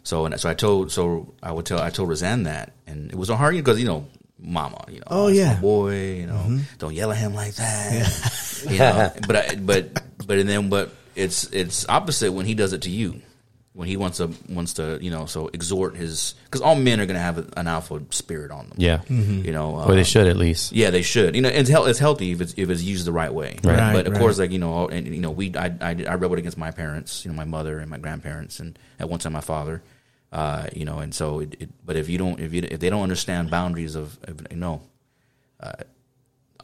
[0.07, 3.17] So and so I told so I would tell I told Roseanne that, and it
[3.17, 4.07] was a hard because you know.
[4.39, 5.53] Mama, you know, Oh, yeah.
[5.53, 5.61] Mm-hmm.
[5.61, 9.11] boy, you know, don't yell at him like that, you know.
[9.25, 9.83] But I, but
[10.27, 13.19] but and then but it's it's opposite when he does it to you,
[13.73, 17.07] when he wants to wants to you know so exhort his because all men are
[17.07, 19.01] going to have an alpha spirit on them, Yeah.
[19.09, 20.71] you know, Or they uh, should at least.
[20.71, 21.33] yeah, they should.
[21.35, 23.57] You know, it's, hel- it's healthy if it's if it's used the right way.
[23.63, 23.75] Right.
[23.79, 24.21] Right, but of right.
[24.21, 27.25] course, like you know, and you know, we I, I I rebelled against my parents,
[27.25, 29.81] you know, my mother and my grandparents, and at one time my father.
[30.31, 32.89] Uh, you know, and so, it, it, but if you don't, if you if they
[32.89, 34.81] don't understand boundaries of, of you know,
[35.59, 35.71] uh,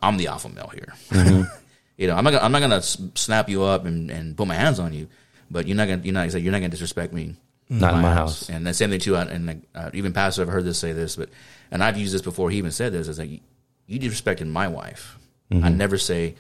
[0.01, 0.93] I'm the alpha male here.
[1.97, 4.55] you know, I'm not gonna, I'm not gonna snap you up and, and put my
[4.55, 5.07] hands on you,
[5.49, 7.36] but you're not gonna you're not you're not gonna disrespect me.
[7.70, 8.49] Not in my house.
[8.49, 9.16] And the same thing too.
[9.16, 11.30] And uh, even Pastor, I've heard this say this, but
[11.72, 12.49] and I've used this before.
[12.49, 13.07] He even said this.
[13.07, 13.41] Is like
[13.88, 15.18] you disrespected my wife.
[15.51, 16.34] I never say,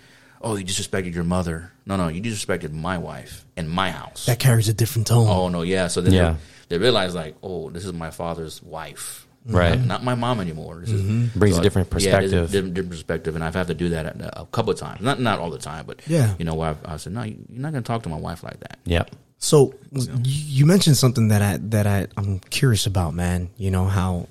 [0.43, 4.25] "Oh, you disrespected your mother." No, no, you disrespected my wife and my house.
[4.25, 5.27] that carries a different tone.
[5.27, 5.87] oh no, yeah.
[5.87, 6.35] So then Yeah.
[6.69, 9.77] they, they realize like, "Oh, this is my father's wife." Right.
[9.77, 10.77] Not, not my mom anymore.
[10.79, 11.37] This is, mm-hmm.
[11.37, 12.51] Brings a so, different Yeah, a perspective.
[12.51, 15.01] different, different perspective, and I've had to do that a, uh, a couple of times.
[15.01, 16.33] Not not all the time, but Yeah.
[16.39, 18.41] you know, I've, I said, "No, you- you're not going to talk to my wife
[18.43, 19.03] like that." Yeah.
[19.39, 23.49] So you you mentioned something that I that I I'm curious about, man.
[23.57, 24.27] You know how,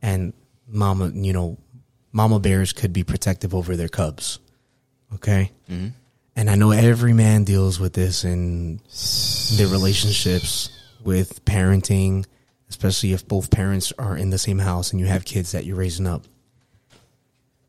[0.00, 0.32] and
[0.68, 1.58] mama, you know,
[2.12, 4.38] mama bears could be protective over their cubs.
[5.14, 5.88] Okay, mm-hmm.
[6.36, 8.80] and I know every man deals with this in
[9.56, 10.70] their relationships
[11.04, 12.24] with parenting,
[12.68, 15.76] especially if both parents are in the same house and you have kids that you're
[15.76, 16.24] raising up.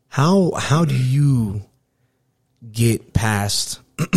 [0.08, 1.62] How how do you
[2.70, 3.80] get past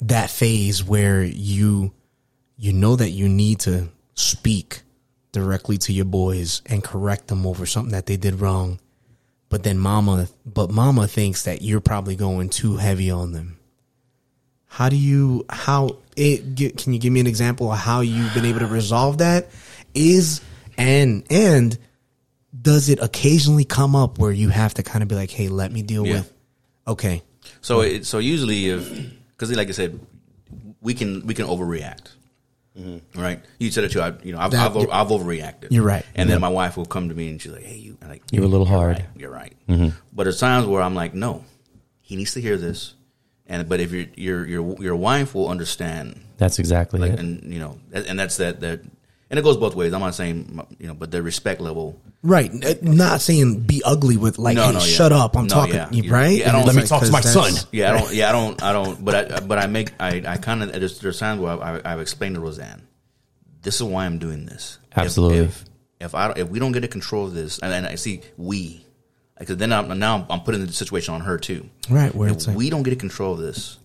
[0.00, 1.92] that phase where you
[2.56, 4.82] you know that you need to speak
[5.32, 8.78] directly to your boys and correct them over something that they did wrong
[9.48, 13.58] but then mama but mama thinks that you're probably going too heavy on them
[14.66, 18.44] how do you how it can you give me an example of how you've been
[18.44, 19.48] able to resolve that
[19.94, 20.40] is
[20.76, 21.78] and and
[22.60, 25.70] does it occasionally come up where you have to kind of be like hey let
[25.72, 26.12] me deal Yeah.
[26.14, 26.32] with
[26.86, 27.22] okay
[27.60, 28.88] So it, so usually if
[29.30, 29.98] because like I said,
[30.80, 32.12] we can we can overreact.
[33.14, 34.00] Right, you said it too.
[34.00, 34.78] I, you know, I've, Mm-hmm.
[34.78, 35.68] That- I've, I've overreacted.
[35.70, 36.04] You're right.
[36.14, 38.22] And then my wife will come to me and she's like, "Hey, you," I'm like
[38.32, 38.96] You're a little hard.
[38.98, 39.54] right, You're right.
[40.12, 41.44] But there's times where I'm like, "No,
[42.00, 42.94] he needs to hear this."
[43.46, 47.18] And but if your your your your wife will understand, That's exactly like, it.
[47.20, 48.80] and you know, and that's that that,
[49.34, 49.92] and it goes both ways.
[49.92, 52.00] I'm not saying you know, but the respect level.
[52.22, 52.52] Right.
[52.84, 54.84] Not saying be ugly with like, No, hey, no, yeah.
[54.84, 55.36] shut up.
[55.36, 55.74] I'm No, talking.
[55.74, 55.90] yeah.
[55.90, 56.38] You, right?
[56.38, 57.52] yeah, I don't- And Let me it's talk to my son.
[57.72, 58.14] Yeah, I don't.
[58.14, 58.62] Yeah, I don't.
[58.62, 59.04] I don't.
[59.04, 59.40] But I.
[59.40, 59.90] But I make.
[59.98, 60.22] I.
[60.24, 60.72] I kind of.
[60.72, 62.86] There's, there's times where I, I, I've explained to Roseanne,
[63.62, 64.78] this is why I'm doing this.
[64.94, 65.38] Absolutely.
[65.38, 65.64] If,
[66.00, 68.20] if, I don't, if we don't get to control of this, and, and I see
[68.36, 68.86] we,
[69.38, 71.68] because then I'm, now I'm putting the situation on her too.
[71.90, 73.78] Right, where if it's like- we don't get a control of this,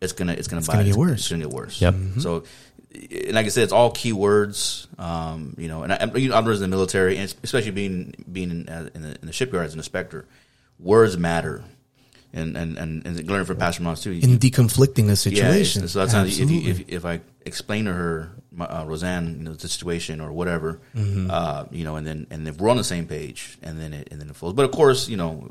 [0.00, 0.32] it's gonna.
[0.32, 0.62] It's gonna.
[0.62, 1.20] gonna bite- get worse.
[1.20, 1.80] It's gonna get worse.
[1.80, 1.94] Yep.
[2.20, 2.44] So.
[2.94, 4.86] And Like I said, it's all keywords.
[4.98, 5.82] um, you know.
[5.82, 8.68] And I, I, you know, I was in the military, and especially being being in,
[8.68, 10.26] uh, in, the, in the shipyard as an inspector,
[10.78, 11.64] words matter
[12.32, 14.12] and and and, and learning from Pastor Moss too.
[14.12, 15.80] You- in deconflicting a situation.
[15.82, 19.36] it's- so that's how if, you, if if I explain to her my, uh, Roseanne,
[19.38, 21.28] you know, the situation or whatever, Mm-hmm.
[21.30, 24.08] uh, you know, and then and if we're on the same page, and then it
[24.10, 24.54] and then it flows.
[24.54, 25.48] But of course, you know,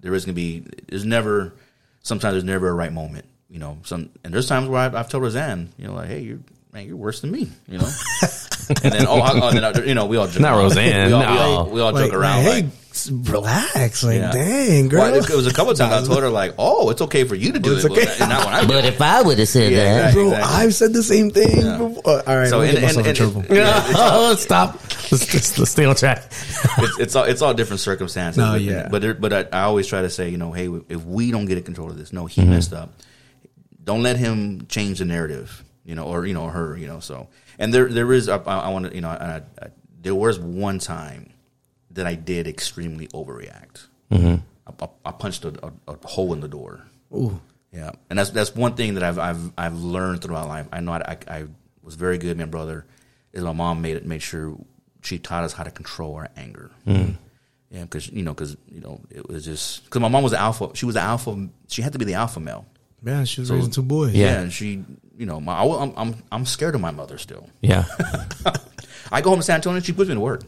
[0.00, 1.54] there is gonna be there's never
[2.02, 3.78] sometimes there's never a right moment, you know.
[3.84, 6.38] Some and there's times where I've, I've told Roseanne, you know, like, hey, you're
[6.76, 7.90] man, you're worse than me, you know.
[8.68, 10.62] and then oh, I, oh and then, I- you know, we all joke Not around.
[10.64, 11.40] Roseanne, we all, we no.
[11.40, 13.30] all, we all like, joke around hey, like.
[13.32, 14.30] relax, like, Yeah.
[14.32, 15.00] dang, girl.
[15.00, 17.24] Well, it, it was a couple of times I told her like, "Oh, it's okay
[17.24, 18.04] for you to do It's it, okay.
[18.18, 20.24] but not when I But if I would have said Yeah, that, exactly.
[20.30, 22.28] Bro, I've said the same thing before.
[22.28, 23.44] All right, So so and, get and, myself and, trouble.
[23.56, 24.74] yeah, it's all- oh, stop.
[25.12, 26.24] Let's, let's, let's stay on track.
[26.78, 28.38] it's, it's all it's all different circumstances.
[28.38, 28.88] No, but, yeah.
[28.90, 31.46] but there, but I, I always try to say, you know, hey, if we don't
[31.46, 32.40] get in control of this, no, Mm-hmm.
[32.42, 32.92] he messed up.
[33.84, 37.00] Don't let him change the narrative, you know, or you know, her, you know.
[37.00, 39.68] So, and there there is, I, I want to, you know, I, I,
[40.02, 41.32] there was one time
[41.92, 43.86] that I did extremely overreact.
[44.10, 44.36] Mm-hmm.
[44.66, 46.82] I, I, I punched a, a, a hole in the door.
[47.14, 47.40] Ooh.
[47.72, 50.66] Yeah, and that's that's one thing that I've I've I've learned throughout life.
[50.72, 51.46] I know I, I, I
[51.82, 52.36] was very good.
[52.36, 52.86] My brother
[53.32, 54.56] is my mom made it made sure
[55.02, 56.70] she taught us how to control our anger.
[57.70, 60.40] Yeah, because you know, because you know, it was just because my mom was the
[60.40, 60.70] alpha.
[60.74, 61.48] She was the alpha.
[61.68, 62.64] She had to be the alpha male.
[63.04, 64.14] Yeah, she was raising two boys.
[64.14, 64.40] Yeah.
[64.40, 64.84] and she,
[65.16, 67.48] you know, my I, am I'm I'm scared of my mother still.
[67.60, 67.84] Yeah.
[69.12, 70.42] I go home to San Antonio, she puts me to work.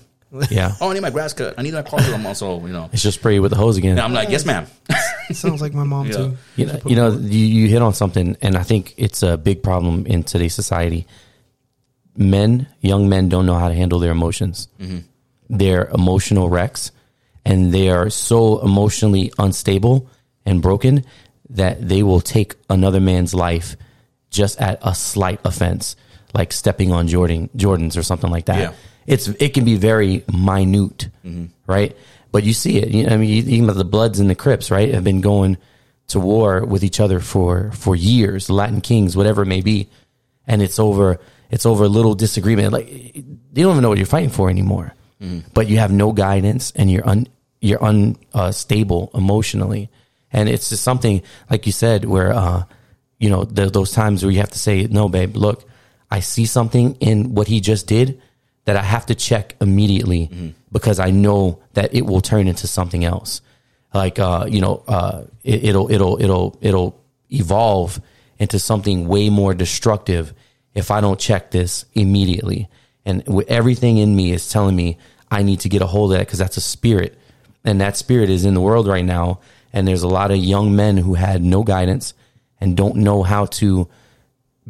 [0.50, 0.74] Yeah.
[0.80, 1.54] Oh, I need my grass cut.
[1.56, 2.00] I need my car.
[2.00, 3.92] I'm also, you know, It's just spray with the hose again.
[3.92, 4.66] and I'm like, yes, ma'am.
[5.32, 6.12] Sounds like my mom Yeah.
[6.16, 6.36] too.
[6.56, 9.62] You know, you know, you, you hit on something, and I think it's a big
[9.62, 11.06] problem in today's society.
[12.16, 14.68] Men, young men, don't know how to handle their emotions.
[14.80, 14.98] Mm-hmm.
[15.50, 16.90] They're emotional wrecks,
[17.44, 20.10] and they are so emotionally unstable
[20.44, 21.04] and broken
[21.50, 23.76] that they will take another man's life
[24.30, 25.96] just at a slight offense,
[26.34, 28.58] like stepping on Jordan Jordans or something like that.
[28.58, 28.72] Yeah.
[29.06, 31.08] It's it can be very minute,
[31.66, 31.96] right?
[32.30, 32.90] But you see it.
[32.90, 35.56] You know, I mean, even the Bloods and the Crips, right, have been going
[36.08, 39.88] to war with each other for for years, Latin Kings, whatever it may be,
[40.46, 42.72] and it's over it's over a little disagreement.
[42.72, 42.86] Like
[43.52, 44.94] they don't even know what you're fighting for anymore.
[45.54, 47.26] But you have no guidance, and you're un
[47.60, 49.90] you're unstable emotionally,
[50.30, 52.64] and it's just something like you said where uh,
[53.18, 55.68] you know the, those times where you have to say, "No, babe, look,
[56.10, 58.20] I see something in what he just did."
[58.64, 63.02] That I have to check immediately because I know that it will turn into something
[63.02, 63.40] else.
[63.94, 67.98] Like uh you know uh it, it'll it'll it'll it'll evolve
[68.38, 70.32] into something way more destructive
[70.74, 72.68] if i don't check this immediately.
[73.06, 74.98] And with everything in me is telling me
[75.30, 77.18] i need to get a hold of that because that's a spirit.
[77.64, 79.40] And that spirit is in the world right now.
[79.72, 82.12] And there's a lot of young men who had no guidance
[82.60, 83.88] and don't know how to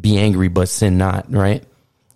[0.01, 1.65] be angry but sin not right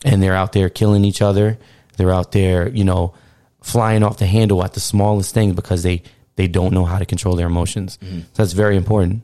[0.05, 1.59] and they're out there killing each other
[1.97, 3.15] they're out there you know
[3.63, 6.03] flying off the handle at the smallest things because they
[6.37, 9.23] they don't know how to control their emotions so that's very important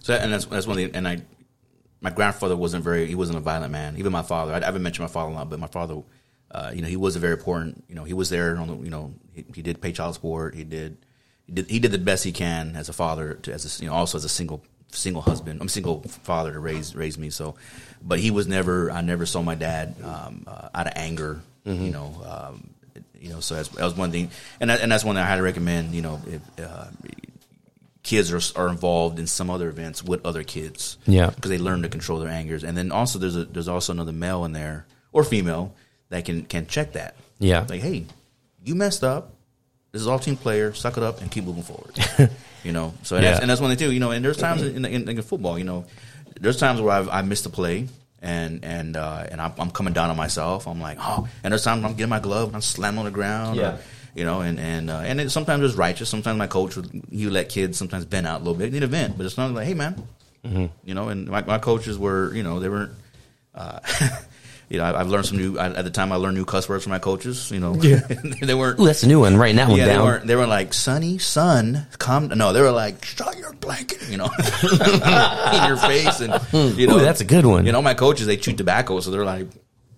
[0.00, 1.22] So and that's that's one of the and I
[2.00, 3.96] my grandfather wasn't very he wasn't a violent man.
[3.96, 6.02] Even my father, I, I haven't mentioned my father a lot, but my father,
[6.50, 7.82] uh, you know, he was a very important.
[7.88, 10.54] You know, he was there on the you know he, he did pay child support.
[10.54, 10.98] He did
[11.46, 13.88] he did he did the best he can as a father to as a, you
[13.88, 14.62] know also as a single
[14.96, 15.60] single husband.
[15.60, 17.30] I'm single father to raise raise me.
[17.30, 17.54] So,
[18.02, 21.40] but he was never I never saw my dad um, uh, out of anger.
[21.64, 22.22] You know.
[22.24, 22.70] Um,
[23.20, 25.26] you know, so that's, that was one thing, and that, and that's one that I
[25.26, 25.94] highly recommend.
[25.94, 26.86] You know, if, uh,
[28.06, 30.96] kids are, are involved in some other events with other kids.
[31.06, 31.30] Yeah.
[31.30, 34.12] because they learn to control their angers, and then also there's a there's also another
[34.12, 35.74] male in there or female
[36.08, 37.16] that can can check that.
[37.38, 37.66] Yeah.
[37.68, 38.06] like hey,
[38.64, 39.32] you messed up.
[39.92, 40.72] This is all team player.
[40.74, 41.96] Suck it up and keep moving forward.
[42.64, 43.40] you know, so that's, Yeah.
[43.40, 43.92] and that's one thing too.
[43.92, 45.58] You know, and there's times in, in, in football.
[45.58, 45.84] You know,
[46.40, 47.88] there's times where I've I missed a play.
[48.22, 50.66] And and uh, and I'm, I'm coming down on myself.
[50.66, 51.28] I'm like, oh.
[51.44, 53.56] And there's times I'm getting my glove and I'm slamming on the ground.
[53.56, 53.74] Yeah.
[53.74, 53.78] Or,
[54.16, 56.08] you know, and and uh, and it, sometimes it's righteous.
[56.08, 58.72] Sometimes my coach would you let kids sometimes bend out a little bit.
[58.72, 60.02] Need a vent, but it's not like, hey man,
[60.42, 61.08] you know.
[61.10, 62.92] And my, my coaches were, you know, they weren't.
[63.54, 63.80] Uh,
[64.68, 65.58] you know, I've learned some new.
[65.58, 67.50] I, at the time, I learned new cuss words from my coaches.
[67.52, 68.00] You know, Yeah.
[68.42, 68.80] they weren't.
[68.80, 70.26] Ooh, that's a new one writing that one Yeah, they down weren't.
[70.26, 74.24] They were like, sunny son, come." No, they were like, "Shut your blanket," you know,
[74.62, 76.32] in your face, and
[76.76, 77.64] you know, Ooh, that's a good one.
[77.64, 79.46] You know, my coaches they chew tobacco, so they're like,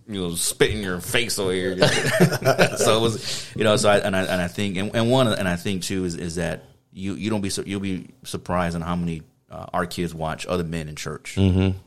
[0.06, 1.78] you know, spit in your face over here.
[2.76, 5.28] so it was, you know, so I and I and I think and, and one
[5.28, 8.74] and I think too is is that you you don't be su- you'll be surprised
[8.74, 11.78] on how many uh, our kids watch other men in church, mm-hmm.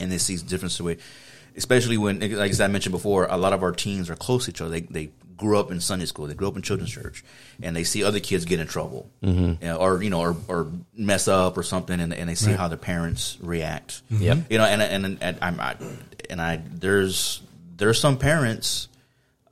[0.00, 1.02] and they see different situations.
[1.58, 4.50] Especially when, like as I mentioned before, a lot of our teens are close to
[4.50, 4.70] each other.
[4.70, 7.22] They they grew up in Sunday school, they grew up in children's church,
[7.62, 9.64] and they see other kids get in trouble, mm-hmm.
[9.80, 12.78] or you know, or, or mess up or something, and, and they see how their
[12.78, 14.02] parents react.
[14.10, 14.38] Yep.
[14.50, 15.76] you know, and and and I'm I,
[16.30, 17.42] and I there's
[17.76, 18.88] there's some parents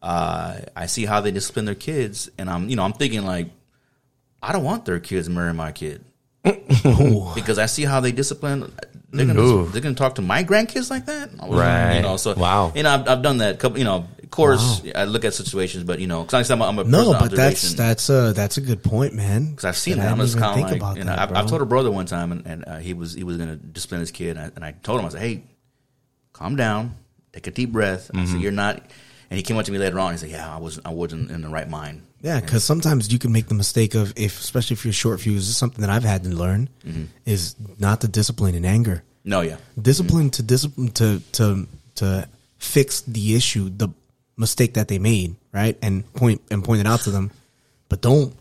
[0.02, 3.48] uh, I see how they discipline their kids, and I'm you know I'm thinking like
[4.42, 6.04] I don't want their kids marrying my kid.
[7.34, 8.72] because I see how they discipline.
[9.12, 9.66] They're gonna Ooh.
[9.68, 11.96] they're gonna talk to my grandkids like that, Right.
[11.96, 12.72] You know, so Wow.
[12.74, 13.58] You know, I've, I've done that.
[13.58, 16.64] Couple, you know, of course, I look at situations, but you know, because I'm, a-
[16.66, 19.50] I'm a No, but that's that's a that's a good point, man.
[19.50, 20.08] Because I've seen That.
[20.08, 21.38] I I'm just kind of like, about you know, that, bro.
[21.38, 23.56] I've told a brother one time, and, and uh, he was he was going to
[23.56, 25.44] discipline his kid, and I, and I told him, I said, "Hey,
[26.32, 26.96] calm down,
[27.32, 28.32] take a deep breath." I Mm-hmm.
[28.32, 28.82] said, "You're not."
[29.30, 30.12] And he came up to me later on.
[30.12, 33.18] He said, "Yeah, I wasn't I wasn't in the right mind." Yeah, because sometimes you
[33.18, 35.48] can make the mistake of if, especially if you're short fuse.
[35.48, 37.04] Is something that I've had to learn Mm-hmm.
[37.24, 39.02] is not to discipline in anger.
[39.24, 41.66] No, yeah, Discipline to discipline to to
[41.96, 42.28] to
[42.58, 43.88] fix the issue, the
[44.36, 45.76] mistake that they made, right?
[45.82, 47.30] And point and point it out to them,
[47.88, 48.34] but don't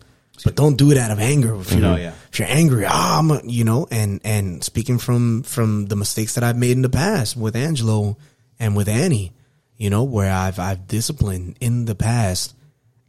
[0.43, 1.55] but don't do it out of anger.
[1.59, 2.13] If, you No, yeah.
[2.31, 6.57] if you're angry, ah, you know, and and speaking from from the mistakes that I've
[6.57, 8.17] made in the past with Angelo
[8.59, 9.31] and with Annie,
[9.77, 12.54] you know, where I've I've disciplined in the past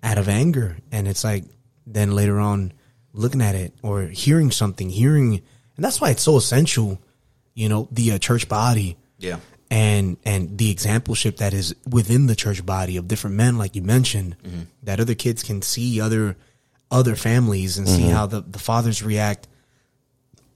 [0.06, 1.44] out of anger, and it's like
[1.86, 2.72] then later on
[3.12, 5.34] looking at it or hearing something, hearing,
[5.76, 6.98] and that's why it's so essential,
[7.54, 9.38] you know, the uh, church body yeah,
[9.70, 13.82] and and the exampleship that is within the church body of different men like you
[13.82, 14.36] mentioned
[14.84, 16.36] that other kids can see other
[16.90, 19.48] other families and see how the, the fathers react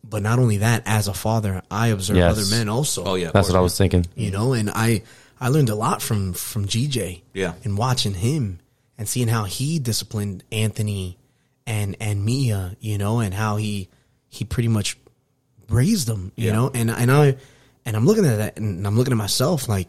[0.05, 2.32] but not only that as a father i observe Yes.
[2.39, 3.31] other men also oh yeah.
[3.32, 4.06] That's what I was thinking.
[4.14, 5.02] you know and i
[5.40, 7.55] i learned a lot from from gj Yeah.
[7.64, 8.60] and watching him
[9.01, 11.16] and seeing how he disciplined anthony
[11.66, 13.89] and and mia you know and how he
[14.28, 14.97] he pretty much
[15.68, 16.52] raised them you Yeah.
[16.52, 17.36] know and and i
[17.86, 19.89] and i'm looking at that and i'm looking at myself like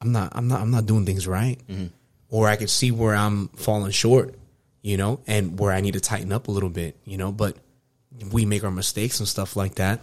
[0.00, 1.86] i'm not i'm not i'm not doing things right Mm-hmm.
[2.28, 4.34] or i could see where i'm falling short
[4.82, 7.56] you know and where i need to tighten up a little bit you know but
[8.32, 10.00] we make our mistakes and stuff like that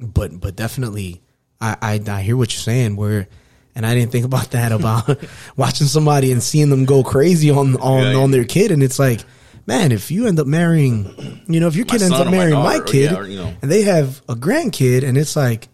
[0.00, 1.22] but but definitely
[1.60, 3.28] I, I I hear what you're saying where
[3.76, 5.16] and I didn't think about that about
[5.56, 8.16] watching somebody and seeing them go crazy on on Yeah, yeah.
[8.18, 9.20] on their kid and it's like
[9.66, 12.36] man if you end up marrying you know if your kid ends up or my
[12.38, 13.54] marrying my, daughter, or kid yeah, or, you know.
[13.62, 15.68] and they have a grandkid and it's like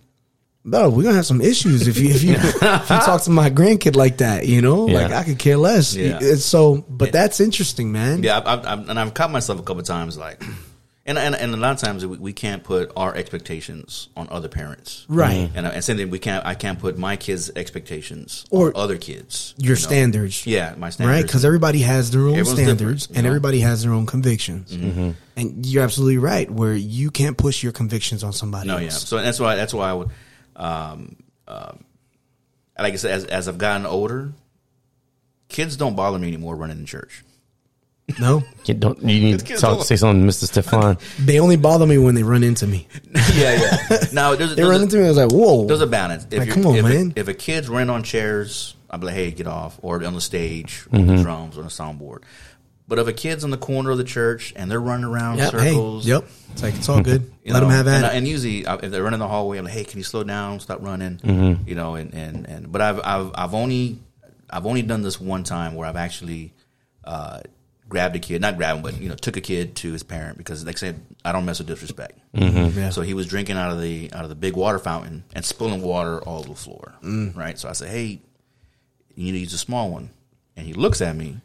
[0.64, 2.54] bro we're gonna have some issues if you if you if
[2.90, 6.18] you talk to my grandkid like that you know like I could care less Yeah.
[6.20, 9.62] it's so but that's interesting man Yeah, I've, I've, I've, and I've caught myself a
[9.62, 10.42] couple of times like,
[11.04, 14.48] and, and and a lot of times we, we can't put our expectations on other
[14.48, 15.50] parents, Right.
[15.54, 16.46] And, and same thing, we can't.
[16.46, 19.54] I can't put my kids' expectations Or on other kids.
[19.58, 19.88] your you know?
[19.88, 21.22] standards Yeah, my standards, right?
[21.26, 23.28] Because everybody has their own Everyone's standards and know?
[23.28, 24.72] everybody has their own convictions.
[24.76, 25.10] Mm-hmm.
[25.36, 28.82] And you're absolutely right, where you can't push your convictions on somebody No, else.
[28.84, 28.90] yeah.
[28.90, 30.08] So that's why that's why I would,
[30.56, 31.16] um,
[31.48, 31.84] um,
[32.78, 34.32] like I said, as as I've gotten older,
[35.48, 37.24] kids don't bother me anymore running in church.
[38.20, 40.44] No, You, don't, you need to talk, don't- say something, to Mr.
[40.44, 40.98] Stefan.
[41.18, 42.86] they only bother me when they run into me.
[43.34, 43.98] yeah, yeah.
[44.12, 45.66] Now there's, They there's run a- into me, I was like, whoa.
[45.66, 46.26] There's a balance.
[46.30, 47.12] If Like, you're- come on, if, man.
[47.16, 50.20] if a kid's running on chairs, I'd be like, hey, get off, or on the
[50.20, 50.96] stage, Mm-hmm.
[50.96, 52.22] on the drums, on the soundboard.
[52.88, 55.52] But if a kid's in the corner of the church and they're running around Yep,
[55.54, 56.24] hey, circles, yep.
[56.52, 57.22] It's like it's all good.
[57.42, 58.16] you Let know, them have and, at it.
[58.18, 60.60] and usually, uh, if they're running the hallway, I'm like, hey, can you slow down,
[60.60, 61.66] stop running, Mm-hmm.
[61.66, 63.98] you know, and, and, and but I've I've I've only
[64.50, 66.52] I've only done this one time where I've actually
[67.04, 67.40] uh,
[67.92, 70.38] grabbed a kid, not grabbed him, but you know, took a kid to his parent
[70.38, 72.18] because, like I said, I don't mess with disrespect.
[72.34, 72.78] Mm-hmm.
[72.78, 72.88] Yeah.
[72.88, 75.82] So he was drinking out of the out of the big water fountain and spilling
[75.82, 76.94] water all over the floor.
[77.02, 77.36] Mm.
[77.36, 77.58] Right.
[77.58, 78.20] So I said, "Hey,
[79.14, 80.08] you need to use a small one."
[80.56, 81.36] And he looks at me,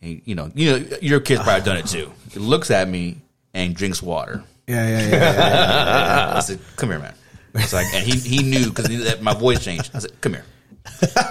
[0.00, 2.10] and he, you know, you know, your kid's probably done it too.
[2.30, 3.18] He looks at me
[3.52, 4.42] and drinks water.
[4.66, 5.34] yeah, yeah, yeah.
[5.34, 6.32] yeah.
[6.36, 7.14] I said, "Come here, man."
[7.54, 9.90] It's like, and he he knew because my voice changed.
[9.92, 10.46] I said, "Come here."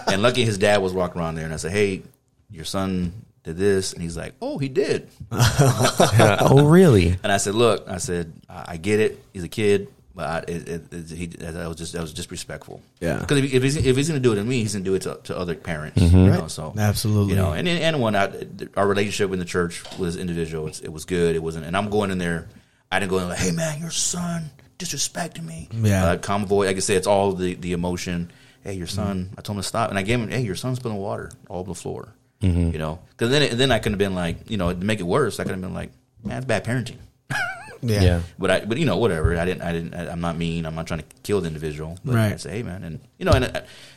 [0.08, 2.04] And lucky his dad was walking around there, and I said, "Hey,
[2.52, 3.12] your son
[3.44, 7.18] did this," and he's like, "Oh, he did." oh, really?
[7.24, 9.24] And I said, "Look," I said, "I I get it.
[9.34, 12.82] He's a kid, but I, it, it, it, he, that was just that was disrespectful.
[13.00, 13.20] Yeah.
[13.20, 14.90] because if, if he's if he's going to do it to me, he's going to
[14.90, 16.02] do it to, to other parents.
[16.02, 17.34] You know, so Absolutely.
[17.34, 18.32] you know, and and when I,
[18.76, 21.36] our relationship in the church was individual, it's, it was good.
[21.36, 22.48] It wasn't, and I'm going in there.
[22.92, 26.06] I didn't go in like, "Hey, man, your son disrespecting me." Yeah.
[26.06, 26.68] uh, calm voice.
[26.68, 28.32] Like I said, it's all the the emotion.
[28.64, 29.32] Hey, your son.
[29.38, 30.30] I told him to stop, and I gave him.
[30.30, 32.14] Hey, your son's spilling water all over the floor.
[32.42, 32.72] Mm-hmm.
[32.72, 35.00] You know, because then it, then I could have been like, you know, to make
[35.00, 35.92] it worse, I could have been like,
[36.24, 36.98] man, it's bad parenting.
[37.82, 38.02] yeah.
[38.02, 38.22] Yeah.
[38.40, 39.38] But I, but you know, whatever.
[39.38, 39.94] I didn't, I didn't.
[39.94, 40.66] I, I'm not mean.
[40.66, 41.98] I'm not trying to kill the individual.
[42.04, 42.34] But Right.
[42.34, 43.46] I say, hey, man, and you know, and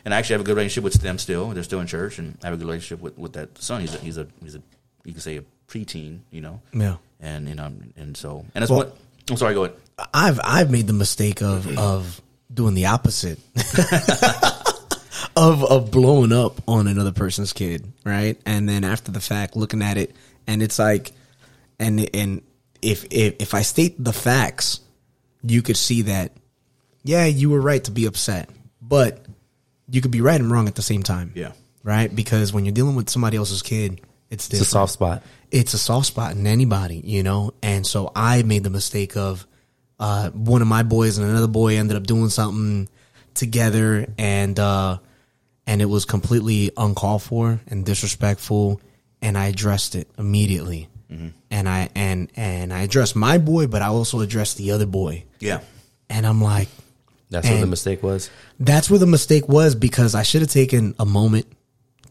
[0.05, 1.49] and I actually have a good relationship with them still.
[1.49, 3.81] They're still in church, and I have a good relationship with, with that son.
[3.81, 4.61] He's a, he's a, he's a,
[5.03, 6.19] you can say a preteen.
[6.31, 6.61] You know.
[6.73, 6.97] Yeah.
[7.19, 8.97] And you know, and so, and that's Well- what.
[9.29, 9.55] I'm sorry.
[9.55, 9.77] Go ahead.
[10.13, 12.21] I've I've made the mistake of of
[12.53, 13.39] doing the opposite.
[15.35, 18.39] of of blowing up on another person's kid, right?
[18.45, 20.15] And then after the fact looking at it
[20.47, 21.11] and it's like
[21.79, 22.41] and and
[22.81, 24.79] if if if I state the facts,
[25.43, 26.31] you could see that
[27.03, 28.49] yeah, you were right to be upset.
[28.81, 29.25] But
[29.89, 31.31] you could be right and wrong at the same time.
[31.35, 31.51] Yeah.
[31.83, 32.13] Right?
[32.13, 35.21] Because when you're dealing with somebody else's kid, it's It's a soft spot.
[35.51, 37.53] it's a soft spot in anybody, you know?
[37.61, 39.45] And so I made the mistake of
[39.99, 42.89] uh, one of my boys and another boy ended up doing something
[43.35, 44.97] together, and uh,
[45.67, 48.81] and it was completely uncalled for and disrespectful,
[49.21, 50.87] and I addressed it immediately.
[51.11, 51.27] Mm-hmm.
[51.51, 55.23] And I and and I addressed my boy, but I also addressed the other boy.
[55.39, 55.61] Yeah.
[56.09, 56.67] And I'm like,
[57.29, 58.29] That's where the mistake was.
[58.59, 61.47] that's where the mistake was because I should have taken a moment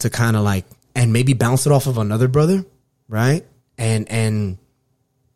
[0.01, 0.65] to kind of like
[0.95, 2.65] and maybe bounce it off of another brother,
[3.09, 3.45] right?
[3.79, 4.59] And and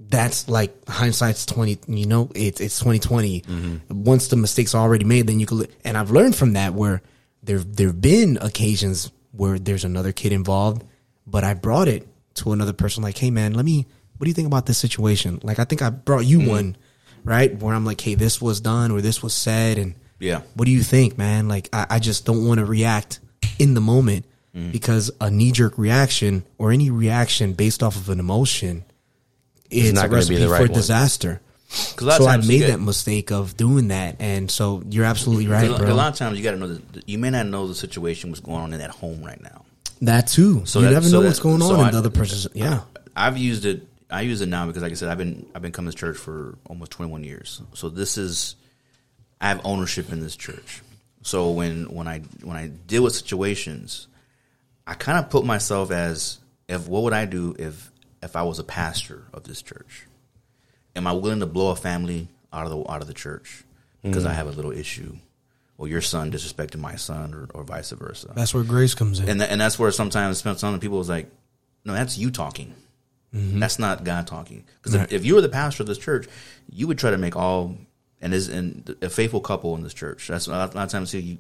[0.01, 1.79] that's like hindsight's twenty.
[1.89, 4.05] You know, it's it's twenty mm-hmm.
[4.05, 5.69] Once the mistakes are already made, then you could.
[5.85, 7.03] And I've learned from that where
[7.43, 10.85] there there've been occasions where there's another kid involved,
[11.27, 13.03] but I brought it to another person.
[13.03, 13.87] Like, hey man, let me.
[14.17, 15.39] What do you think about this situation?
[15.45, 16.49] Like, I think I brought you mm-hmm.
[16.49, 16.77] one,
[17.23, 17.57] right?
[17.57, 20.43] Where I'm like, hey, this was done or this was said, and Yeah.
[20.55, 21.47] what do you think, man?
[21.47, 23.21] Like, I, I just don't want to react
[23.61, 24.73] in the moment mm.
[24.73, 28.85] because a knee jerk reaction or any reaction based off of an emotion
[29.71, 30.73] is not a gonna be recipe the right for one.
[30.73, 31.41] disaster.
[31.71, 34.51] 'Cause a lot So I times you made get- that mistake of doing that, and
[34.51, 37.19] so you're absolutely right, a, a lot of times you got to know that you
[37.19, 39.65] may not know the situation what's going on in that home right now.
[40.01, 40.63] that too.
[40.65, 42.11] So you that- never so know that- what's going so on I- in the other
[42.11, 42.47] person's.
[42.55, 42.83] Yeah,
[43.17, 43.87] I've used it.
[44.11, 46.17] I use it now because, like I said, I've been I've been coming to church
[46.17, 47.61] for almost 21 years.
[47.75, 48.55] So this is
[49.41, 50.81] I have ownership in this church.
[51.23, 54.07] So when when I when I deal with situations,
[54.87, 56.39] I kind of put myself as
[56.69, 57.91] if what would I do if
[58.23, 60.05] if I was a pastor of this church?
[60.97, 63.65] Am I willing to blow a family out of the out of the church
[64.03, 64.37] because I mm.
[64.37, 65.17] have a little issue,
[65.77, 68.33] or your son disrespected my son, or, or vice versa?
[68.35, 69.29] that's where grace comes in.
[69.29, 71.31] and tha- and that's where sometimes some people is like,
[71.85, 72.75] no, that's you talking.
[73.35, 73.59] Mm-hmm.
[73.59, 74.65] That's not God talking.
[74.77, 75.05] Because Right.
[75.07, 76.27] if, if you were the pastor of this church,
[76.71, 77.77] you would try to make all
[78.21, 80.29] and is and a faithful couple in this church.
[80.29, 81.39] That's a lot, a lot of times you,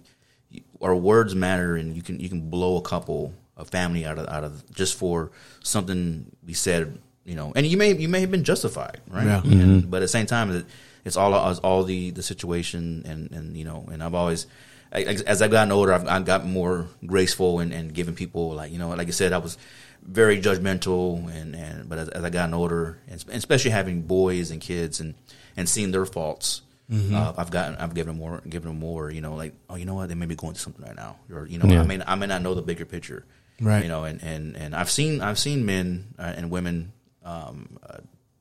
[0.50, 4.18] you, our words matter, and you can you can blow a couple, a family out
[4.18, 5.30] of out of just for
[5.62, 6.98] something we said.
[7.28, 9.26] You know, and you may you may have been justified, right?
[9.26, 9.42] Yeah.
[9.44, 10.64] And, but at the same time,
[11.04, 14.46] it's all it's all the the situation, and and you know, and I've always
[14.90, 18.72] I- as I've gotten older, I've, I've gotten more graceful and, and giving people like
[18.72, 19.58] you know, like I said, I was
[20.02, 24.60] very judgmental, and, and but as, as I gotten older, and especially having boys and
[24.60, 25.12] kids, and
[25.56, 29.20] and seeing their faults, uh, I've gotten I've given them more, given them more, you
[29.20, 31.46] know, like oh, you know what, they may be going through something right now, or
[31.46, 31.82] you know, Yeah.
[31.82, 33.24] I may I may not know the bigger picture,
[33.60, 33.82] Right.
[33.82, 36.92] You know, and and and I've seen I've seen men uh, and women
[37.28, 37.98] um, uh,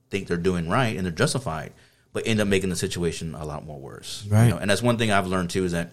[0.09, 1.73] think they're doing right and they're justified,
[2.13, 4.47] but end up making the situation a lot more worse, you Right.
[4.49, 4.57] know?
[4.57, 5.91] And that's one thing I've learned too is that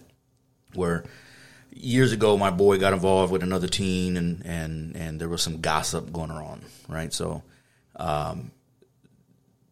[0.73, 1.03] where
[1.71, 5.59] years ago my boy got involved with another teen and and and there was some
[5.61, 7.43] gossip going on right so
[7.97, 8.51] um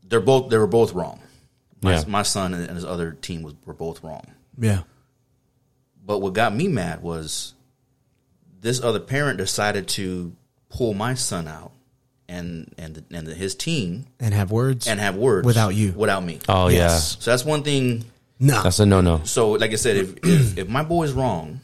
[0.08, 1.22] they're both they were both wrong
[1.82, 2.04] my, Yeah.
[2.08, 4.26] my son and his other team was were both wrong
[4.58, 4.84] yeah,
[6.06, 7.54] but what got me mad was
[8.62, 10.34] this other parent decided to
[10.70, 11.72] pull my son out
[12.34, 15.92] and and and his team and have words and have words Without you.
[15.94, 17.18] without me Oh Yes.
[17.20, 18.06] so that's one thing
[18.40, 19.22] no, that's a no no.
[19.24, 21.62] so, like I said, if if, if my boy's wrong,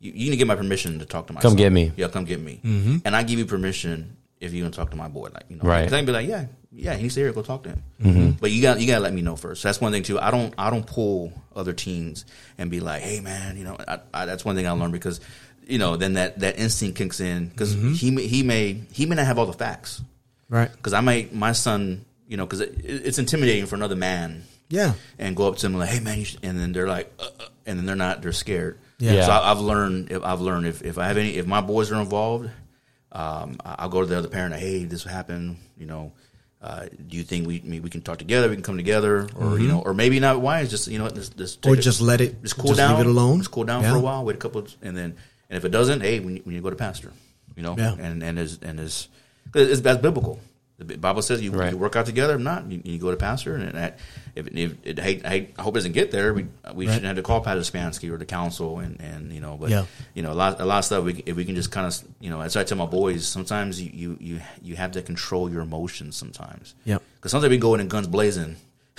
[0.00, 1.56] you, you need to get my permission to talk to my Come son.
[1.58, 1.92] get me.
[1.96, 2.60] Yeah, come get me.
[2.64, 2.96] Mm-hmm.
[3.04, 5.28] And I give you permission if you're gonna talk to my boy.
[5.32, 5.84] Like you know, Right.
[5.84, 7.32] 'Cause I can be like, yeah, yeah, he's here.
[7.32, 8.36] Go talk to him.
[8.40, 9.62] But you got you gotta let me know first.
[9.62, 10.18] So that's one thing too.
[10.18, 12.24] I don't I don't pull other teens
[12.56, 15.20] and be like, hey man, you know, I, I, that's one thing I learned because
[15.68, 19.14] you know then that that instinct kicks in because he may- he may he may
[19.16, 20.00] not have all the facts
[20.48, 20.70] right?
[20.72, 24.94] because I might my son you know because it, it's intimidating for another man Yeah,
[25.18, 27.48] and go up to them like, "Hey man," you and then they're like, uh, uh,
[27.66, 28.76] and then they're not, they're scared.
[28.98, 29.12] Yeah.
[29.12, 29.24] Yeah.
[29.26, 31.90] So I, I've learned, if, I've learned if, if I have any, if my boys
[31.92, 32.50] are involved,
[33.12, 34.54] um, I'll go to the other parent.
[34.56, 35.56] Hey, this happened.
[35.78, 36.12] You know,
[36.60, 38.48] uh, do you think we we can talk together?
[38.50, 40.40] We can come together, or you know, or maybe not.
[40.42, 40.60] Why?
[40.60, 41.72] It's just you know, just, just Mm-hmm.
[41.72, 43.38] or just let it, just cool just down, leave it alone.
[43.38, 43.92] Just cool down Yeah.
[43.92, 44.24] for a while.
[44.24, 45.16] Wait a couple, and then
[45.50, 47.12] and if it doesn't, hey, when you, we need to go to pastor.
[47.56, 47.94] You know, Yeah.
[47.98, 49.08] and and is and is
[49.54, 50.38] it's that's biblical.
[50.80, 51.72] The Bible says you, Right.
[51.72, 52.36] you work out together.
[52.36, 53.98] If not, you, you go to pastor, and that,
[54.36, 56.32] if, if it, I, hate- I, I hope it doesn't get there.
[56.32, 56.92] We we Right.
[56.94, 59.86] shouldn't have to call Pastor Spansky or the council, and, and you know, but Yeah.
[60.14, 61.02] you know, a lot a lot of stuff.
[61.02, 63.26] We, can- if we can just kind of you know, as I tell my boys,
[63.26, 66.76] sometimes you you you, you have to control your emotions sometimes.
[66.84, 68.54] Yeah, Because sometimes we go in and guns blazing,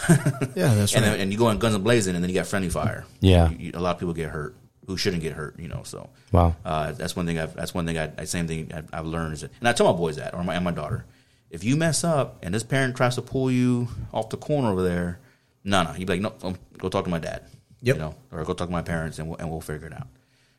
[0.09, 1.11] Yeah, that's and right.
[1.11, 3.05] then, and you go in guns blazing, and then you got friendly fire.
[3.21, 3.51] Yeah.
[3.51, 4.53] You- you- a lot of people get hurt
[4.89, 5.59] who shouldn't get hurt.
[5.59, 6.55] You know, so Wow.
[6.65, 7.39] uh, that's one thing.
[7.39, 7.97] I've, that's one thing.
[7.97, 10.33] I, I same thing I've, I've learned is that, and I tell my boys that,
[10.33, 11.05] or my and my daughter,
[11.51, 14.81] if you mess up and this parent tries to pull you off the corner over
[14.83, 15.19] there,
[15.63, 17.43] no, no, you'd be like, no, um, go talk to my dad.
[17.81, 17.95] Yep.
[17.95, 20.07] You know, or go talk to my parents, and we'll, and we'll figure it out.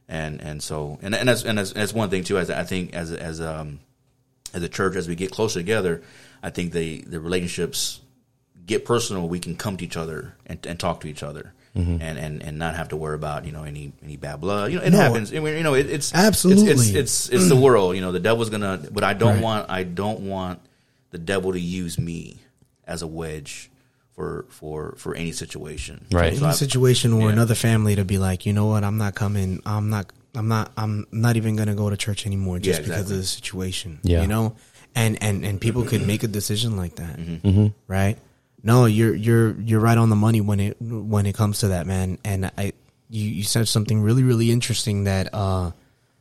[0.09, 2.39] And and so and and that's and that's, that's one thing too.
[2.39, 3.81] As I think as as um
[4.55, 6.03] as a church, as we get closer together,
[6.43, 8.01] I think the the relationships
[8.65, 9.29] get personal.
[9.29, 11.53] We can come to each other and, and talk to each other.
[11.75, 14.79] And, and, and not have to worry about you know any any bad blood you
[14.79, 14.99] know it No.
[14.99, 16.69] happens you know it, it's Absolutely.
[16.73, 19.43] it's, it's it's it's the world you know the devil's gonna but I don't Right.
[19.43, 20.59] want I don't want
[21.13, 22.39] the devil to use me
[22.87, 23.71] as a wedge
[24.15, 26.05] for for for any situation.
[26.13, 26.35] Right.
[26.35, 27.33] So Any I- situation or yeah.
[27.35, 29.63] another family to be like, you know what, I'm not coming.
[29.65, 30.13] I'm not.
[30.35, 30.73] I'm not.
[30.77, 33.99] I'm not even gonna go to church anymore just Yeah, because of the situation.
[34.03, 34.23] Yeah.
[34.23, 34.57] You know,
[34.95, 37.67] and and and people could make a decision like that, Mm-hmm.
[37.87, 38.19] right?
[38.63, 41.87] No, you're you're you're right on the money when it when it comes to that,
[41.87, 42.19] man.
[42.25, 42.73] And I,
[43.09, 45.71] you you said something really really interesting that, uh,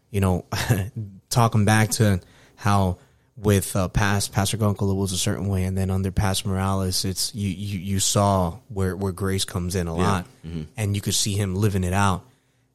[0.09, 0.45] you know,
[1.29, 2.21] talking back to
[2.55, 2.97] how
[3.35, 7.05] with uh, past Pastor Gunkel it was a certain way, and then under Pastor Morales,
[7.05, 10.25] it's you you you saw where where grace comes in a lot,
[10.77, 12.23] and you could see him living it out,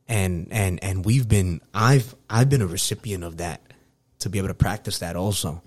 [0.09, 3.61] and and and we've been I've I've been a recipient of that
[4.20, 5.61] to be able to practice that also,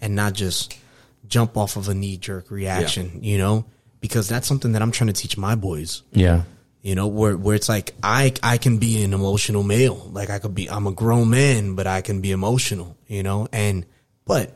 [0.00, 0.76] and not just
[1.26, 3.64] jump off of a knee jerk reaction, you know,
[4.00, 6.02] because that's something that I'm trying to teach my boys.
[6.12, 6.42] Yeah.
[6.82, 10.10] you know where where it's like i i can be an emotional male.
[10.12, 13.48] Like i could be i'm a grown man but i can be emotional you know?
[13.52, 13.86] And
[14.26, 14.54] but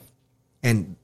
[0.63, 0.97] and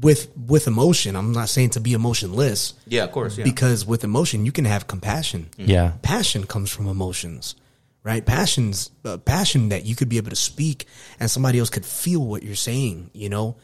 [0.00, 2.74] with with emotion i'm not saying to be emotionless.
[2.86, 3.36] Yeah, of course.
[3.36, 3.44] Yeah.
[3.44, 5.48] because with emotion you can have compassion.
[5.56, 5.94] Yeah.
[6.02, 7.56] passion comes from emotions
[8.02, 8.24] right?
[8.24, 10.86] Passions uh, passion that you could be able to speak
[11.18, 13.56] and somebody else could feel what you're saying you know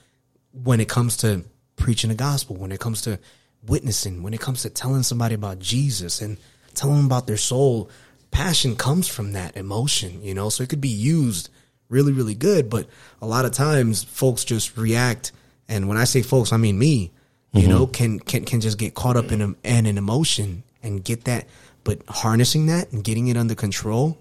[0.62, 1.45] when it comes to
[1.77, 3.19] preaching the gospel when it comes to
[3.66, 6.37] witnessing when it comes to telling somebody about jesus and
[6.74, 7.91] telling them about their soul
[8.31, 10.49] passion comes from that emotion you know?
[10.49, 11.51] So it could be used
[11.89, 12.87] really really good but
[13.20, 15.33] a lot of times folks just react
[15.69, 17.12] and when i say folks i mean me
[17.53, 17.70] you mm-hmm.
[17.70, 21.24] know can can can just get caught up in a, in an emotion and get
[21.24, 21.47] that
[21.85, 24.19] but harnessing that and getting it under control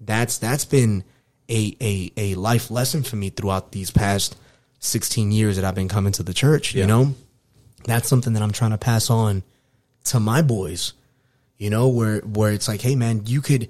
[0.00, 1.04] that's that's been
[1.50, 4.36] a a a life lesson for me throughout these past
[4.82, 7.14] 16 years that I've been coming to the church, you know?
[7.84, 9.42] That's something that I'm trying to pass on
[10.04, 10.92] to my boys.
[11.58, 13.68] You know, where where it's like, "Hey man, you could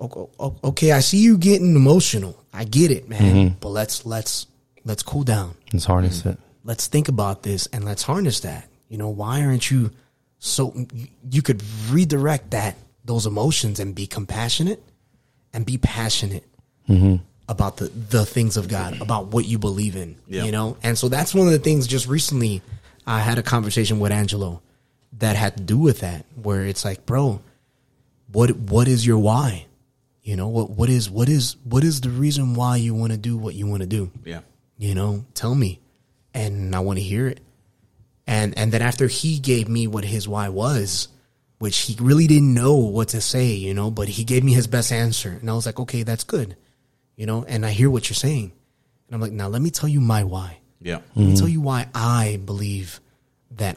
[0.00, 2.42] okay, I see you getting emotional.
[2.52, 3.34] I get it, man.
[3.34, 3.54] Mm-hmm.
[3.60, 4.46] But let's let's
[4.84, 6.32] let's cool down Let's harness mm.
[6.32, 6.38] it.
[6.64, 8.68] let's think about this and let's harness that.
[8.88, 9.90] You know, why aren't you
[10.38, 14.82] so you- you could redirect that those emotions and be compassionate
[15.52, 16.44] and be passionate
[16.88, 17.16] mm-hmm.
[17.48, 20.44] About the the things of God, about what you believe in, Yeah.
[20.44, 20.76] you know?
[20.82, 22.62] And so that's one of the things just recently
[23.06, 24.60] I had a conversation with Angelo
[25.14, 27.40] that had to do with that where it's like, bro,
[28.30, 29.66] what what is your why?
[30.22, 33.18] You know, what what is what is what is the reason why you want to
[33.18, 34.10] do what you want to do?
[34.24, 34.40] yeah.
[34.76, 35.80] you know tell me
[36.34, 37.40] and i want to hear it
[38.26, 41.08] and and then after he gave me what his why was
[41.58, 44.66] which he really didn't know what to say you know but he gave me his
[44.68, 46.54] best answer and i was like okay that's good
[47.18, 48.52] you know and i hear what you're saying.
[49.06, 50.60] And i'm like now let me tell you my why.
[50.80, 51.00] Yeah.
[51.14, 51.34] let me mm-hmm.
[51.34, 53.00] tell you why i believe
[53.50, 53.76] that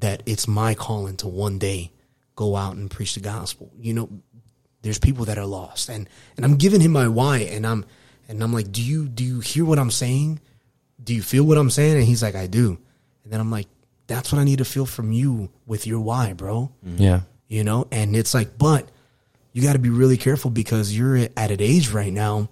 [0.00, 1.90] that it's my calling to one day
[2.36, 3.70] go out and preach the gospel.
[3.78, 4.08] You know
[4.82, 5.90] there's people that are lost.
[5.90, 7.38] And and i'm giving him my why.
[7.38, 7.84] And i'm
[8.28, 10.40] and i'm like do you do you hear what i'm saying?
[11.02, 11.96] Do you feel what i'm saying?
[11.96, 12.78] And he's like i do.
[13.24, 13.66] And then i'm like
[14.06, 16.70] that's what i need to feel from you with your why bro.
[16.86, 17.02] Mm-hmm.
[17.02, 17.20] Yeah.
[17.48, 18.88] you know and it's like but
[19.52, 22.48] you got to be really careful because you're at an age right now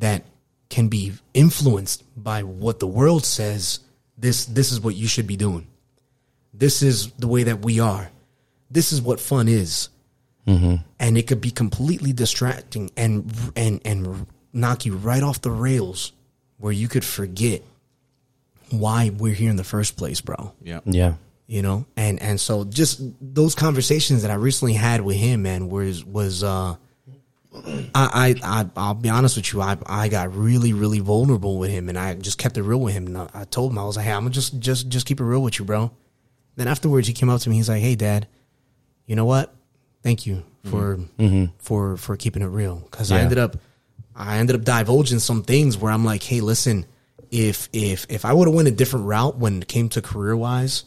[0.00, 0.24] that
[0.68, 3.80] can be influenced by what the world says
[4.16, 5.66] this this is what you should be doing.
[6.52, 8.10] This is the way that we are.
[8.70, 9.88] This is what fun is.
[10.98, 16.12] And it could be completely distracting and and and knock you right off the rails
[16.56, 17.62] where you could forget
[18.70, 20.52] why we're here in the first place bro.
[20.62, 20.80] Yeah.
[20.84, 21.14] Yeah.
[21.46, 21.84] you know?
[21.96, 26.42] And and so just those conversations that i recently had with him man was was
[26.42, 26.76] uh
[27.54, 29.60] I, I I I'll be honest with you.
[29.60, 32.94] I I got really really vulnerable with him, and I just kept it real with
[32.94, 33.06] him.
[33.06, 35.20] And I, I told him I was like, "Hey, I'm gonna just just just keep
[35.20, 35.90] it real with you, bro."
[36.56, 37.56] Then afterwards, he came up to me.
[37.56, 38.28] He's like, "Hey, Dad,
[39.06, 39.54] you know what?
[40.02, 41.46] Thank you for mm-hmm.
[41.58, 43.56] for for keeping it real." Because I ended up
[44.14, 46.84] I ended up divulging some things where I'm like, "Hey, listen,
[47.30, 50.36] if if if I would have went a different route when it came to career
[50.36, 50.84] wise,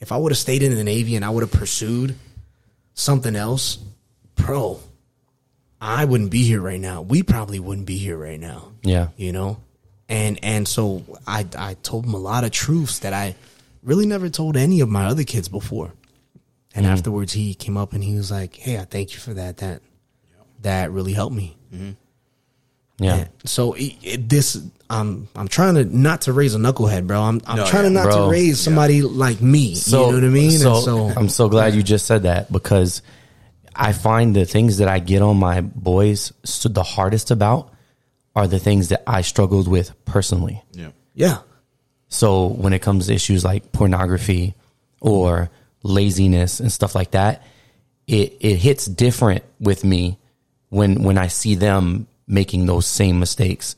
[0.00, 2.16] if I would have stayed in the Navy and I would have pursued
[2.94, 3.78] something else,
[4.34, 4.80] bro,
[5.84, 7.02] I wouldn't be here right now.
[7.02, 8.70] We probably wouldn't be here right now.
[8.82, 9.08] Yeah.
[9.16, 9.58] You know?
[10.08, 13.34] And and so I I told him a lot of truths that I
[13.82, 15.92] really never told any of my other kids before.
[16.72, 16.92] And mm-hmm.
[16.92, 19.56] afterwards he came up and he was like, Hey, I thank you for that.
[19.56, 19.82] That
[20.60, 21.56] that really helped me.
[21.74, 21.90] Mm-hmm.
[23.04, 23.14] Yeah.
[23.16, 27.20] And so it, it, this, I'm I'm trying to not to raise a knucklehead, bro.
[27.22, 28.26] I'm I'm No, trying to not Bro.
[28.26, 29.74] to raise somebody like me.
[29.74, 30.52] you know what I mean?
[30.52, 33.02] So, and so I'm so glad you just said that because
[33.74, 37.72] I find the things that I get on my boys so the hardest about
[38.34, 40.62] are the things that I struggled with personally.
[40.72, 40.90] Yeah.
[41.14, 41.38] yeah,
[42.08, 44.54] So when it comes to issues like pornography
[45.00, 45.50] or
[45.82, 47.42] laziness and stuff like that,
[48.06, 50.18] it, it hits different with me
[50.70, 53.76] when when I see them making those same mistakes.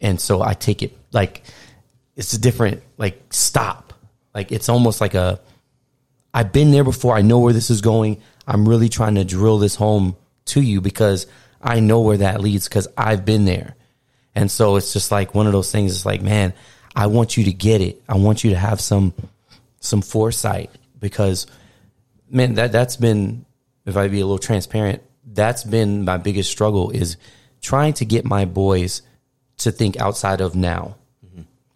[0.00, 1.42] And so I take it like
[2.16, 3.94] it's a different like stop.
[4.34, 5.40] Like it's almost like a
[6.32, 7.16] I've been there before.
[7.16, 8.20] I know where this is going.
[8.50, 10.16] I'm really trying to drill this home
[10.46, 11.28] to you because
[11.62, 13.76] I know where that leads because I've been there.
[14.34, 15.94] And so it's just like one of those things.
[15.94, 16.52] It's like, man,
[16.96, 18.02] I want you to get it.
[18.08, 19.14] I want you to have some,
[19.78, 21.46] some foresight because
[22.28, 23.44] man, that, that's been,
[23.86, 27.16] if I be a little transparent, that's been my biggest struggle is
[27.60, 29.02] trying to get my boys
[29.58, 30.96] to think outside of now,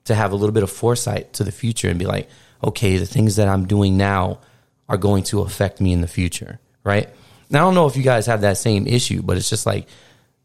[0.04, 2.28] to have a little bit of foresight to the future and be like,
[2.64, 4.40] okay, the things that I'm doing now
[4.88, 7.08] are going to affect me in the future, right?
[7.50, 9.86] Now, I don't know if you guys have that same issue, but it's just like,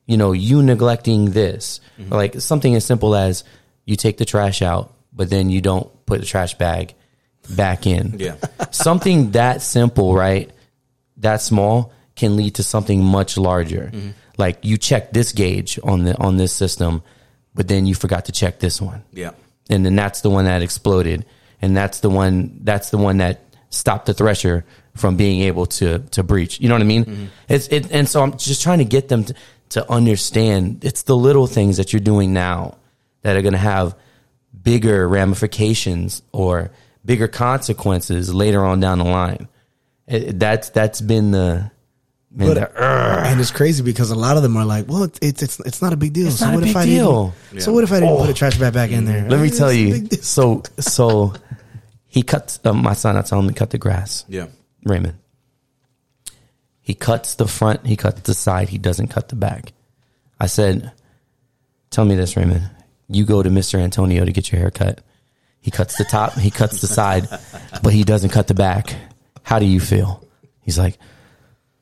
[0.06, 3.44] you know, you neglecting this, or like something as simple as
[3.86, 6.96] you take the trash out, but then you don't put the trash bag
[7.56, 8.16] back in.
[8.20, 8.36] Yeah.
[8.72, 10.50] something that simple, right?
[11.18, 13.92] That small can lead to something much larger.
[13.94, 14.10] Mm-hmm.
[14.38, 17.02] Like you check this gauge on the on this system,
[17.54, 19.32] but then you forgot to check this one Yeah.
[19.70, 21.26] and then that's the one that exploded
[21.62, 24.64] and that's the one that's the one that stopped the thresher
[24.96, 28.22] from being able to to breach you know what i mean it's it and so
[28.22, 29.34] i'm just trying to get them to,
[29.70, 32.76] to understand it's the little things that you're doing now
[33.22, 33.96] that are going to have
[34.64, 36.72] bigger ramifications or
[37.06, 39.48] bigger consequences later on down the line
[40.08, 41.72] It- that's that's been the
[42.32, 43.26] man, But- the- Ugh.
[43.28, 45.82] and it's crazy because a lot of them are like, "Well, it's it's it's, it's
[45.82, 47.34] not a big deal." so not a what big if I deal.
[47.52, 47.64] didn't?
[47.64, 49.28] So what if I didn't put a trash bag back in there?
[49.30, 51.34] let me tell you so so
[52.08, 54.48] he cuts uh, my son i tell him to cut the grass Yeah.
[54.84, 55.18] Raymond.
[56.82, 59.74] He cuts the front, he cuts the side, he doesn't cut the back.
[60.40, 60.92] I said,
[61.92, 62.70] Tell me this, Raymond.
[63.08, 63.80] You go to Mr.
[63.80, 65.02] Antonio to get your hair cut.
[65.62, 67.28] He cuts the top, he cuts the side,
[67.84, 68.96] but he doesn't cut the back.
[69.44, 70.24] How do you feel?
[70.62, 70.98] He's like,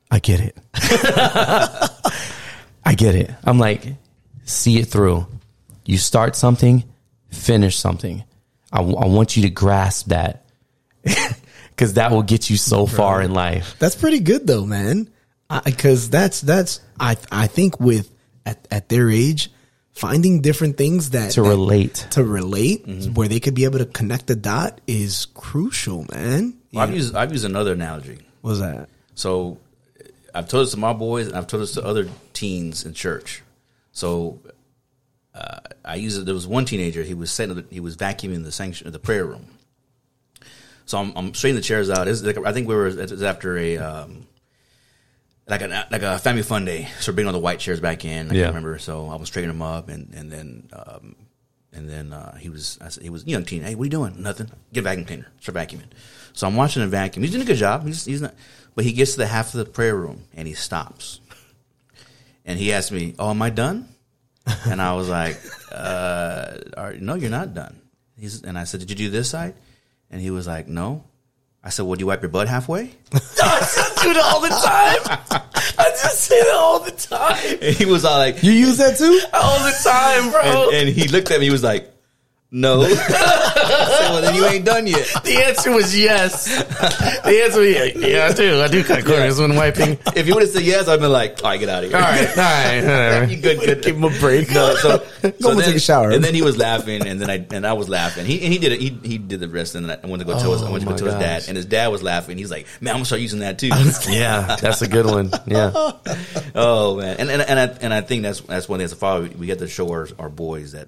[0.10, 0.58] I get it.
[2.86, 3.30] I get it.
[3.44, 3.86] I'm like,
[4.46, 5.28] see it through.
[5.86, 6.84] You start something,
[7.30, 8.24] finish something.
[8.72, 10.46] I, I want you to grasp that
[11.78, 13.76] because that will get you so far in life.
[13.78, 15.10] That's pretty good though, man.
[15.64, 18.12] Because that's that's I I think with
[18.46, 19.50] at at their age,
[19.94, 22.08] finding different things that To that- relate.
[22.12, 26.56] to relate where they could be able to connect the dot is crucial, man.
[26.74, 28.18] Well, I've used I've used another analogy.
[28.42, 28.90] What was that?
[29.16, 29.58] So
[30.36, 33.42] I've told this to my boys, and I've told this to other teens in church.
[33.92, 34.40] So
[35.34, 36.26] uh, I use it.
[36.26, 37.04] There was one teenager.
[37.04, 37.64] He was setting.
[37.70, 39.48] He was vacuuming the sanction, the prayer room.
[40.88, 42.08] So I'm, I'm straightening the chairs out.
[42.08, 42.88] Like, I think we were.
[42.88, 44.26] It was after a um,
[45.48, 46.88] like a like a family fun day.
[47.00, 48.32] So we're bringing all the white chairs back in.
[48.32, 48.48] I Yeah.
[48.48, 48.80] remember.
[48.80, 51.16] So I was straightening them up, and and then um,
[51.74, 53.64] and then uh, he was I said, he was young teen.
[53.64, 54.22] Hey, what are you doing?
[54.24, 54.50] Nothing.
[54.74, 55.28] Get a vacuum cleaner.
[55.42, 55.92] Start vacuuming.
[56.34, 57.22] So I'm watching him vacuum.
[57.24, 57.86] He's doing a good job.
[57.86, 58.34] He's he's not.
[58.74, 61.20] But he gets to the half of the prayer room and he stops.
[62.46, 63.90] And he asked me, "Oh, am I done?"
[64.66, 65.38] And I was like,
[65.72, 66.58] uh,
[67.02, 67.82] "No, you're not done."
[68.18, 69.56] He's and I said, "Did you do this side?"
[70.12, 71.04] And he was like, "No."
[71.64, 75.44] I said, "Well, do you wipe your butt halfway?" I do it all the time.
[75.80, 77.58] I just say that all the time.
[77.62, 79.20] And he was all like, You use that too?
[79.34, 80.70] All the time, bro.
[80.70, 81.46] and, and he looked at me.
[81.48, 81.92] He was like,
[82.52, 82.82] "No."
[84.12, 86.46] "Well, then you ain't done yet." the answer was yes.
[86.48, 88.62] The answer was yeah, yeah I do.
[88.62, 89.98] I do cut corners when wiping.
[90.16, 91.98] If you would have said yes, I'd been like, "All right, get out of here."
[91.98, 93.26] All right, all right, whatever.
[93.32, 93.84] you good, good.
[93.84, 94.50] Give him a break.
[94.52, 96.12] No, so, so and then, take a shower.
[96.12, 98.26] And then he was laughing, and then I and I was laughing.
[98.26, 98.80] He and he did it.
[98.82, 100.90] He, he did the rest, and I went to go tell his I went to
[100.90, 102.38] Oh, go my tell his dad, and his dad was laughing.
[102.38, 103.70] He's like, "Man, I'm gonna start using that too."
[104.08, 105.32] Yeah, that's a good one.
[105.46, 105.72] Yeah.
[106.56, 108.96] oh man, and and and I and I think that's that's one thing as a
[108.96, 110.88] father we get to show our, our boys that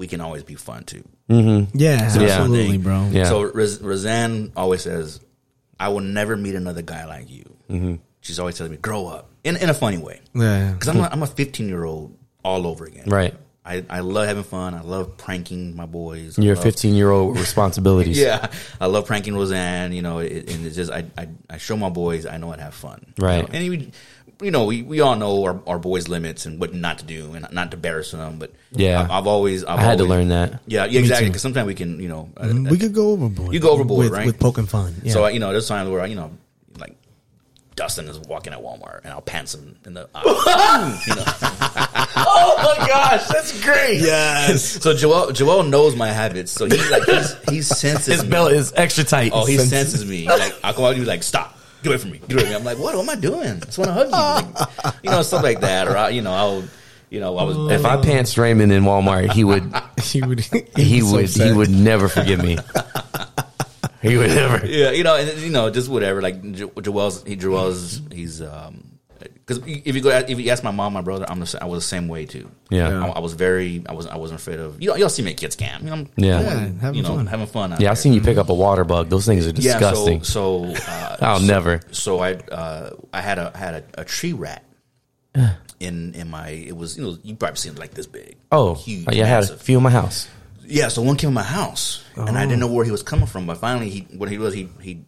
[0.00, 1.04] we can always be fun too.
[1.28, 2.80] Yeah, so absolutely, thing.
[2.80, 3.08] bro.
[3.12, 3.24] Yeah.
[3.24, 5.20] So Roz- Roseanne always says,
[5.78, 7.94] "I will never meet another guy like you." Mm-hmm.
[8.22, 10.20] She's always telling me, "Grow up," in in a funny way.
[10.34, 10.72] Yeah.
[10.72, 13.04] because I'm a, I'm a 15 year old all over again.
[13.08, 13.34] Right.
[13.62, 14.72] I, I love having fun.
[14.74, 16.38] I love pranking my boys.
[16.38, 18.18] I You're a love- 15 year old responsibilities.
[18.18, 18.50] Yeah,
[18.80, 19.92] I love pranking Roseanne.
[19.92, 22.56] You know, it, and it's just I, I I show my boys I know how
[22.56, 23.04] to have fun.
[23.18, 23.42] you Right.
[23.42, 23.58] know?
[23.58, 23.92] And we,
[24.42, 27.34] you know, we, we all know our, our boys' limits and what not to do
[27.34, 28.38] and not to embarrass them.
[28.38, 29.02] But Yeah.
[29.02, 30.60] I've, I've always I've I had to learn that.
[30.66, 31.28] Yeah, yeah, exactly.
[31.28, 33.52] Because sometimes we can, you know, uh, We could go overboard.
[33.52, 34.26] You go overboard, with, right?
[34.26, 34.94] With poking fun.
[35.02, 35.12] Yeah.
[35.12, 36.30] So I, you know, there's times where I, you know,
[36.78, 36.96] like
[37.76, 41.02] Dustin is walking at Walmart and I'll pants him in the eye.
[41.06, 41.24] you know.
[42.16, 44.00] Oh my gosh, that's great.
[44.00, 44.78] yes.
[44.82, 46.52] So Joel Joel knows my habits.
[46.52, 48.30] So he's like he's he senses His me.
[48.30, 49.32] belt is extra tight.
[49.34, 50.26] Oh, he Sense- senses me.
[50.26, 51.56] Like I'll come out and he's like, stop.
[51.82, 52.18] Get away from me.
[52.18, 52.56] Get away from me.
[52.56, 53.48] I'm like, what, what am I doing?
[53.48, 54.12] I just want to hug you.
[54.84, 55.88] Like, you know, stuff like that.
[55.88, 56.64] Or I, you know, I'll
[57.10, 60.40] you know, I was If I pants Raymond in Walmart, he would he would.
[60.76, 62.58] he would he would never forgive me.
[64.02, 64.66] He would never.
[64.66, 66.22] Yeah, you know, and you know, just whatever.
[66.22, 68.82] Like Jo- Joel's, he Joel's, he's um,
[69.50, 71.64] because if you go if you ask my mom, my brother, I'm the, sa- I
[71.66, 72.50] was the same way too.
[72.70, 73.04] Yeah.
[73.04, 75.32] I, I was very I was I wasn't afraid of you know y'all see me
[75.32, 75.82] at kids camp.
[75.82, 76.40] You know, I'm, Yeah.
[76.40, 76.48] Yeah,
[76.80, 77.26] having you know fun.
[77.26, 77.72] having fun.
[77.72, 77.90] out Yeah, there.
[77.90, 79.08] I've seen you pick up a water bug.
[79.08, 80.18] Those things are disgusting.
[80.18, 81.80] Yeah, so, so uh, I'll so- never.
[81.90, 84.64] So I uh, I had a had a, a tree rat
[85.80, 88.36] in in my it was you know you probably seen like this big.
[88.52, 90.28] oh, huge, yeah, I had a few in my house.
[90.66, 93.26] Yeah, so one came in my house, and I didn't know where he was coming
[93.26, 93.44] from.
[93.46, 95.04] But finally, he what he was he he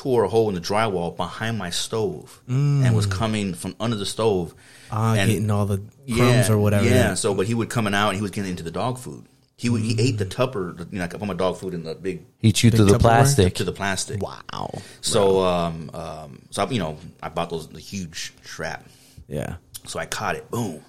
[0.00, 4.06] tore a hole in the drywall behind my stove and was coming from under the
[4.06, 4.54] stove.
[4.90, 6.86] Ah, and getting all the crumbs or whatever.
[6.88, 7.12] Yeah.
[7.12, 9.26] So, but he would coming out and he was getting into the dog food.
[9.56, 10.74] He would, he ate the tupper.
[10.90, 13.00] You know, I put my dog food in the big He chewed through the Tupperware?
[13.00, 13.54] plastic.
[13.56, 14.22] to the plastic.
[14.22, 14.70] Wow.
[15.02, 18.88] So, um, um, so I, you know, I bought those the huge trap.
[19.28, 19.56] Yeah.
[19.84, 20.50] So I caught it.
[20.50, 20.82] Boom,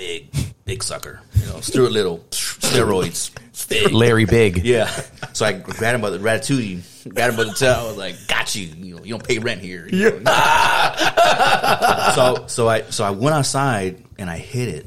[0.00, 0.32] big,
[0.64, 1.20] big sucker.
[1.34, 3.30] You know, Stuart Little steroids.
[3.68, 3.92] Big.
[3.92, 4.64] Larry Big.
[4.64, 4.86] Yeah.
[5.34, 7.74] So I grabbed him by the ratatouille, grabbed him by the tail.
[7.74, 8.66] I was like, "Got you.
[8.66, 10.24] You know, you don't pay rent here." You know?
[12.14, 14.86] so so I so I went outside and I hit it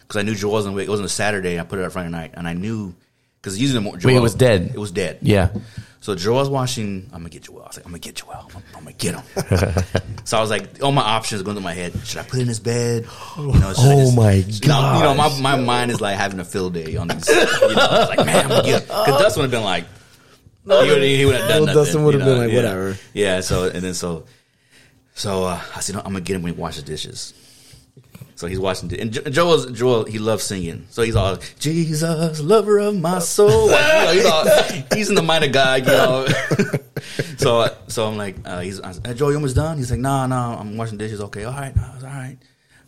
[0.00, 0.78] because I knew Joel wasn't.
[0.78, 1.58] It wasn't a Saturday.
[1.58, 2.94] I put it out Friday night, and I knew
[3.40, 3.94] because using the more.
[4.02, 4.72] Wait, it was dead.
[4.74, 5.20] It was dead.
[5.22, 5.50] Yeah.
[6.04, 7.08] So Joel was watching.
[7.14, 7.62] I'm gonna get Joel.
[7.62, 8.50] I was like, I'm gonna get Joel.
[8.54, 9.24] I'm, I'm gonna get him.
[10.24, 11.94] so I was like, all my options going through my head.
[12.04, 13.06] Should I put it in his bed?
[13.38, 14.98] You know, should I Oh my god!
[14.98, 17.26] you know, my, my mind is like having a field day on these.
[17.26, 19.86] You know, it's like, man, I'm gonna get because Dustin would have been like,
[20.66, 21.82] he would he would have done Well, nothing.
[21.84, 22.56] Dustin would have you know, been like, yeah.
[22.56, 22.98] whatever.
[23.14, 23.40] Yeah.
[23.40, 24.26] So and then so,
[25.14, 27.32] so uh, I said, no, I'm gonna get him when he washes dishes.
[28.36, 30.86] So he's watching, and Jo- Joel, Joel, he loves singing.
[30.90, 33.68] So he's all Jesus, lover of my soul.
[33.70, 36.26] Like, you know, he's, all, he's in the mind of God, you know.
[37.36, 39.78] so, so I'm like, uh, he's, I said, hey, Joel, you almost done?
[39.78, 41.20] He's like, nah, nah, I'm washing dishes.
[41.20, 42.36] Okay, all right, nah, it's all right.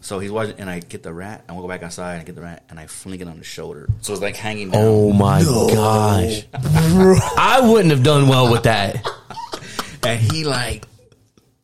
[0.01, 2.24] So he's watching, and I get the rat, and we go back outside, and I
[2.24, 3.89] get the rat, and I fling it on the shoulder.
[4.02, 4.82] So it's like hanging down.
[4.85, 6.44] Oh my gosh.
[6.55, 9.05] I wouldn't have done well with that.
[10.05, 10.86] and he like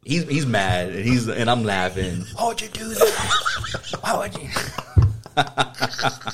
[0.05, 2.25] he's he's mad and he's and I'm laughing.
[2.37, 3.99] Why would you do that?
[4.01, 4.49] Why would you?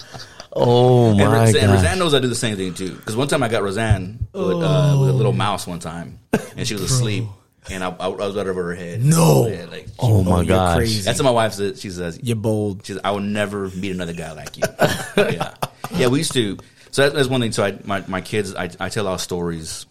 [0.60, 1.76] Oh And, my Roseanne, and gosh.
[1.76, 2.94] Roseanne knows I do the same thing too.
[2.96, 6.18] Because one time I got Roseanne with, uh, with a little mouse one time,
[6.56, 7.24] and she was asleep,
[7.70, 9.04] and I, I was right over her head.
[9.04, 9.46] No.
[9.46, 10.76] Yeah, like, Oh my you're gosh.
[10.78, 11.02] crazy.
[11.02, 11.80] that's what my wife says.
[11.80, 12.84] She says, You're bold.
[12.84, 14.64] She says, I will never meet another guy like you.
[15.16, 15.54] yeah.
[15.92, 16.58] Yeah, we used to.
[16.90, 17.52] So that, that's one thing.
[17.52, 19.86] So I, my, my kids, I, I tell a lot of stories.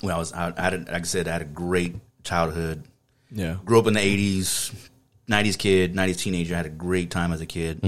[0.00, 1.94] When I was, I, I had, a, like I said, I had a great
[2.24, 2.82] childhood.
[3.32, 3.56] Yeah.
[3.64, 4.74] Grew up in the 80s,
[5.28, 6.54] 90s kid, 90s teenager.
[6.54, 7.82] I had a great time as a kid.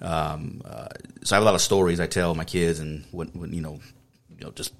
[0.00, 0.88] Um, uh,
[1.22, 3.60] so I have a lot of stories I tell my kids and what, what you
[3.60, 3.80] know,
[4.30, 4.72] you know, just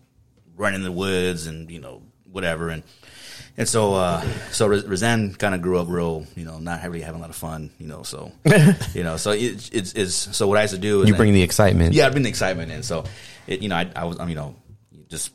[0.56, 2.68] running in the woods and, you know, whatever.
[2.68, 2.82] And,
[3.56, 4.20] and so, uh,
[4.50, 7.36] so Roseanne kind of grew up real, you know, not really having a lot of
[7.36, 8.32] fun, you know, so,
[8.94, 11.32] you know, so it, it's, it's, so what I used to do is You bring
[11.32, 11.94] the excitement.
[11.94, 12.82] yeah, I bring the excitement in.
[12.82, 13.04] So,
[13.46, 14.54] it, you know, I, I was, um, you know,
[15.08, 15.32] just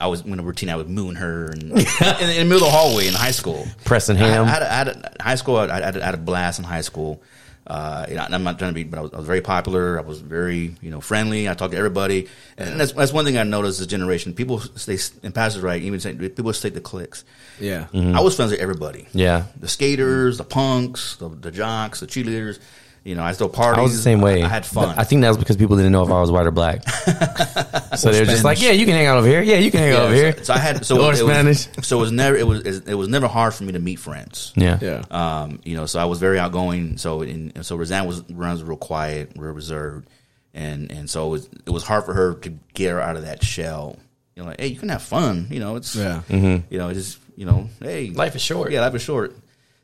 [0.00, 0.70] I was in a routine.
[0.70, 3.66] I would moon her and in, in the middle of the hallway in high school.
[3.84, 4.44] Pressing I, ham.
[4.46, 5.56] I had, a, I had a, high school.
[5.56, 7.22] I had, a- I had a blast in high school.
[7.66, 9.42] Uh, you know, and I'm not trying to be, but I was, I was very
[9.42, 9.96] popular.
[9.96, 11.48] I was very, you know, friendly.
[11.48, 14.34] I talked to everybody, and that's that's one thing I noticed this generation.
[14.34, 15.80] People stay, and Pastor's right.
[15.80, 17.22] Even say people stay the cliques.
[17.60, 17.86] Yeah.
[17.94, 19.06] I was friends with everybody.
[19.12, 19.44] Yeah.
[19.56, 22.58] the skaters, the punks, the, the jocks, the cheerleaders.
[23.02, 23.78] You know, I still parties.
[23.78, 24.42] I was the same way.
[24.42, 24.98] I, I had fun.
[24.98, 26.86] I think that was because people didn't know if I was white or black.
[27.96, 29.40] so they were just like, "Yeah, you can hang out over here.
[29.40, 31.16] Yeah, you can hang out over Yeah, here." So, so I had so Or it
[31.16, 31.68] Spanish.
[31.76, 33.98] Was, so it was never it was it was never hard for me to meet
[34.00, 34.52] friends.
[34.54, 34.78] Yeah.
[34.82, 35.02] Yeah.
[35.10, 36.98] Um, you know, so I was very outgoing.
[36.98, 40.08] So and, and so Roseanne was runs real quiet, real reserved,
[40.52, 43.22] and and so it was it was hard for her to get her out of
[43.22, 43.96] that shell.
[44.36, 45.46] You know, like hey, you can have fun.
[45.50, 46.20] You know, it's Yeah.
[46.28, 48.70] You know, it's just you know, hey, Life is short.
[48.72, 49.34] Yeah, life is short.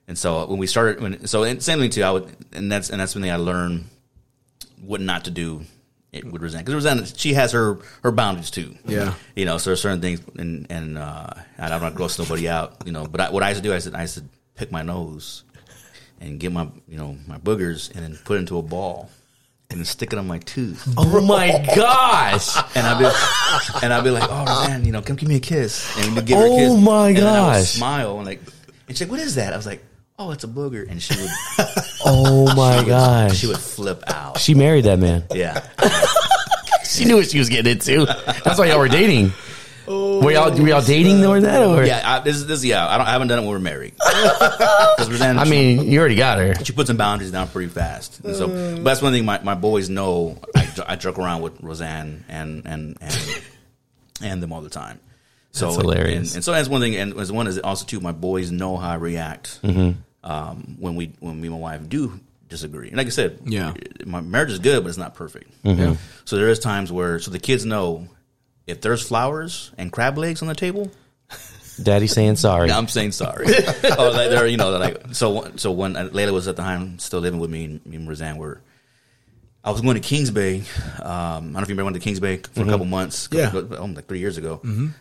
[0.09, 2.03] And so when we started, when so and same thing too.
[2.05, 3.85] I would, and that's and that's when I learned
[4.85, 5.63] what not to do
[6.13, 8.77] it with Roseanne because Roseanne she has her her boundaries too.
[8.87, 9.15] Yeah.
[9.35, 12.49] you know, so there's certain things, and and uh, I don't want to gross nobody
[12.49, 13.07] out, you know.
[13.07, 14.25] But I, what I used to do, I said I used to
[14.55, 15.43] pick my nose
[16.21, 19.11] and get my you know my boogers and then put it into a ball
[19.71, 20.87] and then stick it on my tooth.
[20.97, 22.57] Oh my gosh.
[22.77, 25.41] And I'd be, and I'd be like, "Oh, man, you know, come give me a
[25.41, 27.71] kiss." And give her a Oh my then I would gosh.
[27.71, 28.41] smile and like,
[28.87, 29.85] and she's like, "What is that?" I was like,
[30.19, 31.31] "Oh, it's a booger." And she would,
[32.05, 33.37] Oh my gosh.
[33.37, 34.39] she would flip out.
[34.39, 35.25] She married that man.
[35.35, 35.67] Yeah,
[36.85, 38.07] She knew what she was getting into.
[38.45, 39.33] That's why y'all were dating.
[39.89, 41.63] Oh, were y'all were y'all dating or that?
[41.65, 42.01] Or yeah.
[42.05, 42.89] I, this, is- this, yeah.
[42.89, 43.07] I don't.
[43.07, 43.95] I haven't done it when we're married.
[44.01, 46.55] 'Cause Roseanne, I mean, you already got her.
[46.65, 48.25] she puts some boundaries down pretty fast.
[48.25, 50.39] And so, but that's one thing my, my boys know.
[50.57, 53.43] I, I joke around with Roseanne and and and
[54.23, 54.99] and them all the time.
[55.57, 56.29] So That's hilarious.
[56.31, 56.97] And, and so that's one thing.
[56.97, 61.13] And as one is also too, my boys know how I react um, when we
[61.21, 62.89] when me and my wife do disagree.
[62.89, 63.73] And like I said, Yeah.
[64.05, 65.51] my marriage is good, but it's not perfect.
[65.63, 65.97] Yeah.
[66.25, 68.09] So there is times where so the kids know
[68.67, 70.91] if there's flowers and crab legs on the table,
[71.83, 72.71] Daddy saying sorry.
[72.73, 73.47] I'm saying sorry.
[73.99, 76.99] oh, like, they're you know they're like so so when Layla was at the time
[76.99, 78.61] still living with me and me and Roseanne were.
[79.67, 80.61] I was going to Kings Bay.
[81.03, 83.29] Um, I don't know if you remember went to Kings Bay for a couple months.
[83.33, 83.51] Yeah.
[83.51, 84.61] couple- oh, like three years ago.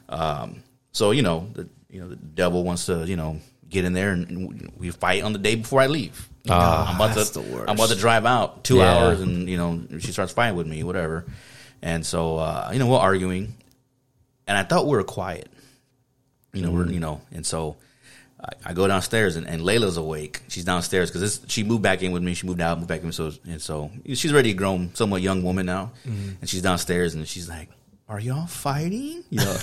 [0.09, 3.39] Um, so you know the you know the devil wants to you know
[3.69, 6.27] get in there and, and we fight on the day before I leave.
[6.49, 7.69] Ah, I'm about that's to the worst.
[7.69, 8.95] I'm about to drive out two Yeah.
[8.97, 11.25] hours and you know she starts fighting with me whatever,
[11.81, 13.53] and so uh, you know we're arguing,
[14.47, 15.47] and I thought we were quiet.
[16.53, 17.75] You know, we're you know, and so
[18.45, 20.41] I, I go downstairs and, and Layla's awake.
[20.47, 22.33] She's downstairs because she moved back in with me.
[22.33, 23.11] She moved out, moved back in.
[23.11, 26.31] So and so she's already a grown, somewhat young woman now, mm-hmm.
[26.39, 27.69] and she's downstairs and she's like,
[28.07, 29.57] "Are y'all fighting?" You know,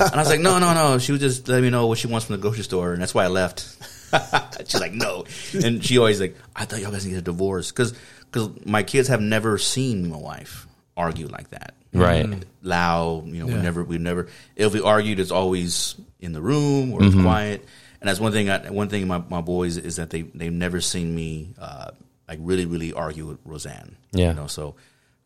[0.00, 2.06] and I was like, "No, no, no." She was just letting me know what she
[2.06, 3.60] wants from the grocery store, and that's why I left.
[4.66, 5.24] she's like, "No,"
[5.64, 7.94] and she always like, "I thought y'all guys need a divorce because
[8.30, 10.66] because my kids have never seen my wife
[10.96, 12.44] argue like that." Right.
[12.62, 13.26] loud.
[13.26, 14.28] You know, we never, we never.
[14.54, 17.66] If we argued, it's always in the room or it's quiet.
[18.00, 18.48] And that's one thing.
[18.48, 21.90] I, one thing my, my boys is that they they've never seen me uh,
[22.28, 23.96] like really really argue with Roseanne.
[24.12, 24.28] Yeah.
[24.28, 24.74] You know, so.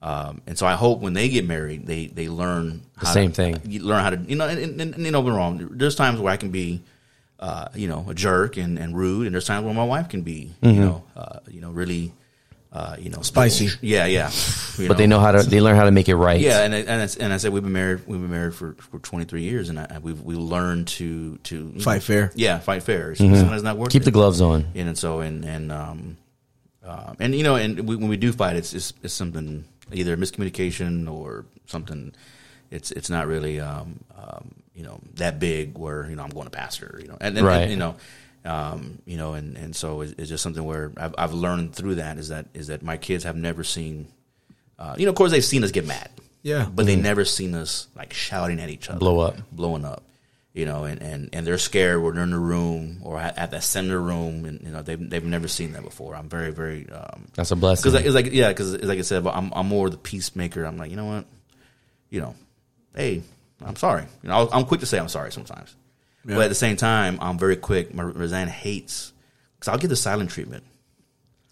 [0.02, 3.30] Um, and so I hope when they get married, they they learn The how same
[3.30, 3.60] to, thing.
[3.64, 5.66] You learn how to you know, and, and, and you know, wrong.
[5.72, 6.82] There's times where I can be,
[7.40, 10.20] uh, you know, a jerk and, and rude, and there's times where my wife can
[10.20, 10.74] be, Mm-hmm.
[10.74, 12.12] you know, uh, you know, really,
[12.74, 13.68] uh, you know, Spicy.
[13.80, 14.32] Yeah, yeah.
[14.76, 15.44] You But they know how to.
[15.44, 16.40] They learn how to make it right.
[16.40, 18.02] yeah, and I, and, and I said we've been married.
[18.04, 22.02] We've been married for, for 23 years, and I, we've we learned to to Fight
[22.02, 22.32] fair.
[22.34, 23.14] Yeah, fight fair.
[23.14, 23.90] Sometimes not working.
[23.90, 23.98] Mm-hmm.
[23.98, 24.66] Keep the gloves on.
[24.74, 26.16] And, and so and and um,
[26.84, 30.16] uh, and you know, and we, when we do fight, it's, it's it's something either
[30.16, 32.12] miscommunication or something.
[32.72, 36.46] It's it's not really um, um, you know that big where you know I'm going
[36.46, 36.98] to pastor.
[37.00, 37.70] You know, and, and, Right.
[37.70, 37.94] you know.
[38.44, 41.94] Um, you know, and, and so it's, it's just something where I've, I've learned through
[41.94, 44.08] that is that is that my kids have never seen,
[44.78, 46.10] uh, you know, of course they've seen us get mad,
[46.42, 46.68] Yeah.
[46.70, 49.36] but they never seen us like shouting at each other, Blow up.
[49.50, 50.02] blowing up,
[50.52, 53.50] you know, and, and, and they're scared when they're in the room or at, at
[53.50, 56.14] the center room, and you know they've they've never seen that before.
[56.14, 57.90] I'm very very um, That's a blessing.
[57.92, 60.64] because it's like yeah, because like I said, I'm I'm more the peacemaker.
[60.64, 61.24] I'm like you know what,
[62.10, 62.34] you know,
[62.94, 63.22] hey,
[63.64, 64.04] I'm sorry.
[64.22, 65.74] You know, I'll, I'm quick to say I'm sorry sometimes,
[66.26, 66.36] Yeah.
[66.36, 67.94] but at the same time, I'm very quick.
[67.94, 69.12] My Roseanne hates
[69.58, 70.64] because I'll give the silent treatment.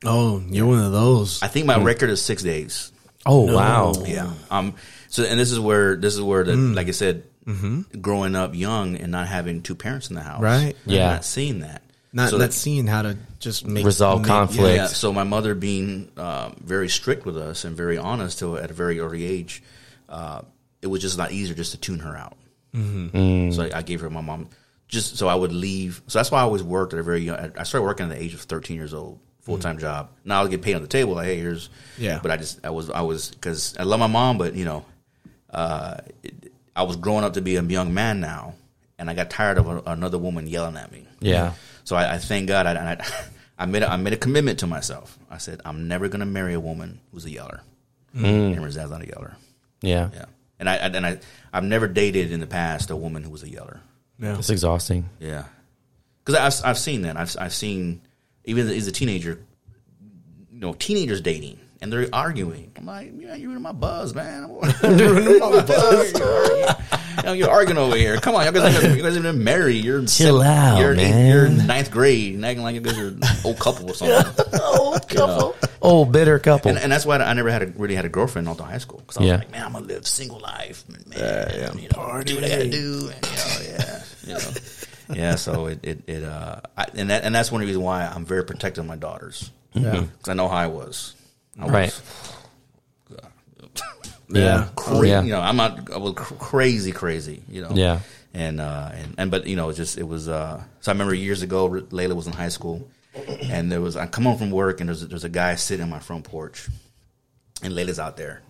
[0.04, 1.42] Oh, you're one of those.
[1.42, 2.90] I think my record is six days.
[3.26, 3.92] oh wow.
[4.04, 4.32] Yeah.
[4.50, 4.74] Um.
[5.08, 7.24] So, and this is where this is where the like I said,
[8.00, 10.74] growing up young and not having two parents in the house, Right.
[10.84, 11.12] and Yeah.
[11.12, 11.82] not seeing that,
[12.12, 14.76] not So not that- seeing how to just make Resolve make- conflict.
[14.76, 14.86] yeah.
[14.86, 18.74] So my mother being um, very strict with us and very honest to at a
[18.74, 19.62] very early age,
[20.08, 20.42] uh,
[20.80, 22.36] it was just a lot easier just to tune her out.
[22.74, 23.54] Mm.
[23.54, 24.48] So I, I gave her my mom
[24.92, 26.02] just so I would leave.
[26.06, 27.36] So that's why I always worked at a very young.
[27.38, 30.10] I- I started working at the age of thirteen years old, full time job.
[30.24, 31.14] Now I get paid on the table.
[31.14, 32.20] Like, hey, here's Yeah.
[32.22, 34.84] But I just I was I was because I love my mom, but you know,
[35.50, 38.54] uh, it, I was growing up to be a young man now,
[38.98, 41.06] and I got tired of a, another woman yelling at me.
[41.20, 41.54] Yeah.
[41.84, 42.66] So I, I thank God.
[42.66, 43.06] I, I,
[43.58, 45.18] I made a, I made a commitment to myself.
[45.30, 47.62] I said I'm never going to marry a woman who's a yeller.
[48.14, 48.56] Mm.
[48.56, 49.36] And not a yeller.
[49.80, 50.10] Yeah.
[50.12, 50.24] Yeah,
[50.58, 51.18] and I and I
[51.52, 53.80] I've never dated in the past a woman who was a yeller.
[54.22, 54.38] Yeah.
[54.38, 55.08] It's exhausting.
[55.20, 55.44] Yeah,
[56.24, 57.16] because I've I've seen that.
[57.16, 58.00] I've I've seen
[58.44, 59.40] even as a teenager,
[60.52, 62.70] you know, teenagers dating and they're arguing.
[62.76, 64.48] I'm like, yeah, you're in my buzz, man.
[64.82, 66.12] you're my buzz.
[67.16, 68.16] you know, you're arguing over here.
[68.18, 69.84] Come on, you guys, ain't- you guys even married.
[69.84, 71.28] You're Chill seven- out, you're man.
[71.28, 74.44] you're ninth grade, and acting like you guys are old couple or something.
[74.78, 75.56] Old couple.
[75.84, 76.70] Oh, bitter couple.
[76.70, 78.78] And, and that's why I never had a, really had a girlfriend all through high
[78.78, 79.36] school because I was Yeah.
[79.38, 81.76] like, man, I'm gonna live single life, man.
[81.76, 84.50] You know, do what I gotta do, and you know, yeah, you know,
[85.14, 85.34] yeah.
[85.34, 88.06] So it it, it uh, I, and that and that's one of the reasons why
[88.06, 89.50] I'm very protective of my daughters.
[89.74, 90.00] Yeah.
[90.02, 91.14] because I know how I was.
[91.58, 92.00] I was Right.
[94.28, 94.68] Yeah.
[94.76, 95.22] cra- Yeah.
[95.22, 95.90] You know, I'm not.
[95.92, 97.42] I was cr- crazy, crazy.
[97.48, 97.70] You know.
[97.74, 98.00] Yeah.
[98.34, 100.28] And uh, and and but you know, it just it was.
[100.28, 104.06] Uh, so I remember years ago, Layla was in high school, and there was I
[104.06, 106.68] come home from work, and there's there's a guy sitting on my front porch,
[107.62, 108.42] and Layla's out there.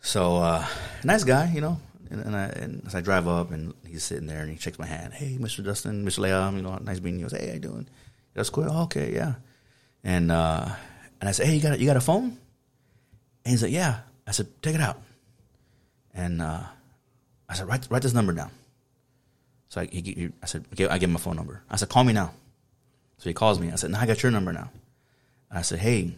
[0.00, 0.66] So uh,
[1.04, 1.80] nice guy, you know.
[2.10, 4.78] And, and I and as I drive up, and he's sitting there, and he shakes
[4.78, 5.12] my hand.
[5.12, 5.62] Hey, Mr.
[5.64, 6.20] Dustin, Mr.
[6.20, 7.28] Leah, you know, nice meeting you.
[7.32, 7.88] I hey, how you doing?
[8.34, 8.66] That's cool.
[8.68, 9.34] Oh, okay, yeah.
[10.02, 10.68] And uh,
[11.20, 12.38] and I said, hey, you got a, you got a phone?
[13.44, 14.00] And he's like, yeah.
[14.26, 15.00] I said, take it out.
[16.14, 16.62] And uh,
[17.48, 18.50] I said, write write this number down.
[19.68, 21.62] So I, he, he, I said, okay, I give him my phone number.
[21.70, 22.32] I said, call me now.
[23.18, 23.70] So he calls me.
[23.70, 24.70] I said, now I got your number now.
[25.50, 26.12] I said, hey,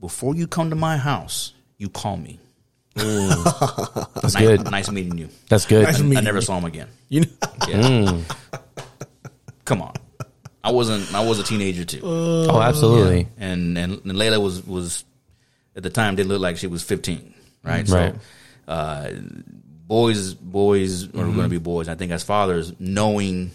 [0.00, 2.38] before you come to my house, you call me.
[2.94, 4.70] That's nice, good.
[4.70, 5.28] Nice meeting you.
[5.48, 5.84] That's good.
[5.84, 6.42] Nice I, I never you.
[6.42, 6.88] saw him again.
[7.08, 7.26] You know,
[7.68, 8.18] Yeah.
[9.64, 9.94] Come on.
[10.64, 11.12] I wasn't.
[11.14, 13.26] I was a teenager too, oh, absolutely.
[13.36, 15.04] and, and and Layla was was
[15.74, 17.34] at the time didn't look like she was fifteen,
[17.64, 17.88] right?
[17.88, 18.14] Right.
[18.14, 19.10] So, uh,
[19.86, 21.88] boys boys are going to be boys.
[21.88, 23.50] I think as fathers, knowing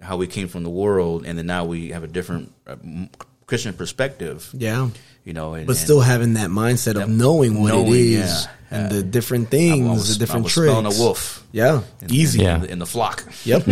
[0.00, 2.76] how we came from the world, and then now we have a different uh,
[3.46, 4.48] Christian perspective.
[4.52, 4.88] Yeah.
[5.24, 8.44] You know, and, But and still having that mindset of knowing what knowing, it is
[8.44, 8.50] yeah.
[8.70, 8.98] and Yeah.
[8.98, 10.70] the different I things, was- the different I was tricks.
[10.70, 11.46] smelling a wolf.
[11.50, 11.80] Yeah.
[12.08, 12.40] Easy.
[12.42, 12.56] Yeah.
[12.56, 13.24] in the, in the flock.
[13.44, 13.62] Yep.
[13.66, 13.70] Uh,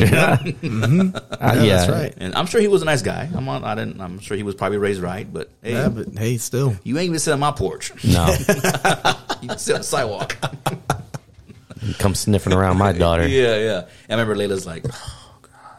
[0.65, 2.15] Yeah, yeah, that's right.
[2.17, 3.29] And I'm sure he was a nice guy.
[3.35, 4.01] I'm on, I didn't.
[4.01, 5.31] I'm sure he was probably raised right.
[5.31, 6.75] But hey, Yeah, but hey, still.
[6.85, 7.93] you ain't even sit on my porch.
[8.05, 8.27] No,
[9.43, 10.37] You sit on the sidewalk.
[11.99, 13.27] come sniffing around my daughter.
[13.29, 13.83] yeah, yeah.
[14.09, 14.85] I remember Layla's like,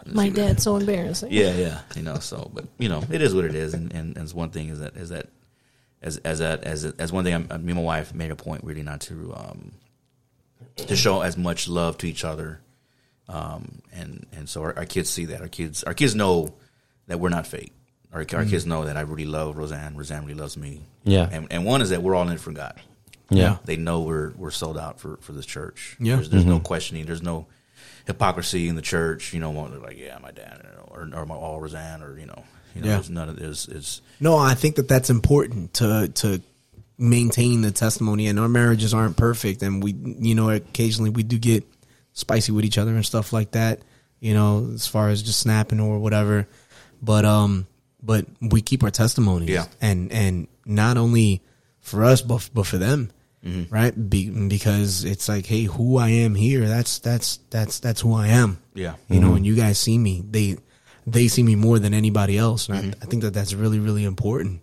[0.05, 1.31] My dad's so embarrassing.
[1.31, 1.79] yeah, yeah.
[1.95, 3.73] You know, so but you know, it is what it is.
[3.73, 5.27] And and, and it's one thing is that is that
[6.01, 8.63] as as that as as one thing, I'm, me and my wife made a point
[8.63, 9.71] really not to um
[10.75, 12.59] to show as much love to each other.
[13.29, 16.53] Um, and and so our, our kids see that our kids our kids know
[17.07, 17.71] that we're not fake.
[18.11, 19.95] Our, our kids know that I really love Roseanne.
[19.97, 20.81] Roseanne really loves me.
[21.03, 21.27] Yeah.
[21.31, 22.79] And and one is that we're all in it for God.
[23.29, 23.57] Yeah.
[23.65, 25.95] They know we're we're sold out for for this church.
[25.99, 26.17] Yeah.
[26.17, 27.05] There's, there's no questioning.
[27.05, 27.47] There's no
[28.05, 29.33] hypocrisy in the church.
[29.33, 32.43] You know, like, yeah, my dad, or or my all Roseanne, or you know,
[32.75, 33.01] you know, Yeah.
[33.09, 33.67] none of this.
[33.67, 36.41] Is No, I think that that's important to to
[36.97, 38.27] maintain the testimony.
[38.27, 41.65] And our marriages aren't perfect, and we, you know, occasionally we do get
[42.13, 43.81] spicy with each other and stuff like that.
[44.19, 46.47] You know, as far as just snapping or whatever.
[47.01, 47.67] But um,
[48.01, 49.49] but we keep our testimonies.
[49.49, 49.65] Yeah.
[49.81, 51.41] and and not only
[51.81, 53.09] for us, but but for them.
[53.45, 53.73] Mm-hmm.
[53.73, 56.65] Right, Be, because it's like, hey, who I am here.
[56.65, 58.61] That's that's that's that's who I am.
[58.73, 59.33] yeah, You know, mm-hmm.
[59.33, 60.57] when you guys see me, they
[61.05, 63.03] they see me more than anybody else, and I, mm-hmm.
[63.03, 64.61] I think that that's really really important.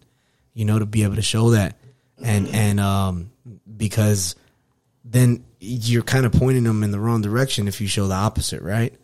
[0.55, 1.77] You know, to be able to show that,
[2.25, 3.33] and and um
[3.77, 4.35] because
[5.05, 8.63] then you're kind of pointing them in the wrong direction if you show the opposite,
[8.63, 8.95] right?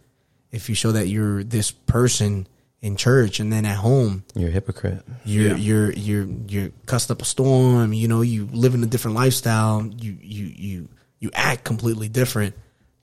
[0.50, 2.46] If you show that you're this person
[2.86, 5.02] in church and then at home You're a hypocrite.
[5.24, 5.56] you're Yeah.
[5.56, 7.92] you're you're you're cussed up a storm.
[7.92, 9.84] You know, you live in a different lifestyle.
[9.84, 10.88] You you you
[11.18, 12.54] you act completely different.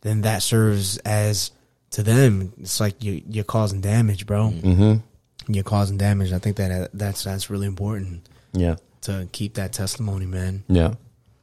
[0.01, 1.51] Then that serves as
[1.91, 2.53] to them.
[2.59, 4.51] It's like you you're causing damage, bro.
[4.51, 5.53] Mm-hmm.
[5.53, 6.31] You're causing damage.
[6.31, 8.75] I think that that's that's really important Yeah.
[9.01, 10.63] to keep that testimony, man.
[10.69, 10.93] Yeah.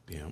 [0.09, 0.27] yeah,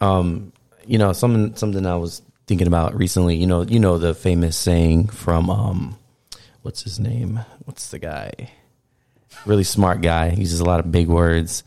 [0.00, 0.52] Um,
[0.86, 3.36] you know, something something I was thinking about recently.
[3.36, 5.96] You know, you know the famous saying from um,
[6.62, 7.40] what's his name?
[7.64, 8.32] What's the guy?
[9.46, 10.30] Really smart guy.
[10.30, 11.62] He uses a lot of big words.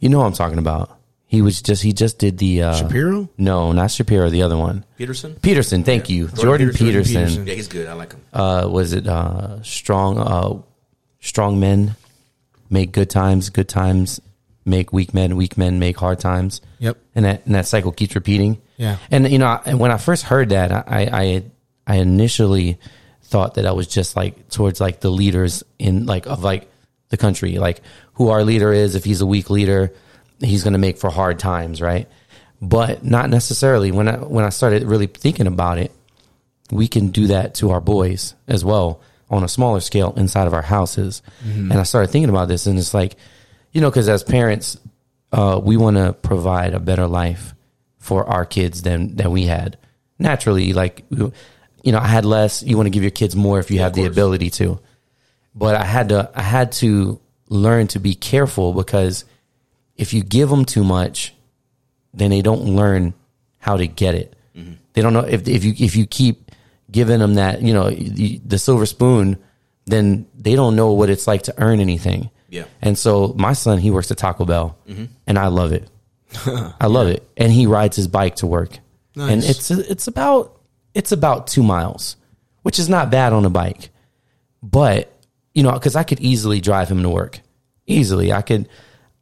[0.00, 0.98] You know what I'm talking about.
[1.26, 3.28] He was just he just did the uh, Shapiro?
[3.36, 4.30] No, not Shapiro.
[4.30, 5.34] The other one, Peterson.
[5.42, 5.82] Peterson.
[5.82, 6.86] Thank you, Jordan, Peterson.
[6.86, 7.14] Peterson.
[7.22, 7.46] Peterson.
[7.48, 7.88] Yeah, he's good.
[7.88, 8.20] I like him.
[8.32, 10.18] Uh, was it uh, strong?
[10.18, 10.62] Uh,
[11.20, 11.96] strong men
[12.70, 13.50] make good times.
[13.50, 14.20] Good times
[14.64, 15.34] make weak men.
[15.36, 16.98] Weak men make hard times Yep.
[17.16, 18.60] and that and that cycle keeps repeating.
[18.76, 18.98] Yeah.
[19.10, 21.42] And you know, I- and when I first heard that, I I
[21.86, 22.78] I initially
[23.24, 26.70] thought that I was just like towards like the leaders in like of like
[27.08, 27.80] the country, like
[28.14, 28.94] who our leader is.
[28.94, 29.92] If he's a weak leader,
[30.40, 32.08] he's going to make for hard times, right?
[32.60, 33.90] But not necessarily.
[33.92, 35.92] When I when I started really thinking about it,
[36.70, 40.54] we can do that to our boys as well on a smaller scale inside of
[40.54, 41.22] our houses.
[41.70, 43.16] And I started thinking about this, and it's like,
[43.72, 44.78] you know, because as parents,
[45.32, 47.54] uh, we want to provide a better life
[47.98, 49.76] for our kids than than we had.
[50.18, 51.04] Naturally, like
[51.84, 52.62] you know, I had less.
[52.62, 54.80] You want to give your kids more if you have the ability to,
[55.54, 59.26] but I had to I had to learn to be careful because
[59.96, 61.34] if you give them too much,
[62.14, 63.12] then they don't learn
[63.58, 64.34] how to get it.
[64.56, 64.72] Mm-hmm.
[64.94, 66.50] They don't know if if you if you keep
[66.90, 69.36] giving them that you know the, the silver spoon,
[69.84, 72.30] then they don't know what it's like to earn anything.
[72.48, 72.64] Yeah.
[72.80, 75.06] And so my son, he works at Taco Bell, mm-hmm.
[75.26, 75.88] and I love it.
[76.80, 78.78] I love it, and he rides his bike to work,
[79.16, 80.53] and it's it's about
[80.94, 82.16] it's about two miles,
[82.62, 83.90] which is not bad on a bike,
[84.62, 85.12] but
[85.52, 87.40] you know because I could easily drive him to work,
[87.86, 88.68] easily I could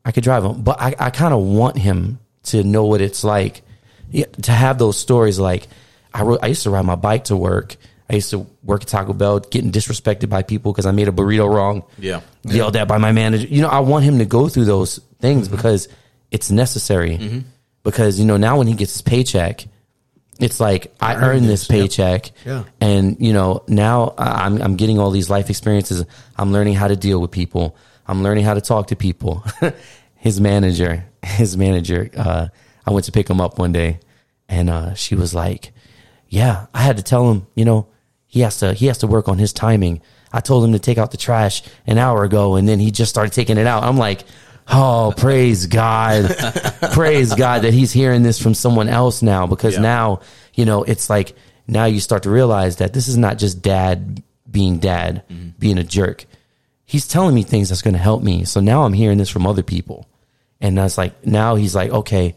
[0.05, 3.25] I could drive him, but I I kind of want him to know what it's
[3.25, 3.63] like
[4.43, 5.69] to have those stories like
[6.15, 7.77] I wrote, I used to ride my bike to work.
[8.11, 11.13] I used to work at Taco Bell, getting disrespected by people because I made a
[11.13, 11.85] burrito wrong.
[11.99, 12.21] Yeah.
[12.45, 13.47] yelled at by my manager.
[13.47, 15.57] You know, I want him to go through those things mm-hmm.
[15.57, 15.89] because
[16.31, 17.17] it's necessary.
[17.17, 17.39] Mm-hmm.
[17.85, 19.65] Because you know now when he gets his paycheck,
[20.41, 22.65] it's like I, earned this paycheck, Yeah.
[22.81, 26.05] and you know now I- I'm I'm getting all these life experiences.
[26.37, 27.77] I'm learning how to deal with people.
[28.07, 29.45] I'm learning how to talk to people.
[30.17, 32.49] his manager, his manager, uh,
[32.87, 34.01] I went to pick him up one day,
[34.49, 35.73] and uh, she was like,
[36.29, 37.87] "Yeah, I had to tell him, you know,
[38.27, 40.01] he has to he has to work on his timing.
[40.33, 43.11] I told him to take out the trash an hour ago, and then he just
[43.11, 43.85] started taking it out.
[43.85, 44.25] I'm like."
[44.69, 46.35] Oh, praise God.
[46.93, 49.81] praise God that he's hearing this from someone else now because Yeah.
[49.81, 50.21] now,
[50.55, 51.35] you know, it's like
[51.67, 55.51] now you start to realize that this is not just dad being dad, mm-hmm.
[55.59, 56.25] being a jerk.
[56.85, 58.45] He's telling me things that's going to help me.
[58.45, 60.07] So now I'm hearing this from other people.
[60.61, 62.37] And that's like, now he's like, okay,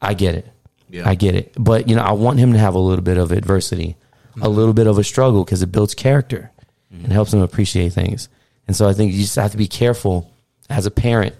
[0.00, 0.46] I get it.
[0.88, 1.08] Yeah.
[1.08, 1.52] I get it.
[1.58, 3.96] But, you know, I want him to have a little bit of adversity,
[4.34, 4.48] a mm-hmm.
[4.48, 6.52] little bit of a struggle because it builds character
[6.92, 7.04] mm-hmm.
[7.04, 8.28] and helps him appreciate things.
[8.68, 10.30] And so I think you just have to be careful
[10.68, 11.34] as a parent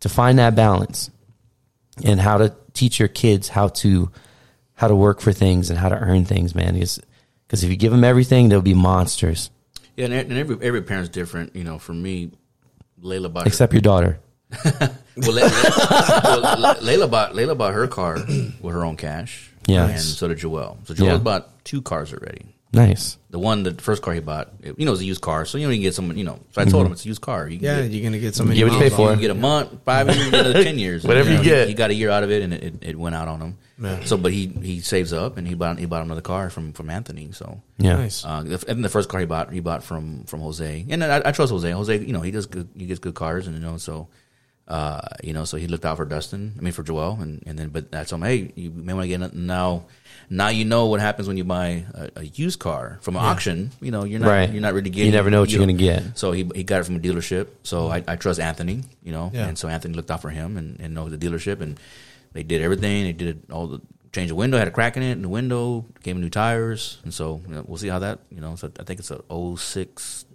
[0.00, 1.10] to find that balance
[2.04, 4.10] and how to teach your kids how to
[4.74, 6.74] how to work for things and how to earn things, man.
[6.74, 9.50] Because if you give them everything, they'll be monsters.
[9.96, 11.56] Yeah, and, and every every parent's different.
[11.56, 12.30] You know, for me,
[13.02, 14.20] Layla bought her- Except your daughter.
[14.64, 14.72] well,
[15.16, 19.50] well, Layla bought Layla bought her car with her own cash.
[19.66, 19.88] Yeah.
[19.88, 20.78] and so did Joel.
[20.84, 21.18] So Joel Yeah.
[21.18, 22.46] bought two cars already.
[22.72, 23.16] Nice.
[23.30, 25.44] The one, the first car he bought, it, you know, it was a used car.
[25.46, 26.38] So you know, you can get someone, you know.
[26.52, 27.48] So I told him it's a used car.
[27.48, 28.56] You can Yeah, get, you're gonna get so many.
[28.56, 29.02] Get what you miles pay for.
[29.02, 29.12] You it.
[29.14, 31.02] can get a month, five years, you get another ten years.
[31.08, 31.62] Whatever you know, get.
[31.62, 33.40] He, he got a year out of it, and it, it, it went out on
[33.40, 33.58] him.
[33.80, 34.04] Yeah.
[34.04, 36.90] So, but he he saves up, and he bought he bought another car from from
[36.90, 37.30] Anthony.
[37.32, 37.96] So, Yeah.
[37.96, 38.24] Nice.
[38.24, 41.22] uh, the- and the first car he bought he bought from from Jose, and I,
[41.24, 41.70] I trust Jose.
[41.70, 42.68] Jose, you know, he does good.
[42.76, 44.08] He gets good cars, and you know, so.
[44.68, 46.52] Uh, you know, so he looked out for Dustin.
[46.58, 49.04] I mean, for Joel, and, and then, but I told him, hey, you may want
[49.04, 49.84] to get it now.
[50.28, 53.70] Now you know what happens when you buy a, a used car from an auction.
[53.80, 54.50] You know, you're not Right.
[54.52, 55.06] you're not really getting.
[55.06, 56.18] You never know what you're gonna get.
[56.18, 57.46] So he he got it from a dealership.
[57.62, 59.46] So I, I trust Anthony, you know, Yeah.
[59.48, 61.80] and so Anthony looked out for him and, and know the dealership, and
[62.34, 63.04] they did everything.
[63.04, 63.80] They did all the
[64.12, 66.98] change the window, had a crack in it in the window, gave him new tires,
[67.04, 68.54] and so you know, we'll see how that you know.
[68.56, 69.22] So I think it's a
[69.56, 70.26] 06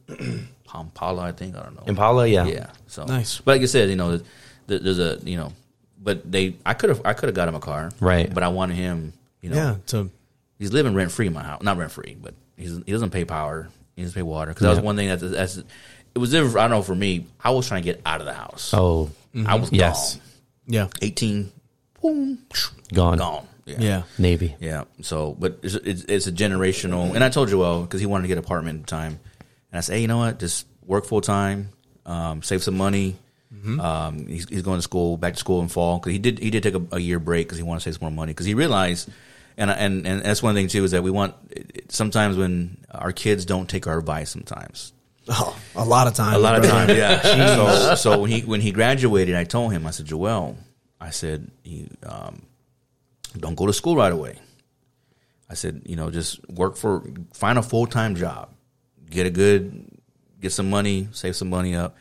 [0.81, 1.83] Impala, I think I don't know.
[1.85, 2.45] Impala, yeah.
[2.45, 2.69] Yeah.
[2.87, 3.39] So Nice.
[3.39, 4.17] But like I said, you know,
[4.67, 5.53] th- there's a you know,
[6.01, 8.33] but they I could have I could have got him a car, Right.
[8.33, 10.09] But I wanted him, you know, Yeah, to
[10.59, 11.61] he's living rent free in my house.
[11.61, 13.69] Not rent free, but he's, he doesn't pay power.
[13.95, 14.51] He doesn't pay water.
[14.51, 16.55] Because that was one thing that that's it was different.
[16.57, 17.25] I don't know for me.
[17.43, 18.71] I was trying to get out of the house.
[18.73, 19.09] Oh,
[19.45, 19.75] I was mm-hmm.
[19.75, 20.15] yes.
[20.15, 20.23] gone.
[20.67, 21.51] yeah, Eighteen,
[22.01, 22.39] boom,
[22.93, 23.17] Gone.
[23.17, 23.47] gone.
[23.65, 23.77] Yeah.
[23.79, 24.55] yeah, Navy.
[24.59, 24.83] Yeah.
[25.01, 27.15] So, but it's, it's, it's a generational.
[27.15, 29.19] And I told Joel because he wanted to get an apartment at the time,
[29.73, 30.39] and I said, hey, you know what?
[30.39, 31.69] Just work full time,
[32.05, 33.17] um, save some money.
[33.79, 36.49] Um, he's, he's going to school, back to school in fall because he did he
[36.49, 38.45] did take a, a year break because he wanted to save some more money because
[38.45, 39.09] he realized.
[39.57, 41.35] And, and and that's one thing too is that we want
[41.89, 44.93] sometimes when our kids don't take our advice sometimes
[45.29, 46.35] Oh, a lot of times.
[46.35, 47.21] a lot of times, yeah.
[47.55, 50.57] so, so when he when he graduated, I told him, I said, Joel,
[50.99, 52.41] I said, you, um,
[53.37, 54.37] don't go to school right away.
[55.49, 58.49] I said, you know, just work for find a full time job,
[59.13, 59.85] get a good,
[60.41, 61.95] get some money, save some money up.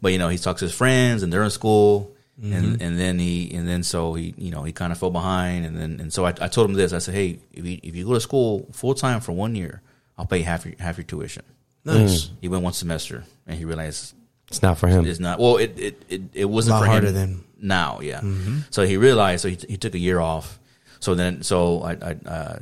[0.00, 2.82] But you know, he talks to his friends, and they're in school, and mm-hmm.
[2.82, 5.76] and then he and then so he you know he kind of fell behind, and
[5.76, 6.92] then and so I, I told him this.
[6.92, 9.82] I said, hey, if you if you go to school full time for one year,
[10.16, 11.44] I'll pay half your half your tuition.
[11.84, 12.26] Nice.
[12.26, 12.30] Mm.
[12.40, 14.14] He went one semester, and he realized
[14.48, 15.04] It's not for him.
[15.06, 15.40] it's not.
[15.40, 18.00] Well, it it it, it wasn't for harder him than- now.
[18.00, 18.20] Yeah.
[18.20, 18.58] Mm-hmm.
[18.70, 19.42] So he realized.
[19.42, 20.60] So he he took a year off.
[21.00, 22.58] So then, so I, I uh,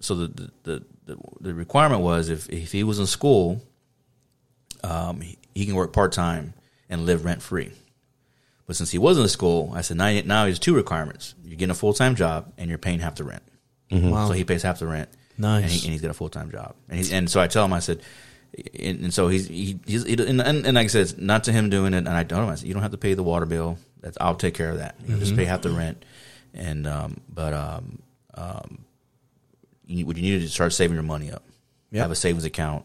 [0.00, 3.62] so the, the the the the requirement was if if he was in school,
[4.84, 6.54] um, he, he can work part time
[6.88, 7.72] and live rent free.
[8.66, 11.56] But since he wasn't in school, I said now now he has two requirements: you're
[11.56, 13.42] getting a full time job and you're paying half the rent.
[13.90, 14.28] Wow.
[14.28, 15.08] So he pays half the rent.
[15.36, 15.62] Nice.
[15.64, 16.74] And, he, and he's got a full time job.
[16.88, 18.02] And he's, and so I tell him, I said,
[18.78, 21.44] and, and so he's he, he's he, and, and, and like I said, it's not
[21.44, 21.98] to him doing it.
[21.98, 23.78] And I told him, I said, you don't have to pay the water bill.
[24.00, 24.94] That's I'll take care of that.
[25.04, 26.04] You know, Just pay half the rent.
[26.54, 28.02] And um, but um,
[28.34, 28.84] um,
[29.90, 31.42] you, what you need to start saving your money up.
[31.90, 32.02] Yep.
[32.02, 32.84] Have a savings account.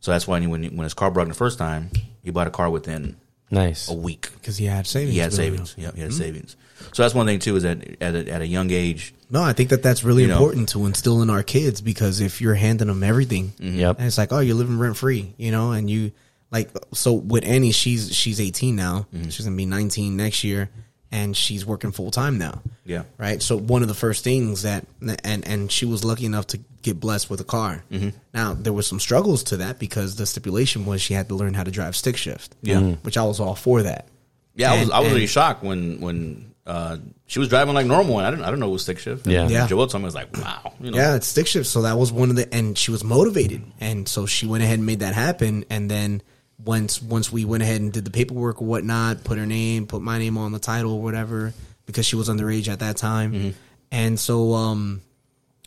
[0.00, 1.90] So that's why when when his car broke the first time,
[2.22, 3.16] he bought a car within
[3.50, 3.88] Nice.
[3.88, 4.30] a week.
[4.34, 5.14] because he had savings.
[5.14, 5.74] He had savings.
[5.76, 6.16] Yeah, he had hmm.
[6.16, 6.56] savings.
[6.92, 9.52] So that's one thing too is that at a, at a young age, No, I
[9.52, 10.38] think that that's really You know.
[10.38, 13.78] important to instill in our kids because if you're handing them everything, mm-hmm.
[13.78, 13.98] Yep.
[13.98, 16.12] and it's like, oh, you're living rent free, you know, and you
[16.50, 19.28] like, so with Annie, she's she's 18 now, mm-hmm.
[19.28, 20.70] she's gonna be 19 next year,
[21.12, 22.62] and she's working full time now.
[22.84, 23.02] Yeah.
[23.18, 23.40] right.
[23.42, 24.86] So one of the first things that,
[25.24, 27.84] and and she was lucky enough to get blessed with a car.
[27.90, 28.10] Mm-hmm.
[28.34, 31.54] Now there was some struggles to that because the stipulation was she had to learn
[31.54, 32.54] how to drive stick shift.
[32.62, 32.76] Yeah.
[32.80, 33.04] Mhm.
[33.04, 34.08] which I was all for that.
[34.54, 37.86] Yeah, I was I was and- really shocked when when uh, she was driving like
[37.86, 39.26] normal, and I didn't I didn't know it was stick shift.
[39.26, 39.48] Yeah.
[39.48, 39.66] Yeah.
[39.66, 41.66] Joel told me was like, wow, you know, Yeah, it's stick shift.
[41.66, 44.78] So that was one of the, and she was motivated, and so she went ahead
[44.78, 45.64] and made that happen.
[45.70, 46.22] And then
[46.64, 50.02] once once we went ahead and did the paperwork or whatnot, put her name, put
[50.02, 51.52] my name on the title or whatever,
[51.86, 53.54] because she was underage at that time.
[53.90, 55.00] And so, um,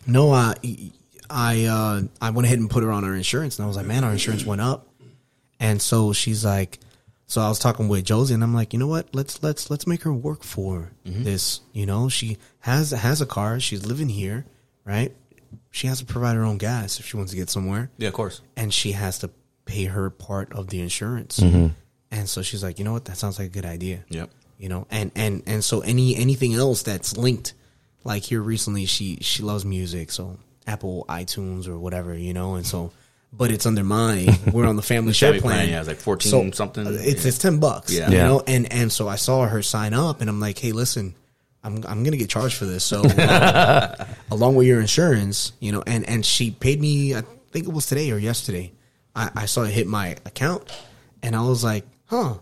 [0.08, 0.56] no, I
[1.30, 3.86] I uh, I went ahead and put her on our insurance, and I was like,
[3.86, 4.88] man, our insurance went up.
[5.60, 6.80] And so she's like,
[7.26, 9.08] so I was talking with Josie, and I'm like, you know what?
[9.14, 11.62] Let's let's let's make her work for this.
[11.72, 13.60] You know, she has has a car.
[13.60, 14.46] She's living here,
[14.86, 15.14] right?
[15.72, 18.14] She has to provide her own gas if she wants to get somewhere, yeah, of
[18.14, 18.42] course.
[18.56, 19.30] and she has to
[19.66, 21.40] pay her part of the insurance.
[21.40, 23.06] And so she's like, you know what?
[23.06, 24.04] That sounds like a good idea.
[24.10, 24.30] Yep.
[24.60, 27.54] You know, and and and so any anything else that's linked,
[28.04, 30.38] like here recently, she she loves music, so
[30.68, 32.92] Apple iTunes or whatever, you know, and so.
[33.36, 34.28] But it's under mine.
[34.54, 35.42] We're on the family share plan.
[35.42, 36.86] plan, yeah, it's like 14 something.
[36.88, 37.92] It's it's ten bucks.
[37.92, 38.12] Yeah.
[38.12, 38.28] You Yeah.
[38.28, 41.16] know, and and so I saw her sign up, and I'm like, hey, listen,
[41.64, 42.84] I'm I'm gonna get charged for this.
[42.84, 47.16] So uh, along with your insurance, you know, and and she paid me.
[47.16, 48.72] I think it was today or yesterday.
[49.16, 50.64] I, I saw it hit my account,
[51.22, 52.36] and I was like, huh.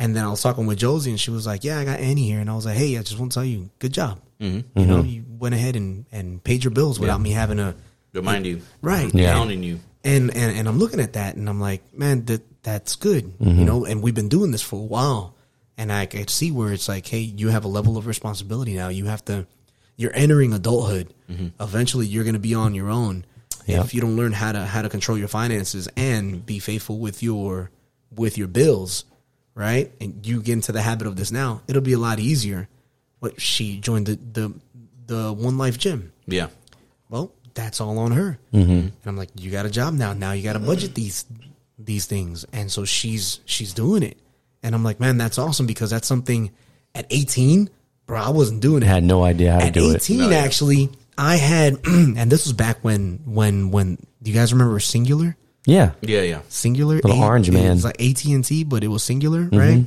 [0.00, 2.22] And then I was talking with Josie, and she was like, "Yeah, I got Annie
[2.28, 4.20] here," and I was like, "Hey, I just want to tell you, good job.
[4.40, 4.78] Mm-hmm.
[4.78, 7.74] You know, you went ahead and and paid your bills without me having to
[8.14, 9.34] Remind you, right, Yeah.
[9.34, 9.80] pounding you.
[10.04, 13.58] and and and I'm looking at that and I'm like, man, that that's good, Mm-hmm.
[13.58, 13.84] you know.
[13.84, 15.34] And we've been doing this for a while,
[15.76, 18.88] and I could see where it's like, hey, you have a level of responsibility now.
[18.90, 19.46] You have to,
[19.96, 21.12] you're entering adulthood.
[21.58, 23.24] Eventually, you're going to be on your own
[23.68, 27.22] If you don't learn how to how to control your finances and be faithful with
[27.22, 27.70] your
[28.14, 29.04] with your bills,
[29.54, 29.92] right?
[30.00, 32.68] And you get into the habit of this now, it'll be a lot easier.
[33.20, 34.54] But she joined the the
[35.06, 36.48] the One Life Gym Yeah,
[37.08, 38.38] well, that's all on her.
[38.52, 38.70] Mm-hmm.
[38.70, 40.12] And I'm like, you got a job now.
[40.12, 41.24] Now you got to budget these
[41.78, 42.44] these things.
[42.52, 44.16] And so she's she's doing it.
[44.62, 46.50] And I'm like, man, that's awesome because that's something
[46.94, 47.70] at 18,
[48.06, 48.20] bro.
[48.20, 48.86] I wasn't doing it.
[48.86, 49.96] I had no idea how to at do it.
[49.96, 50.36] 18, No, yeah.
[50.38, 53.96] actually, I had, and this was back when when when.
[54.22, 55.34] Do you guys remember Cingular?
[55.66, 55.92] Yeah.
[56.00, 56.40] yeah, yeah.
[56.48, 57.72] Cingular, Little orange It man.
[57.72, 59.58] was like AT and T, but it was Cingular, mm-hmm.
[59.58, 59.84] right?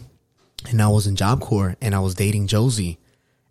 [0.70, 3.00] And I was in Job Corps, and I was dating Josie,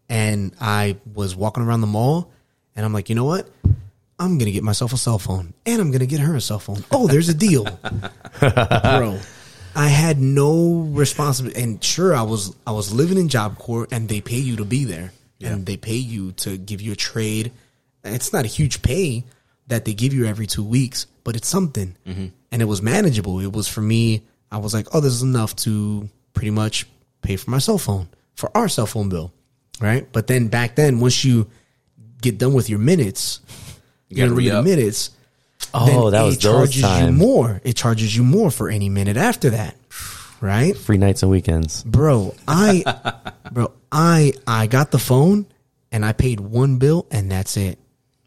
[0.09, 2.31] and I was walking around the mall,
[2.77, 3.49] and I'm like, you know what?
[4.19, 6.85] I'm gonna get myself a cell phone, and I'm gonna get her a cell phone.
[6.93, 7.65] Oh, there's a deal,
[8.41, 9.19] bro.
[9.75, 14.09] I had no responsibility, and sure, I was I was living in Job Corps, and
[14.09, 15.13] they pay you to be there,
[15.43, 17.51] and they pay you to give you a trade.
[18.05, 19.25] It's not a huge pay
[19.67, 22.27] that they give you every two weeks, but it's something, mm-hmm.
[22.51, 23.41] and it was manageable.
[23.41, 24.23] It was for me.
[24.51, 26.87] I was like, oh, this is enough to pretty much
[27.23, 28.09] pay for my cell phone
[28.41, 29.33] for our cell phone bill,
[29.81, 30.11] right?
[30.11, 31.47] But then back then, once you
[32.23, 33.41] get done with your minutes,
[34.09, 34.65] you gotta limited re-up.
[34.65, 35.11] minutes.
[35.73, 37.19] Oh, that was it those charges you times.
[37.19, 37.61] more.
[37.63, 39.77] It charges you more for any minute after that,
[40.41, 41.85] right, Free nights and weekends.
[41.85, 42.35] bro?
[42.49, 43.23] I,
[43.53, 45.47] bro, I I got the phone
[45.93, 47.79] and I paid one bill and that's it,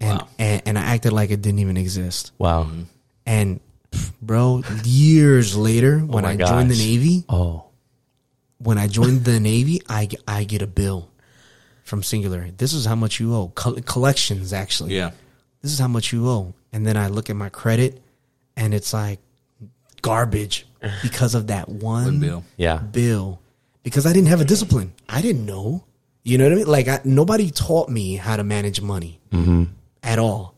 [0.03, 0.27] and Wow.
[0.39, 2.31] and, and I acted like it didn't even exist.
[2.37, 2.67] Wow.
[3.25, 3.59] And
[4.21, 6.75] bro, years later, oh when my I joined the.
[6.77, 7.65] Navy, Oh.
[8.57, 11.09] when I joined the Navy, I I get a bill
[11.83, 12.55] from Cingular.
[12.57, 13.47] This is how much you owe.
[13.55, 14.95] Col- collections, actually.
[14.95, 15.11] Yeah.
[15.61, 16.53] This is how much you owe.
[16.73, 18.01] And then I look at my credit
[18.57, 19.19] and it's like
[20.01, 20.65] garbage
[21.03, 22.43] because of that one, One bill.
[22.57, 22.77] Yeah.
[22.79, 23.39] bill.
[23.83, 24.93] Because I didn't have a discipline.
[25.07, 25.83] I didn't know.
[26.23, 26.67] You know what I mean?
[26.67, 29.63] Like I, nobody taught me how to manage money mm-hmm.
[30.03, 30.53] At all.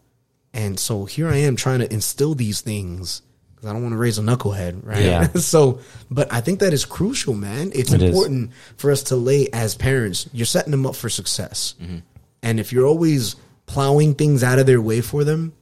[0.53, 3.21] And so here I am trying to instill these things
[3.53, 5.03] because I don't want to raise a knucklehead, right?
[5.03, 5.27] Yeah.
[5.35, 7.71] so, but I think that is crucial, man.
[7.73, 8.09] It's It is.
[8.09, 10.29] important for us to lay as parents.
[10.33, 11.75] You're setting them up for success,
[12.41, 13.35] and if you're always
[13.65, 15.53] plowing things out of their way for them,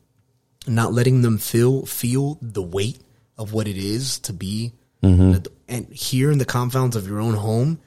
[0.68, 2.99] not letting them feel feel the weight
[3.38, 4.73] of what it is to be,
[5.03, 5.45] Mm-hmm.
[5.68, 7.77] and here in the confounds of your own home,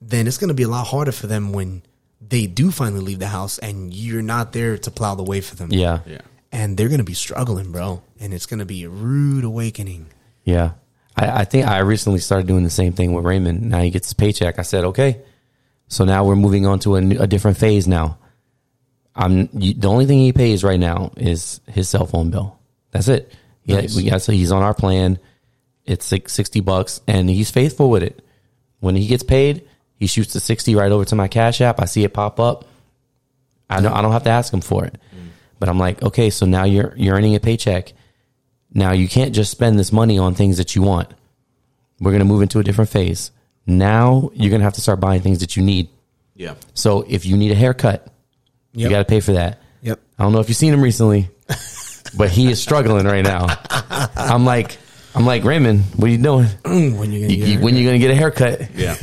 [0.00, 1.82] then it's going to be a lot harder for them when
[2.20, 5.54] they do finally leave the house and you're not there to plow the way for
[5.56, 5.68] them.
[5.72, 6.00] Yeah.
[6.06, 6.20] Yeah.
[6.52, 8.02] And they're going to be struggling, bro.
[8.20, 10.06] And it's going to be a rude awakening.
[10.44, 10.72] Yeah.
[11.16, 13.62] I, I think I recently started doing the same thing with Raymond.
[13.68, 14.58] Now he gets his paycheck.
[14.58, 15.20] I said, okay.
[15.88, 18.18] So now we're moving on to a, new- a different phase now.
[19.14, 22.58] I'm you, the only thing he pays right now is his cell phone bill.
[22.90, 23.32] That's it.
[23.64, 23.96] Yeah, Nice.
[23.96, 25.18] we got so he's on our plan.
[25.84, 28.22] It's like 60 bucks and he's faithful with it.
[28.80, 29.66] When he gets paid,
[29.98, 31.80] he shoots the 60 right over to my cash app.
[31.80, 32.64] I see it pop up.
[33.68, 34.94] I don't, I don't have to ask him for it.
[35.14, 35.28] Mm.
[35.58, 37.92] But I'm like, okay, so now you're you're earning a paycheck.
[38.74, 41.08] Now you can't just spend this money on things that you want.
[41.98, 43.30] We're gonna move into a different phase.
[43.66, 45.88] Now you're gonna have to start buying things that you need.
[46.34, 46.54] Yeah.
[46.74, 48.06] So if you need a haircut,
[48.74, 48.90] you Yep.
[48.90, 49.60] got to pay for that.
[49.80, 49.98] Yep.
[50.18, 51.30] I don't know if you've seen him recently,
[52.18, 53.46] but he is struggling right now.
[54.14, 54.76] I'm like,
[55.14, 56.46] I'm like Raymond, what are you doing?
[56.64, 58.70] when you You- you- when you gonna get a haircut?
[58.76, 58.96] Yeah.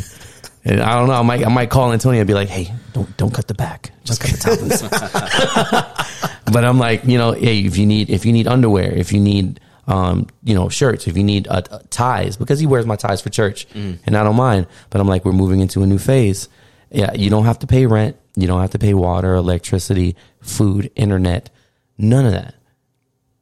[0.66, 1.16] And I don't know.
[1.16, 3.92] I might I might call Antonio and be like, hey, don't don't cut the back,
[4.04, 6.34] just cut the top.
[6.54, 9.20] but I'm like, you know, hey, if you need if you need underwear, if you
[9.20, 12.96] need um, you know, shirts, if you need uh, uh, ties, because he wears my
[12.96, 13.68] ties for church,
[14.06, 14.68] and I don't mind.
[14.90, 16.48] But I'm like, we're moving into a new phase.
[16.90, 20.92] Yeah, you don't have to pay rent, you don't have to pay water, electricity, food,
[20.96, 21.50] internet,
[21.98, 22.56] none of that.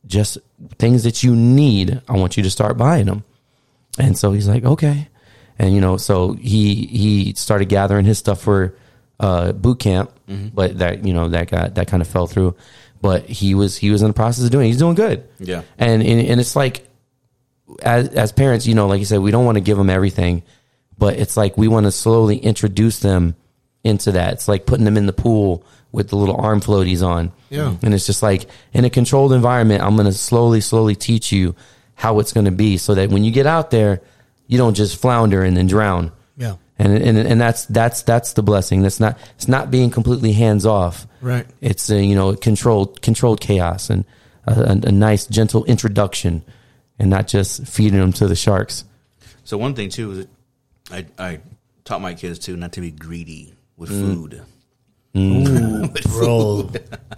[0.07, 0.39] Just
[0.79, 2.01] things that you need.
[2.07, 3.23] I want you to start buying them.
[3.99, 5.09] And so he's like, okay.
[5.61, 8.75] And you know, so he he started gathering his stuff for
[9.19, 10.11] uh, boot camp,
[10.55, 12.55] but that you know that got that kind of fell through.
[12.99, 14.65] But he was he was in the process of doing.
[14.65, 14.69] it.
[14.69, 15.23] He's doing good.
[15.37, 15.61] Yeah.
[15.77, 16.89] And and, and it's like
[17.83, 20.41] as as parents, you know, like you said, we don't want to give them everything,
[20.97, 23.35] but it's like we want to slowly introduce them
[23.83, 24.33] into that.
[24.33, 27.33] It's like putting them in the pool with the little arm floaties on.
[27.51, 27.75] Yeah.
[27.83, 31.55] And it's just like in a controlled environment, I'm going to slowly, slowly teach you
[31.93, 34.01] how it's going to be so that when you get out there,
[34.51, 36.11] you don't just flounder and then drown.
[36.35, 36.57] Yeah.
[36.77, 38.81] and and and that's that's that's the blessing.
[38.81, 41.07] That's not it's not being completely hands off.
[41.21, 41.47] Right.
[41.61, 44.03] It's a, you know controlled controlled chaos and
[44.45, 46.43] a, a, a nice gentle introduction,
[46.99, 48.83] and not just feeding them to the sharks.
[49.45, 50.27] So one thing too is
[50.91, 51.39] I I
[51.85, 54.13] taught my kids too not to be greedy with mm.
[54.13, 54.41] food.
[55.15, 55.47] Mm.
[55.85, 56.71] Ooh, bro.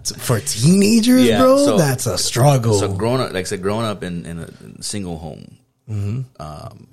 [0.18, 2.74] For teenagers, Yeah, bro, so- that's a struggle.
[2.76, 5.58] So growing up, like I said, growing up in, in, a, in a single home,
[5.90, 6.22] mm-hmm.
[6.42, 6.88] um,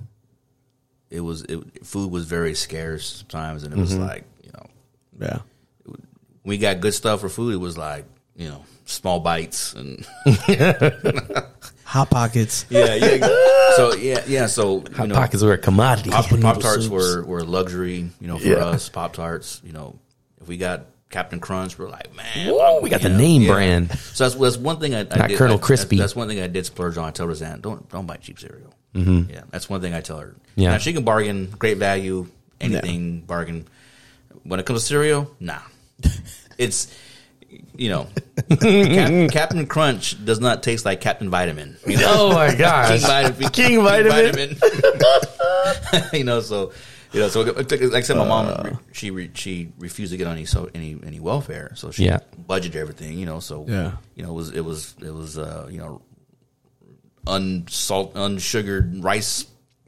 [1.11, 4.03] it was it, food was very scarce sometimes, and it was mm-hmm.
[4.03, 4.65] like you know
[5.19, 5.39] yeah.
[6.43, 7.53] we got good stuff for food.
[7.53, 8.05] It was like
[8.35, 10.07] you know small bites and
[11.91, 12.65] Hot pockets.
[12.69, 13.17] yeah yeah.
[13.75, 16.09] so yeah yeah so you know Pockets were a commodity.
[16.09, 16.29] Pop,
[16.61, 18.65] tarts were, were a luxury, you know, for Yeah.
[18.65, 18.87] us.
[18.87, 19.99] Pop tarts, you know,
[20.39, 23.91] if we got Captain Crunch, we're like, man, Whoa, we got the know, name brand.
[24.13, 25.37] So that's, that's one thing I, I Not did.
[25.37, 25.97] Colonel I- Crispy.
[25.97, 27.05] That's, one thing I did splurge on.
[27.05, 28.73] I tell Roseanne, don't don't buy cheap cereal.
[28.95, 29.31] Mm-hmm.
[29.31, 30.35] Yeah, that's one thing I tell her.
[30.55, 30.71] Yeah.
[30.71, 32.27] now, she can bargain, great value,
[32.59, 33.67] anything bargain.
[34.43, 35.59] When it comes to cereal, nah,
[36.57, 36.93] it's.
[37.75, 38.07] You know,
[38.49, 41.77] Cap, Captain Crunch does not taste like Captain Vitamin.
[41.85, 42.05] You know?
[42.07, 42.89] Oh my gosh.
[42.99, 43.49] King Vitamin.
[43.51, 44.55] King Vitamin.
[44.55, 46.09] Vitamin.
[46.13, 46.71] you know, so
[47.13, 48.63] you know, so like I said, my mom Uh.
[48.63, 52.05] re- she re, she refused to get on any so any any welfare, so she
[52.05, 52.19] Yeah.
[52.47, 53.17] budgeted everything.
[53.19, 53.93] You know, so Yeah.
[54.15, 56.01] you know, it was it was it was uh, you know,
[57.27, 59.45] unsalt unsugared rice.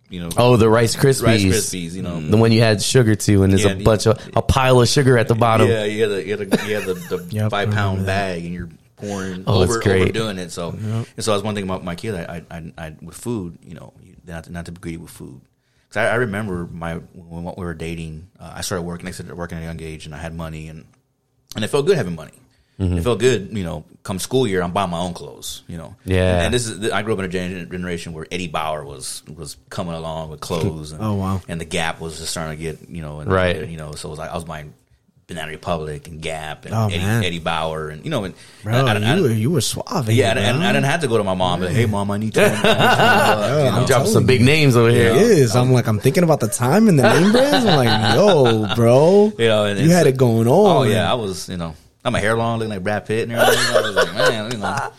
[0.10, 1.24] You know, Oh, the Rice Krispies.
[1.24, 2.22] Rice Krispies, you know.
[2.22, 4.88] the one you had sugar to, and there's Yeah, a bunch of a pile of
[4.88, 5.68] sugar at the bottom.
[5.68, 7.76] Yeah, you had the you had the, you had the, the Yep, five I remember
[7.76, 8.06] pound that.
[8.06, 10.02] bag, and you're pouring Oh, that's over great.
[10.04, 10.52] overdoing it.
[10.52, 12.14] So, and so that's one thing about my kid.
[12.14, 14.98] I, I, I, I with food, you know, you- not to, not to be greedy
[14.98, 15.42] with food.
[15.94, 19.08] Because I, I remember my when we were dating, uh, I started working.
[19.08, 20.86] I started working at a young age, and I had money, and
[21.56, 22.32] and it felt good having money.
[22.80, 22.98] Mm-hmm.
[22.98, 23.86] It felt good, you know.
[24.02, 25.96] Come school year, I'm buying my own clothes, you know.
[26.06, 26.42] Yeah.
[26.42, 29.58] and this is I grew up in a gen- generation where Eddie Bauer was was
[29.70, 30.92] coming along with clothes.
[30.92, 31.42] And, Oh, wow.
[31.48, 33.70] And the Gap was just starting to get, you know, and, Right.
[33.70, 34.74] You know, so it was like I was buying
[35.34, 37.28] Banana Republic and Gap and Oh, Eddie.
[37.28, 38.34] Eddie Bauer and you know, and
[38.64, 40.10] Bro, I- I- I- you, were, you were suave.
[40.10, 40.46] yeah, and, bro.
[40.46, 41.60] and I didn't have to go to my mom.
[41.62, 42.42] But hey, mom, I need to.
[42.42, 43.86] you I'm know?
[43.88, 45.10] dropping some big names over here.
[45.12, 45.56] It is.
[45.56, 47.66] I'm like, I'm thinking about the time and the name brands.
[47.66, 49.34] I'm like, yo, bro.
[49.40, 50.78] You know, and you had it going on.
[50.78, 53.32] Oh yeah, I was, you know, I'm a hair long, looking like Brad Pitt and
[53.32, 53.76] everything.
[53.76, 54.92] I was like, man, you know,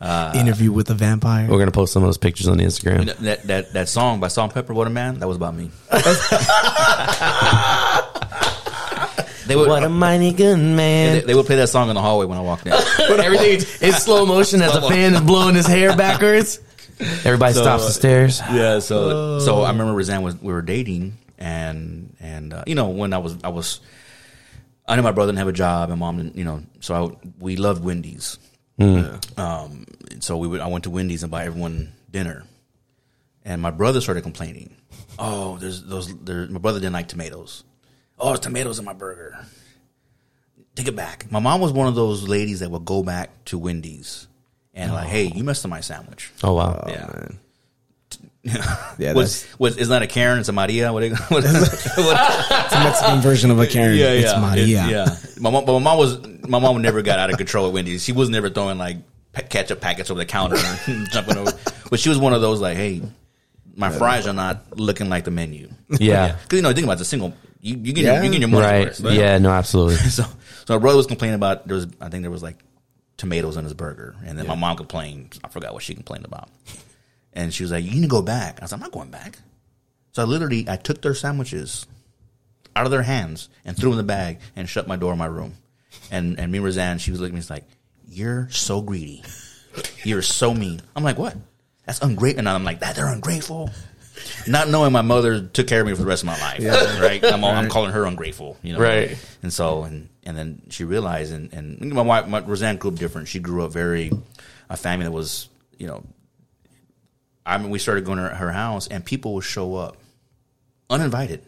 [0.00, 1.48] uh, Interview with the vampire.
[1.50, 3.06] We're gonna post some of those pictures on the Instagram.
[3.06, 5.70] that, that that that song by Salt-N-Pepa, What a Man, that was about me.
[9.48, 11.26] They would What a mighty good they, man.
[11.26, 12.72] they would play that song in the hallway when I walked in.
[12.98, 16.60] Everything in slow motion as the fan is blowing his hair backwards.
[17.24, 18.40] Everybody So, stops the stairs.
[18.52, 22.88] Yeah, so so I remember Roseanne was we were dating, and and uh, you know
[22.88, 23.80] when I was I was
[24.86, 27.28] I knew my brother didn't have a job and mom didn't you know so I,
[27.38, 28.38] we loved Wendy's.
[28.80, 29.84] Um,
[30.20, 32.44] so we would I went to Wendy's and buy everyone dinner,
[33.44, 34.74] and my brother started complaining.
[35.20, 36.14] Oh, there's those.
[36.18, 37.64] There, my brother didn't like tomatoes.
[38.20, 39.38] Oh, there's tomatoes in my burger.
[40.74, 41.30] Take it back.
[41.30, 44.28] My mom was one of those ladies that would go back to Wendy's
[44.74, 46.30] and like, hey, you messed up my sandwich.
[46.42, 46.70] Oh wow.
[46.86, 47.28] Uh, yeah.
[48.98, 50.92] Yeah, was that's was it's not a Karen, it's a Maria.
[50.92, 51.02] What?
[51.10, 51.20] What?
[51.30, 53.96] what it's a Mexican version of a Karen.
[53.96, 54.62] yeah, It's yeah, Maria.
[54.64, 55.16] It- yeah.
[55.40, 56.18] My mom, but my mom was
[56.48, 58.02] my mom never got out of control at Wendy's.
[58.04, 58.96] She was never throwing like
[59.50, 61.52] ketchup packets over the counter and jumping over.
[61.90, 63.02] But she was one of those like, hey,
[63.76, 65.68] my fries are not looking like the menu.
[65.90, 66.36] Yeah.
[66.42, 67.34] because you know, think about it, it's a single.
[67.60, 68.14] You you get Yeah.
[68.16, 68.84] your, you get your money Right.
[68.86, 69.14] worth, right?
[69.14, 69.38] Yeah.
[69.38, 69.50] No.
[69.50, 69.96] Absolutely.
[70.10, 70.24] So
[70.66, 72.58] so my brother was complaining about there was I think there was like
[73.16, 75.38] tomatoes in his burger, and then my mom complained.
[75.42, 76.48] I forgot what she complained about,
[77.32, 79.10] and she was like, "You need to go back." I was like, "I'm not going
[79.10, 79.38] back."
[80.12, 81.86] So I literally I took their sandwiches
[82.76, 85.18] out of their hands and threw them in the bag and shut my door in
[85.18, 85.54] my room.
[86.10, 87.64] And and me and Roseanne, she was looking at me, it's like,
[88.08, 89.24] "You're so greedy.
[90.04, 91.36] You're so mean." I'm like, "What?
[91.86, 93.70] That's ungrateful." And I'm like, "That they're ungrateful."
[94.46, 96.60] Not knowing my mother took care of me for the rest of my life,
[97.00, 97.24] right?
[97.24, 99.16] I'm, all, I'm calling her ungrateful, you know, Right.
[99.42, 102.96] And so, and and then she realized, and and my wife, my, Roseanne grew up
[102.96, 103.28] different.
[103.28, 104.10] She grew up very
[104.68, 105.48] a family that was,
[105.78, 106.04] you know,
[107.46, 109.96] I mean, we started going to her, her house, and people would show up
[110.90, 111.42] uninvited.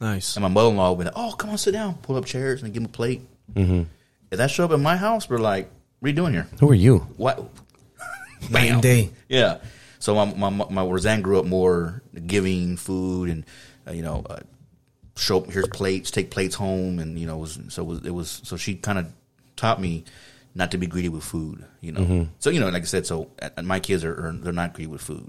[0.00, 0.36] Nice.
[0.36, 2.26] And my mother in law would be like, "Oh, come on, sit down, pull up
[2.26, 3.22] chairs, and give them a plate."
[3.54, 3.82] Mm-hmm.
[4.30, 6.46] If that show up in my house, we're like, "What are you doing here?
[6.60, 6.98] Who are you?
[7.16, 7.42] What?"
[8.54, 9.10] And day.
[9.28, 9.58] Yeah.
[10.06, 13.44] So my my my Roseanne grew up more giving food and
[13.88, 14.38] uh, you know uh,
[15.16, 18.40] show here's plates, take plates home, and you know was, so it was, it was
[18.44, 19.12] so she kind of
[19.56, 20.04] taught me
[20.54, 21.64] not to be greedy with food.
[21.80, 24.52] You know, so you know, like I said, so uh, my kids are, are they're
[24.52, 25.28] not greedy with food.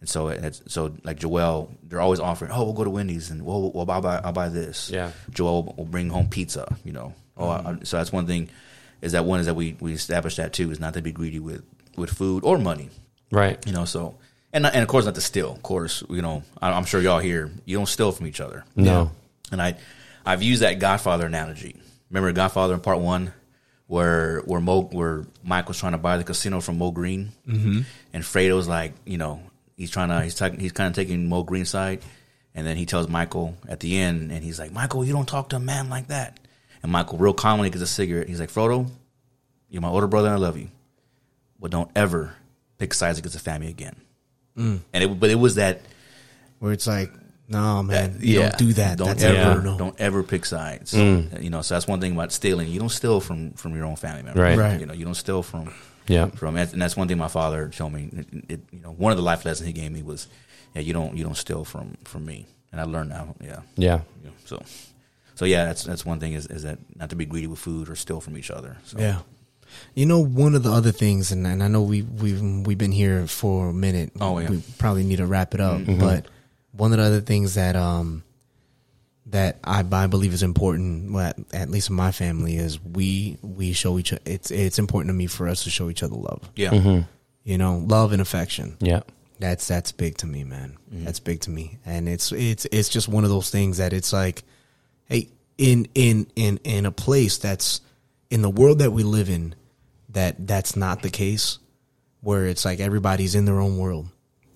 [0.00, 2.50] And so, it's, so like Joel, they're always offering.
[2.52, 4.90] Oh, we'll go to Wendy's and we'll, well I'll buy, I'll buy this.
[4.90, 5.12] Yeah.
[5.30, 6.76] Joel will, bring home pizza.
[6.84, 7.14] You know.
[7.38, 8.50] Oh, I, so that's one thing.
[9.00, 11.40] Is that one is that we we established that too is not to be greedy
[11.40, 11.64] with
[11.96, 12.90] with food or money
[13.32, 13.58] Right.
[13.66, 14.14] you know so
[14.52, 15.52] and and of course not to steal.
[15.52, 17.50] Of course, you know, I- I'm sure y'all here.
[17.64, 18.64] You don't steal from each other.
[18.76, 19.10] No.
[19.50, 19.76] And I,
[20.24, 21.76] I've used that Godfather analogy.
[22.10, 23.32] Remember Godfather in part one,
[23.86, 27.80] where where Mo, where Mike was trying to buy the casino from Moe Greene, mm-hmm.
[28.12, 29.42] and Fredo's like, you know,
[29.76, 32.02] he's trying to, he's taking, he's kind of taking Moe Greene's side,
[32.54, 35.48] and then he tells Michael at the end, and he's like, Michael, you don't talk
[35.50, 36.38] to a man like that.
[36.82, 38.28] And Michael, real calmly, gets a cigarette.
[38.28, 38.90] He's like, Fredo,
[39.70, 40.68] you're my older brother, and I love you,
[41.58, 42.34] but don't ever
[42.82, 43.96] pick sides against the family again.
[44.56, 44.80] Mm.
[44.92, 45.80] And it, but it was that
[46.58, 47.10] Where it's like,
[47.48, 48.98] no, man, that- you don't do that.
[48.98, 49.78] Don't That's ever, ever no.
[49.78, 50.92] don't ever pick sides.
[50.94, 51.42] Mm.
[51.42, 52.68] You know, so that's one thing about stealing.
[52.68, 54.42] You don't steal from from your own family member.
[54.42, 54.58] Right.
[54.58, 54.80] Right.
[54.80, 55.72] You know, you don't steal from
[56.08, 56.26] Yeah.
[56.40, 58.10] from, and that's one thing my father showed me.
[58.20, 60.28] It, it, you know, one of the life lessons he gave me was,
[60.74, 63.26] yeah, you don't you don't steal from from me, and I learned that.
[63.40, 63.60] Yeah.
[63.76, 64.00] Yeah.
[64.24, 64.30] Yeah.
[64.44, 64.56] So,
[65.34, 67.88] so yeah, that's that's one thing is is that not to be greedy with food
[67.88, 68.76] or steal from each other.
[68.84, 68.98] So.
[68.98, 69.18] Yeah.
[69.94, 72.92] You know, one of the other things, and, and I know we we've we've been
[72.92, 74.12] here for a minute.
[74.20, 74.50] Oh, yeah.
[74.50, 75.80] We probably need to wrap it up.
[75.80, 76.00] Mm-hmm.
[76.00, 76.26] But
[76.72, 78.22] one of the other things that um
[79.26, 83.38] that I, I believe is important, well, at, at least in my family, is we
[83.42, 84.12] we show each.
[84.24, 86.50] It's it's important to me for us to show each other love.
[86.56, 86.70] Yeah.
[86.70, 87.02] Mm-hmm.
[87.44, 88.76] You know, love and affection.
[88.80, 89.02] Yeah.
[89.38, 90.76] That's that's big to me, man.
[90.88, 91.04] Mm-hmm.
[91.04, 94.12] That's big to me, and it's it's it's just one of those things that it's
[94.12, 94.44] like,
[95.06, 97.80] hey, in in in in a place that's
[98.30, 99.56] in the world that we live in,
[100.12, 101.58] that that's not the case,
[102.20, 104.08] where it's like everybody's in their own world,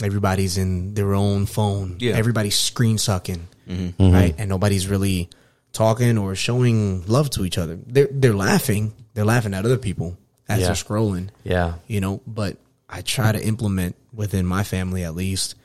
[0.03, 2.15] everybody's in their own phone, Yeah.
[2.17, 4.13] everybody's screen sucking, mm-hmm.
[4.13, 4.41] right, mm-hmm.
[4.41, 5.29] and nobody's really
[5.73, 7.79] talking or showing love to each other.
[7.87, 10.17] They're they're laughing, they're laughing at other people
[10.49, 10.67] as Yeah.
[10.67, 11.75] they're scrolling Yeah.
[11.89, 12.57] you know but
[12.89, 15.57] i try to implement within my family at least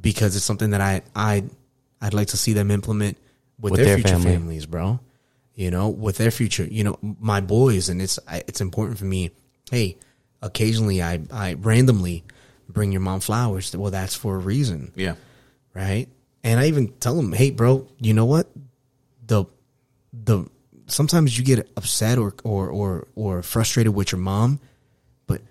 [0.00, 1.44] because it's something that i i
[2.00, 3.18] i'd like to see them implement
[3.60, 4.32] with, With their, their future family.
[4.32, 5.00] families bro
[5.60, 6.96] you know with their future you know
[7.32, 8.18] my boys and it's
[8.48, 9.30] it's important for me
[9.70, 9.96] hey
[10.48, 12.16] occasionally i i randomly
[12.68, 15.14] bring your mom flowers well that's for a reason Yeah.
[15.74, 16.06] right?
[16.42, 18.46] And I even tell them, "Hey, bro, you know what?
[19.26, 19.44] The
[20.26, 20.46] the
[20.86, 24.58] sometimes you get upset or or or or frustrated with your mom,
[25.26, 25.42] but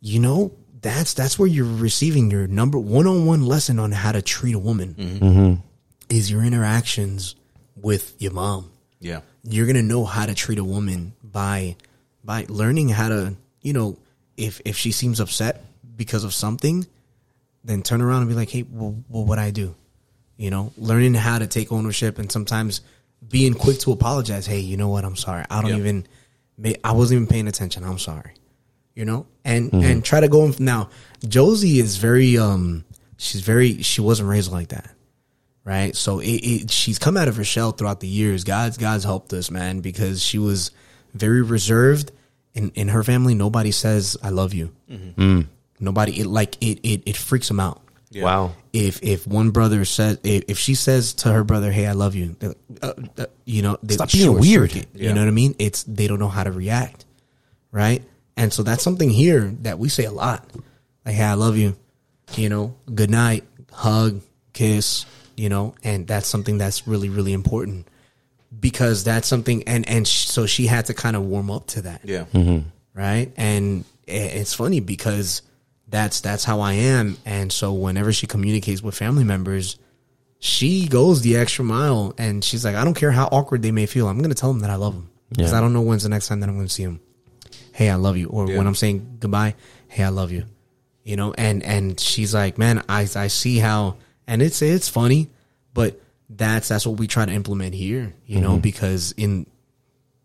[0.00, 4.12] you know that's that's where you're receiving your number one on one lesson on how
[4.12, 4.94] to treat a woman.
[4.94, 5.24] Mm-hmm.
[5.26, 5.54] Mm-hmm.
[6.08, 7.36] Is your interactions
[7.76, 9.20] with your mom Yeah.
[9.44, 11.76] You're gonna know how to treat a woman by
[12.24, 13.96] by learning how to you know
[14.36, 15.64] if if she seems upset
[15.96, 16.86] because of something
[17.64, 19.74] then turn around and be like hey well, well what i do?
[20.36, 22.80] You know learning how to take ownership and sometimes
[23.28, 25.04] being quick to apologize hey you know what?
[25.04, 25.44] I'm sorry.
[25.50, 25.76] I don't Yeah.
[25.78, 26.06] even
[26.84, 27.84] i wasn't even paying attention.
[27.84, 28.32] I'm sorry.
[28.94, 29.26] You know?
[29.44, 30.88] And and try to go in now
[31.26, 32.84] josie is very um
[33.18, 34.90] she's very she wasn't raised like that
[35.64, 35.96] right?
[35.96, 38.44] So it, it, she's come out of her shell throughout the years.
[38.44, 40.70] God's God's helped us, man, because she was
[41.14, 42.12] very reserved.
[42.54, 44.70] In in her family, nobody says "I love you."
[45.80, 47.80] Nobody it like it it it freaks them out.
[48.14, 48.52] Wow.
[48.72, 52.14] If if one brother says if, if she says to her brother, "Hey, I love
[52.14, 52.36] you,"
[52.80, 54.70] uh, uh, you know, they Stop being weird.
[54.70, 54.88] circuit.
[54.94, 55.08] Yeah.
[55.08, 55.56] You know what I mean?
[55.58, 57.06] It's they don't know how to react,
[57.72, 58.04] right?
[58.36, 60.48] And so that's something here that we say a lot,
[61.04, 61.74] like, "Hey, I love you,"
[62.36, 63.42] you know, good night,
[63.72, 64.20] hug,
[64.52, 65.06] kiss,
[65.36, 67.86] you know, and that's something that's really really important
[68.60, 71.82] because that's something, and and sh- so she had to kind of warm up to
[71.82, 72.24] that Yeah.
[72.32, 72.68] Mm-hmm.
[72.94, 73.32] right?
[73.36, 75.42] And it's funny because
[75.88, 79.76] that's that's how I am, and so whenever she communicates with family members,
[80.38, 83.86] she goes the extra mile, and she's like, I don't care how awkward they may
[83.86, 85.58] feel, I'm gonna tell them that I love them because Yeah.
[85.58, 87.00] I don't know when's the next time that I'm gonna see them.
[87.72, 88.58] Hey, I love you, or Yeah.
[88.58, 89.54] when I'm saying goodbye,
[89.88, 90.44] hey, I love you,
[91.02, 95.30] you know, and and she's like, man, I I see how, and it's it's funny,
[95.72, 98.60] but that's that's what we try to implement here, you know, mm-hmm.
[98.60, 99.46] because in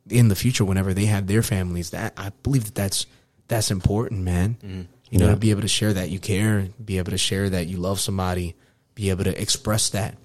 [0.10, 3.06] in the future whenever they have their families that i believe that that's
[3.48, 4.58] that's important man.
[4.64, 4.82] Mm-hmm.
[5.12, 7.68] You know to be able to share that you care be able to share that
[7.68, 8.56] you love somebody
[8.96, 10.16] be able to express that.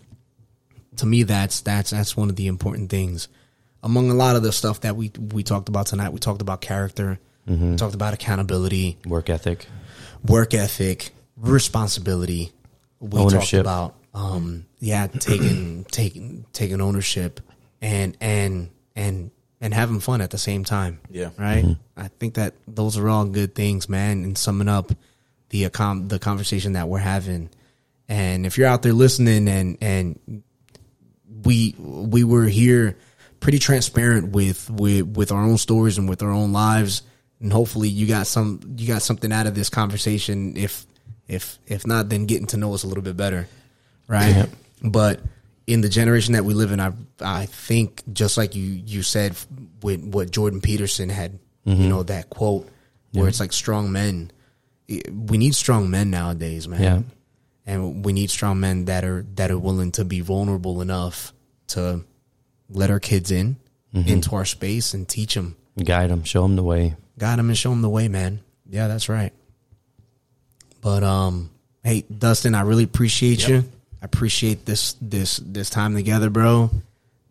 [0.96, 3.28] To me that's that's that's one of the important things.
[3.82, 6.60] Among a lot of the stuff that we we talked about tonight we talked about
[6.60, 9.66] character we talked about accountability Work ethic.
[10.26, 12.52] work ethic, responsibility.
[13.00, 13.64] We Ownership.
[13.64, 17.40] talked about um yeah, taking taking taking ownership
[17.80, 19.30] and and and
[19.60, 21.00] and having fun at the same time.
[21.10, 21.30] Yeah.
[21.38, 21.64] Right?
[21.96, 24.92] I think that those are all good things, man, and summing up
[25.50, 27.50] the accom- the conversation that we're having.
[28.08, 30.42] And if you're out there listening and and
[31.44, 32.98] we we were here
[33.40, 37.02] pretty transparent with with with our own stories and with our own lives
[37.40, 40.86] and hopefully you got some you got something out of this conversation if
[41.28, 43.48] if if not then getting to know us a little bit better
[44.09, 44.46] right
[44.82, 45.20] but
[45.66, 49.34] in the generation that we live in i i think just like you you said
[49.82, 52.68] with what jordan peterson had you know that quote
[53.12, 54.30] where it's like strong men
[55.10, 56.82] we need strong men nowadays, man.
[56.82, 57.01] Yeah.
[57.64, 61.32] and we need strong men that are that are willing to be vulnerable enough
[61.68, 62.05] to
[62.68, 63.56] let our kids in
[63.94, 64.09] Mm-hmm.
[64.09, 66.96] into our space and teach them, Guide them, show them the way.
[67.16, 68.40] guide them, and show them the way, man.
[68.68, 69.32] Yeah, that's right.
[70.85, 71.51] But um,
[71.82, 73.65] hey, Dustin, I really appreciate you.
[74.01, 76.70] I appreciate this this this time together, bro.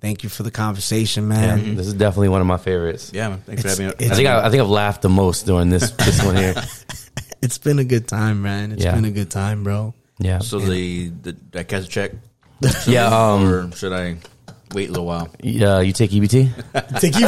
[0.01, 1.75] Thank you for the conversation, Yeah, man.
[1.77, 3.11] this is definitely one of my favorites.
[3.13, 3.41] Yeah, man.
[3.45, 4.11] Thanks It's- for having me.
[4.11, 6.55] I think I, I think I've laughed the most during this this one here.
[7.43, 8.71] It's been a good time, man.
[8.71, 8.95] It's Yeah.
[8.95, 9.93] been a good time, bro.
[10.17, 12.11] Yeah, So the, the did I catch a check,
[12.87, 13.05] yeah.
[13.07, 14.15] Um, or should I
[14.73, 15.27] wait a little while?
[15.41, 16.49] yeah, you take E EBT.
[17.01, 17.27] Take you.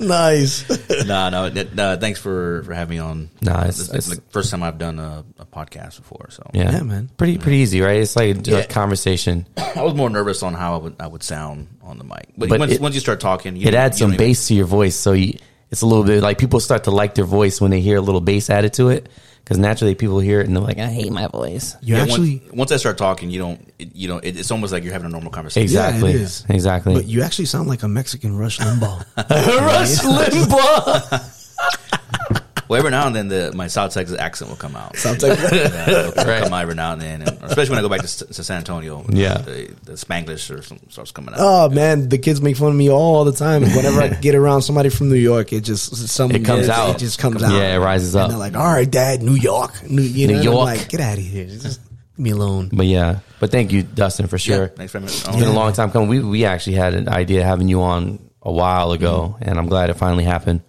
[0.00, 0.68] Nice.
[1.06, 1.64] no, no, no.
[1.82, 3.30] Uh, thanks for for having me on.
[3.40, 6.72] Nah, it's- This it's- the first time I've done a, a podcast before, so Yeah,
[6.72, 7.10] Yeah, man.
[7.16, 8.00] Pretty pretty easy, right?
[8.00, 9.46] It's like a conversation.
[9.56, 12.26] I was more nervous on how I would I would sound on the mic.
[12.36, 14.54] But, But once, it- once you start talking, you It adds you some bass to
[14.54, 15.38] your voice, so you,
[15.70, 18.00] it's a little bit like people start to like their voice when they hear a
[18.00, 19.08] little bass added to it.
[19.44, 22.38] Because naturally, people hear it and they're like, "I hate my voice." You Yeah, actually,
[22.38, 24.92] once, once I start talking, you don't, it, you know, it, it's almost like you're
[24.92, 25.64] having a normal conversation.
[25.64, 26.10] Exactly.
[26.10, 26.44] it is.
[26.48, 26.94] Exactly.
[26.94, 29.04] but you actually sound like a Mexican Rush Limbaugh.
[29.16, 31.36] Rush Limbaugh.
[32.70, 34.96] Well, every now and then, the my South Texas accent will come out.
[34.96, 36.44] Sounds like Yeah, Right.
[36.44, 38.58] come out every now and then, and especially when I go back to, to San
[38.58, 39.04] Antonio.
[39.08, 39.38] Yeah.
[39.38, 41.40] the, the Spanglish or something starts coming out.
[41.40, 43.62] Oh man, the kids make fun of me all the time.
[43.62, 46.94] Whenever I get around somebody from New York, it just some It comes out.
[46.94, 47.52] It just comes out.
[47.52, 48.24] Yeah, it rises up.
[48.26, 50.64] And they're like, "All right, Dad, New York, New, you know, New and York.
[50.64, 51.80] like, get out of here, just
[52.16, 54.68] me alone." But yeah, but thank you, Dustin, for Yeah, sure.
[54.68, 55.12] thanks very much.
[55.14, 56.08] It's been a long time coming.
[56.08, 59.66] We we actually had an idea of having you on a while ago, and I'm
[59.66, 60.60] glad it finally happened.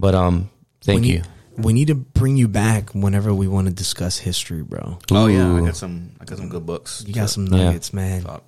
[0.00, 0.50] But um,
[0.82, 1.14] thank we you.
[1.18, 1.26] Need,
[1.64, 4.98] we need to bring you back whenever we want to discuss history, bro.
[5.10, 6.12] Oh yeah, I got some.
[6.20, 7.04] I got some good books.
[7.06, 7.64] You got some Yeah.
[7.64, 8.22] nuggets, man.
[8.22, 8.44] Fuck.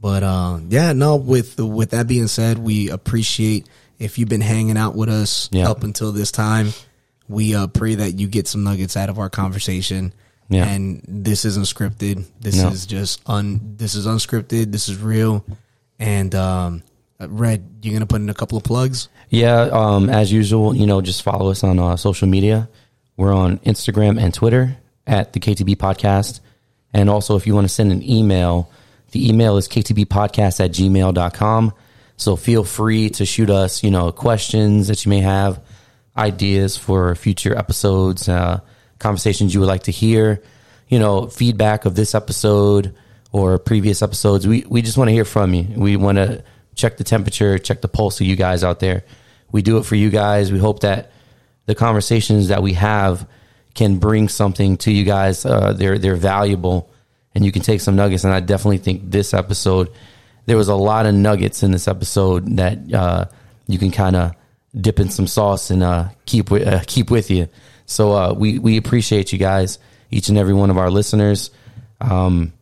[0.00, 1.16] But uh, yeah, no.
[1.16, 3.66] With with that being said, we appreciate
[3.98, 5.68] if you've been hanging out with us Yeah.
[5.70, 6.72] up until this time.
[7.28, 10.12] We uh, pray that you get some nuggets out of our conversation.
[10.48, 10.64] Yeah.
[10.68, 12.24] And this isn't scripted.
[12.40, 12.68] This No.
[12.68, 13.74] is just un.
[13.78, 14.70] This is unscripted.
[14.70, 15.44] This is real.
[15.98, 16.82] And um,
[17.20, 19.08] uh, Red, you're gonna put in a couple of plugs?
[19.30, 22.68] Yeah, um, as usual, you know, just follow us on uh, social media.
[23.16, 24.76] We're on Instagram and Twitter
[25.06, 26.40] at the KTB Podcast.
[26.92, 28.70] And also, if you want to send an email,
[29.12, 31.72] the email is ktbpodcast at gmail.com.
[32.16, 35.60] So feel free to shoot us, you know, questions that you may have,
[36.16, 38.60] ideas for future episodes, uh,
[38.98, 40.42] conversations you would like to hear,
[40.88, 42.94] you know, feedback of this episode
[43.32, 44.46] or previous episodes.
[44.46, 45.66] We, we just want to hear from you.
[45.76, 46.42] We want to
[46.76, 49.04] check the temperature, check the pulse of you guys out there.
[49.50, 50.52] We do it for you guys.
[50.52, 51.10] We hope that
[51.64, 53.26] the conversations that we have
[53.74, 55.44] can bring something to you guys.
[55.44, 56.90] Uh, they're they're valuable,
[57.34, 58.24] and you can take some nuggets.
[58.24, 59.90] And I definitely think this episode,
[60.46, 63.24] there was a lot of nuggets in this episode that uh,
[63.66, 64.34] you can kind of
[64.78, 67.48] dip in some sauce and uh, keep with uh, keep with you.
[67.86, 69.78] So uh, we we appreciate you guys,
[70.10, 71.50] each and every one of our listeners.
[72.00, 72.52] Um,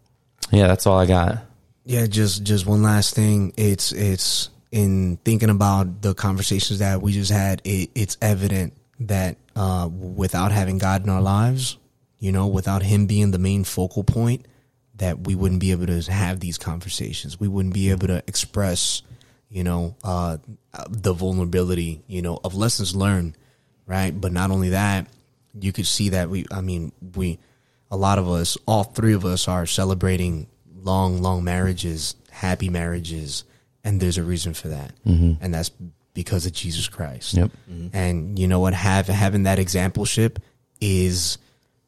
[0.51, 1.39] yeah, that's all I got.
[1.85, 3.53] Yeah, just just one last thing.
[3.57, 7.61] It's it's in thinking about the conversations that we just had.
[7.65, 11.77] It, it's evident that uh, without having God in our lives,
[12.19, 14.47] you know, without Him being the main focal point,
[14.97, 17.39] that we wouldn't be able to have these conversations.
[17.39, 19.03] We wouldn't be able to express,
[19.51, 20.39] you know, uh,
[20.89, 23.37] the vulnerability, you know, of lessons learned,
[23.87, 24.19] right?
[24.19, 25.07] But not only that,
[25.61, 26.47] you could see that we.
[26.51, 27.39] I mean, we
[27.91, 30.47] a lot of us, all three of us, are celebrating
[30.85, 33.45] long, long marriages, happy marriages,
[33.83, 35.43] and there's a reason for that, mm-hmm.
[35.43, 35.71] and that's
[36.15, 37.35] because of Jesus Christ.
[37.35, 37.51] Yep.
[37.93, 38.73] And you know what?
[38.75, 40.37] Have having that exampleship
[40.81, 41.39] is,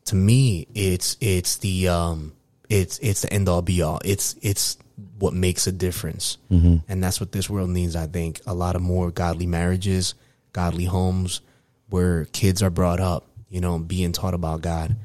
[0.07, 2.33] to me, it's it's the um,
[2.69, 4.01] it's it's the end all be all.
[4.05, 4.77] It's it's
[5.19, 6.77] what makes a difference, mm-hmm.
[6.89, 7.97] and that's what this world needs.
[7.97, 10.15] I think a lot of more godly marriages,
[10.53, 11.41] godly homes,
[11.89, 14.97] where kids are brought up, you know, being taught about God,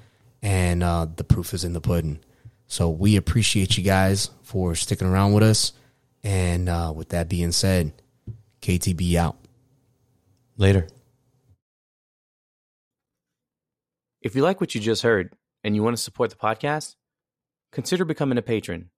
[0.42, 2.20] and uh, the proof is in the pudding.
[2.72, 5.74] So we appreciate you guys for sticking around with us.
[6.24, 7.92] And uh, with that being said,
[8.62, 9.36] KTB out.
[10.56, 10.88] Later.
[14.22, 15.36] If you like what you just heard
[15.66, 16.96] and you want to support the podcast,
[17.74, 18.90] consider becoming a patron.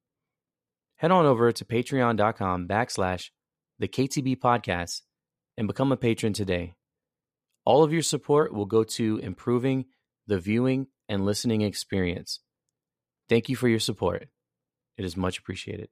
[0.97, 3.31] Head on over to patreon.com backslash
[3.79, 5.01] the KTB podcast
[5.57, 6.75] and become a patron today.
[7.65, 9.85] All of your support will go to improving
[10.27, 12.39] the viewing and listening experience.
[13.33, 14.27] Thank you for your support.
[14.95, 15.89] It is much appreciated.